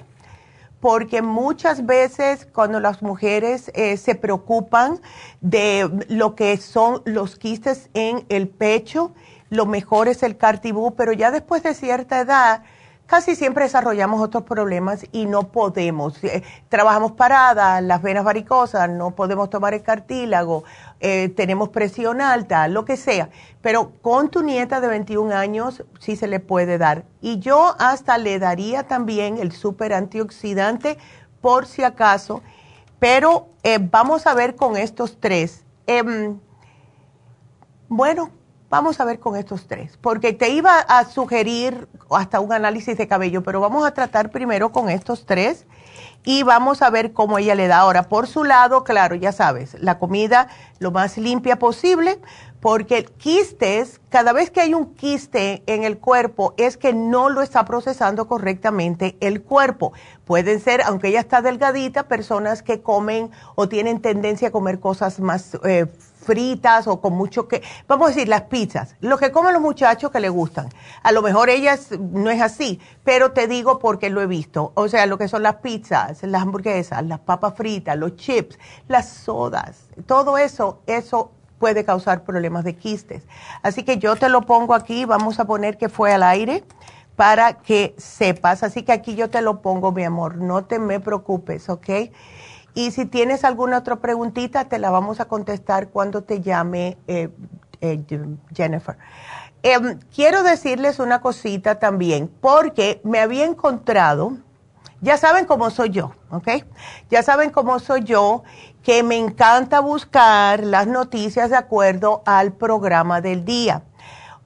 [0.82, 5.00] porque muchas veces cuando las mujeres eh, se preocupan
[5.40, 9.14] de lo que son los quistes en el pecho,
[9.50, 12.64] lo mejor es el cartibú, pero ya después de cierta edad,
[13.12, 16.24] casi siempre desarrollamos otros problemas y no podemos.
[16.24, 20.64] Eh, trabajamos paradas, las venas varicosas, no podemos tomar el cartílago,
[21.02, 23.28] eh, tenemos presión alta, lo que sea.
[23.62, 27.04] Pero con tu nieta de 21 años sí se le puede dar.
[27.20, 30.98] Y yo hasta le daría también el super antioxidante
[31.42, 32.42] por si acaso.
[32.98, 35.66] Pero eh, vamos a ver con estos tres.
[35.86, 36.40] Em,
[37.90, 38.32] bueno,
[38.72, 43.06] Vamos a ver con estos tres, porque te iba a sugerir hasta un análisis de
[43.06, 45.66] cabello, pero vamos a tratar primero con estos tres
[46.24, 47.80] y vamos a ver cómo ella le da.
[47.80, 50.48] Ahora, por su lado, claro, ya sabes, la comida
[50.80, 52.22] lo más limpia posible,
[52.62, 57.42] porque quistes, cada vez que hay un quiste en el cuerpo, es que no lo
[57.42, 59.92] está procesando correctamente el cuerpo.
[60.24, 65.20] Pueden ser, aunque ella está delgadita, personas que comen o tienen tendencia a comer cosas
[65.20, 65.88] más eh,
[66.22, 70.12] fritas o con mucho que, vamos a decir, las pizzas, lo que comen los muchachos
[70.12, 70.70] que le gustan.
[71.04, 74.72] A lo mejor ellas no es así, pero te digo porque lo he visto.
[74.76, 78.58] O sea, lo que son las pizzas, las hamburguesas, las papas fritas, los chips,
[78.88, 83.24] las sodas, todo eso, eso puede causar problemas de quistes.
[83.62, 86.64] Así que yo te lo pongo aquí, vamos a poner que fue al aire
[87.16, 88.64] para que sepas.
[88.64, 91.90] Así que aquí yo te lo pongo, mi amor, no te me preocupes, ¿ok?
[92.74, 97.30] Y si tienes alguna otra preguntita, te la vamos a contestar cuando te llame eh,
[97.82, 98.04] eh,
[98.56, 98.98] Jennifer.
[99.64, 104.38] Em, quiero decirles una cosita también, porque me había encontrado,
[105.02, 106.48] ya saben cómo soy yo, ¿ok?
[107.10, 108.44] Ya saben cómo soy yo,
[108.82, 113.84] que me encanta buscar las noticias de acuerdo al programa del día.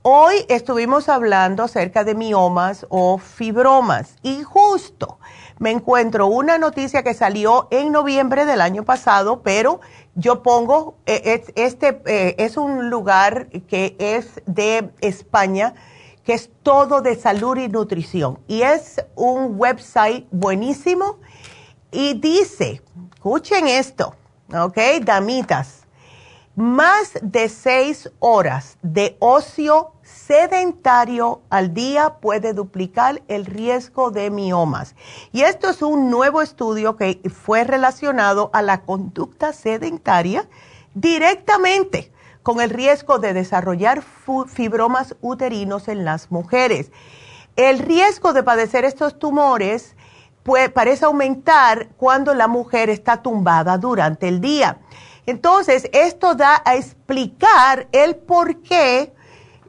[0.01, 5.17] Hoy estuvimos hablando acerca de miomas o fibromas y justo
[5.57, 9.79] me encuentro una noticia que salió en noviembre del año pasado, pero
[10.15, 15.73] yo pongo, eh, este eh, es un lugar que es de España,
[16.23, 18.39] que es todo de salud y nutrición.
[18.47, 21.19] Y es un website buenísimo
[21.91, 22.81] y dice,
[23.13, 24.15] escuchen esto,
[24.53, 24.77] ¿ok?
[25.03, 25.85] Damitas,
[26.55, 29.94] más de seis horas de ocio
[30.25, 34.95] sedentario al día puede duplicar el riesgo de miomas.
[35.31, 40.47] Y esto es un nuevo estudio que fue relacionado a la conducta sedentaria
[40.93, 42.11] directamente
[42.41, 44.03] con el riesgo de desarrollar
[44.47, 46.91] fibromas uterinos en las mujeres.
[47.55, 49.95] El riesgo de padecer estos tumores
[50.73, 54.79] parece aumentar cuando la mujer está tumbada durante el día.
[55.25, 59.14] Entonces, esto da a explicar el por qué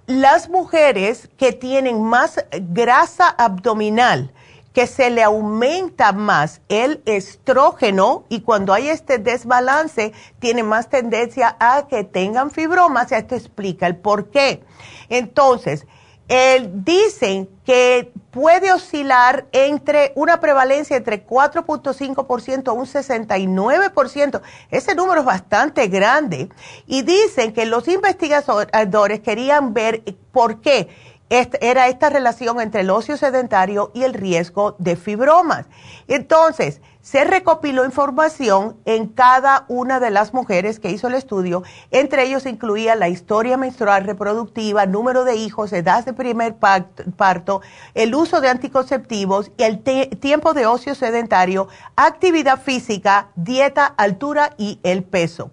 [0.06, 4.32] las mujeres que tienen más grasa abdominal,
[4.72, 11.56] que se le aumenta más el estrógeno y cuando hay este desbalance tienen más tendencia
[11.58, 14.62] a que tengan fibromas, esto explica el por qué.
[15.08, 15.86] Entonces,
[16.28, 24.40] dicen que puede oscilar entre una prevalencia entre 4.5% a un 69%.
[24.70, 26.48] Ese número es bastante grande.
[26.86, 30.88] Y dicen que los investigadores querían ver por qué
[31.28, 35.66] era esta relación entre el ocio sedentario y el riesgo de fibromas.
[36.06, 41.62] Entonces, se recopiló información en cada una de las mujeres que hizo el estudio.
[41.92, 47.62] Entre ellos incluía la historia menstrual reproductiva, número de hijos, edad de primer parto,
[47.94, 49.84] el uso de anticonceptivos y el
[50.18, 55.52] tiempo de ocio sedentario, actividad física, dieta, altura y el peso.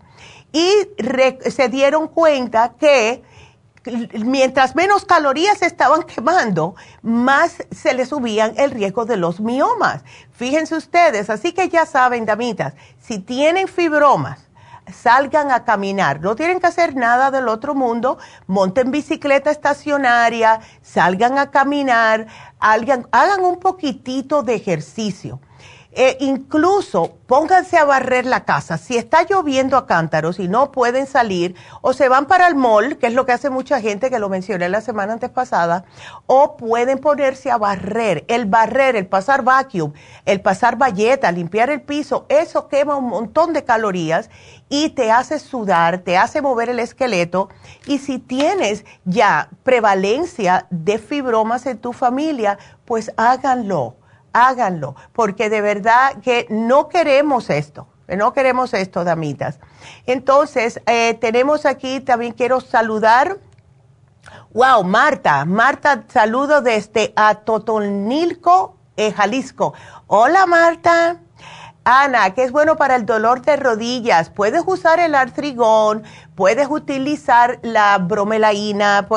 [0.54, 0.72] Y
[1.52, 3.22] se dieron cuenta que
[4.24, 10.04] mientras menos calorías estaban quemando, más se le subían el riesgo de los miomas.
[10.32, 14.40] Fíjense ustedes, así que ya saben, damitas, si tienen fibromas,
[14.92, 21.38] salgan a caminar, no tienen que hacer nada del otro mundo, monten bicicleta estacionaria, salgan
[21.38, 22.28] a caminar,
[22.60, 25.40] hagan un poquitito de ejercicio.
[25.96, 28.80] Eh, incluso pónganse a barrer la casa.
[28.80, 32.98] Si está lloviendo a cántaros y no pueden salir, o se van para el mall,
[32.98, 35.86] que es lo que hace mucha gente, que lo mencioné la semana antes pasada,
[36.26, 38.26] o pueden ponerse a barrer.
[38.28, 39.94] El barrer, el pasar vacuum,
[40.26, 44.32] el pasar valleta, limpiar el piso, eso quema un montón de calorías
[44.70, 47.50] y te hace sudar, te hace mover el esqueleto.
[47.86, 53.98] Y si tienes ya prevalencia de fibromas en tu familia, pues háganlo
[54.34, 59.60] háganlo, porque de verdad que no queremos esto, no queremos esto, damitas.
[60.06, 63.38] Entonces, eh, tenemos aquí, también quiero saludar.
[64.54, 69.74] Wow, Marta, Marta, saludo desde Atotonilco, eh, Jalisco.
[70.08, 71.23] Hola, Marta.
[71.86, 74.30] Ana, que es bueno para el dolor de rodillas.
[74.30, 76.04] Puedes usar el artrigón,
[76.36, 79.08] puedes utilizar la bromelaína.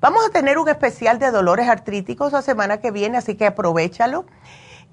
[0.00, 4.24] Vamos a tener un especial de dolores artríticos la semana que viene, así que aprovechalo.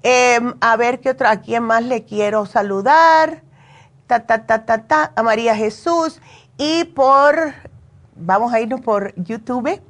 [0.02, 3.42] Em, a ver qué otra, a quién más le quiero saludar.
[4.06, 6.20] Ta, ta, ta, ta, ta, a María Jesús.
[6.58, 7.54] Y por,
[8.16, 9.80] vamos a irnos por YouTube.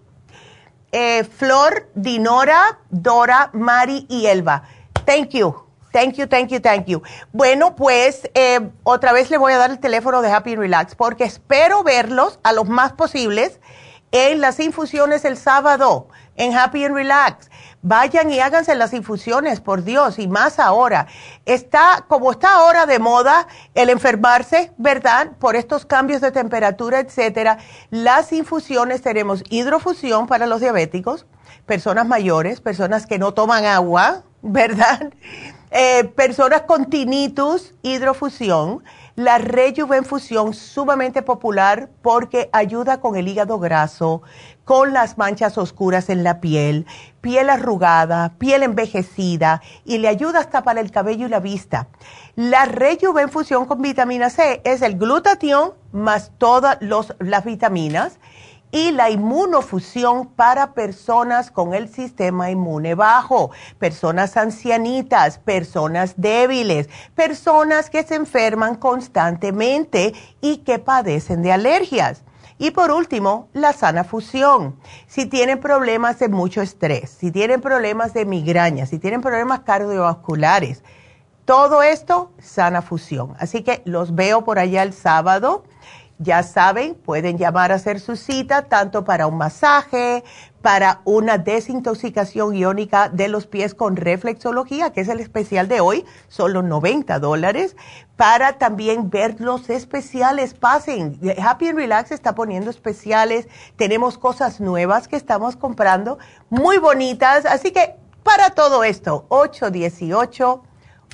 [0.93, 4.63] Eh, Flor, Dinora, Dora, Mari y Elba.
[5.07, 5.64] Thank you.
[5.95, 7.03] Thank you, thank you, thank you.
[7.33, 10.97] Bueno, pues eh, otra vez le voy a dar el teléfono de Happy and Relax
[10.97, 13.61] porque espero verlos a los más posibles
[14.11, 17.49] en las infusiones el sábado en Happy and Relax.
[17.83, 21.07] Vayan y háganse las infusiones, por Dios, y más ahora.
[21.47, 23.47] Está, como está ahora de moda
[23.77, 25.31] el enfermarse, ¿verdad?
[25.39, 27.59] Por estos cambios de temperatura, etcétera.
[27.91, 31.25] Las infusiones tenemos hidrofusión para los diabéticos,
[31.67, 35.13] personas mayores, personas que no toman agua, ¿verdad?
[35.71, 38.85] Eh, personas con tinnitus, hidrofusión,
[39.17, 44.23] la rejuvenfusión sumamente popular porque ayuda con el hígado graso,
[44.65, 46.87] con las manchas oscuras en la piel,
[47.21, 51.89] piel arrugada, piel envejecida y le ayuda hasta para el cabello y la vista.
[52.35, 58.19] La rejuvenfusión con vitamina C es el glutatión más todas las vitaminas
[58.75, 67.89] y la inmunofusión para personas con el sistema inmune bajo, personas ancianitas, personas débiles, personas
[67.89, 72.25] que se enferman constantemente y que padecen de alergias.
[72.59, 74.75] Y por último, la sana fusión.
[75.07, 80.83] Si tienen problemas de mucho estrés, si tienen problemas de migraña, si tienen problemas cardiovasculares,
[81.45, 83.37] todo esto, sana fusión.
[83.39, 85.63] Así que los veo por allá el sábado
[86.19, 90.23] ya saben, pueden llamar a hacer su cita tanto para un masaje,
[90.63, 96.05] para una desintoxicación iónica de los pies con reflexología, que es el especial de hoy,
[96.29, 97.77] solo 90 dólares,
[98.17, 100.55] para también ver los especiales.
[100.55, 106.19] Pasen, Happy and Relax está poniendo especiales, tenemos cosas nuevas que estamos comprando,
[106.49, 110.63] muy bonitas, así que para todo esto, 818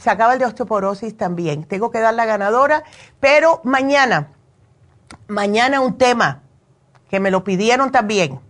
[0.00, 1.64] Se acaba el de osteoporosis también.
[1.64, 2.84] Tengo que dar la ganadora,
[3.20, 4.28] pero mañana,
[5.26, 6.42] mañana un tema
[7.08, 8.40] que me lo pidieron también.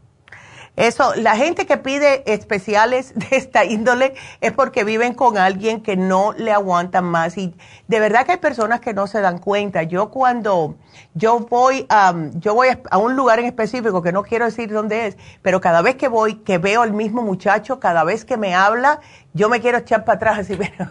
[0.78, 5.96] Eso, la gente que pide especiales de esta índole es porque viven con alguien que
[5.96, 7.36] no le aguantan más.
[7.36, 7.52] Y
[7.88, 9.82] de verdad que hay personas que no se dan cuenta.
[9.82, 10.76] Yo cuando
[11.14, 15.08] yo voy, a yo voy a un lugar en específico, que no quiero decir dónde
[15.08, 18.54] es, pero cada vez que voy, que veo al mismo muchacho, cada vez que me
[18.54, 19.00] habla,
[19.34, 20.90] yo me quiero echar para atrás así, pero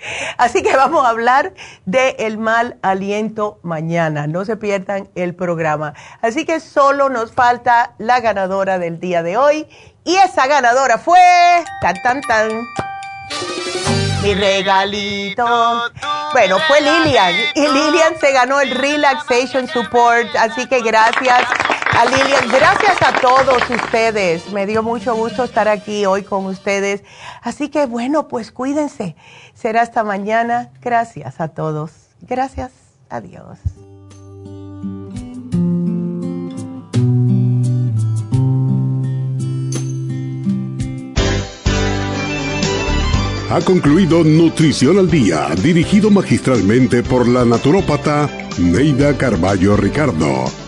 [0.38, 1.54] Así que vamos a hablar
[1.84, 4.26] del el mal aliento mañana.
[4.26, 5.94] No se pierdan el programa.
[6.22, 9.66] Así que solo nos falta la ganadora del día de hoy.
[10.04, 11.18] Y esa ganadora fue...
[11.82, 12.48] Tan, tan, tan.
[14.22, 15.44] Mi regalito.
[16.32, 17.34] Bueno, fue Lilian.
[17.54, 20.34] Y Lilian se ganó el Relaxation Support.
[20.36, 21.44] Así que gracias
[22.04, 22.48] Lilian.
[22.48, 24.50] Gracias a todos ustedes.
[24.52, 27.02] Me dio mucho gusto estar aquí hoy con ustedes.
[27.42, 29.16] Así que bueno, pues cuídense.
[29.54, 30.70] Será hasta mañana.
[30.80, 31.92] Gracias a todos.
[32.22, 32.70] Gracias.
[33.10, 33.58] Adiós.
[43.50, 50.67] Ha concluido Nutrición al Día, dirigido magistralmente por la naturópata Neida Carballo Ricardo.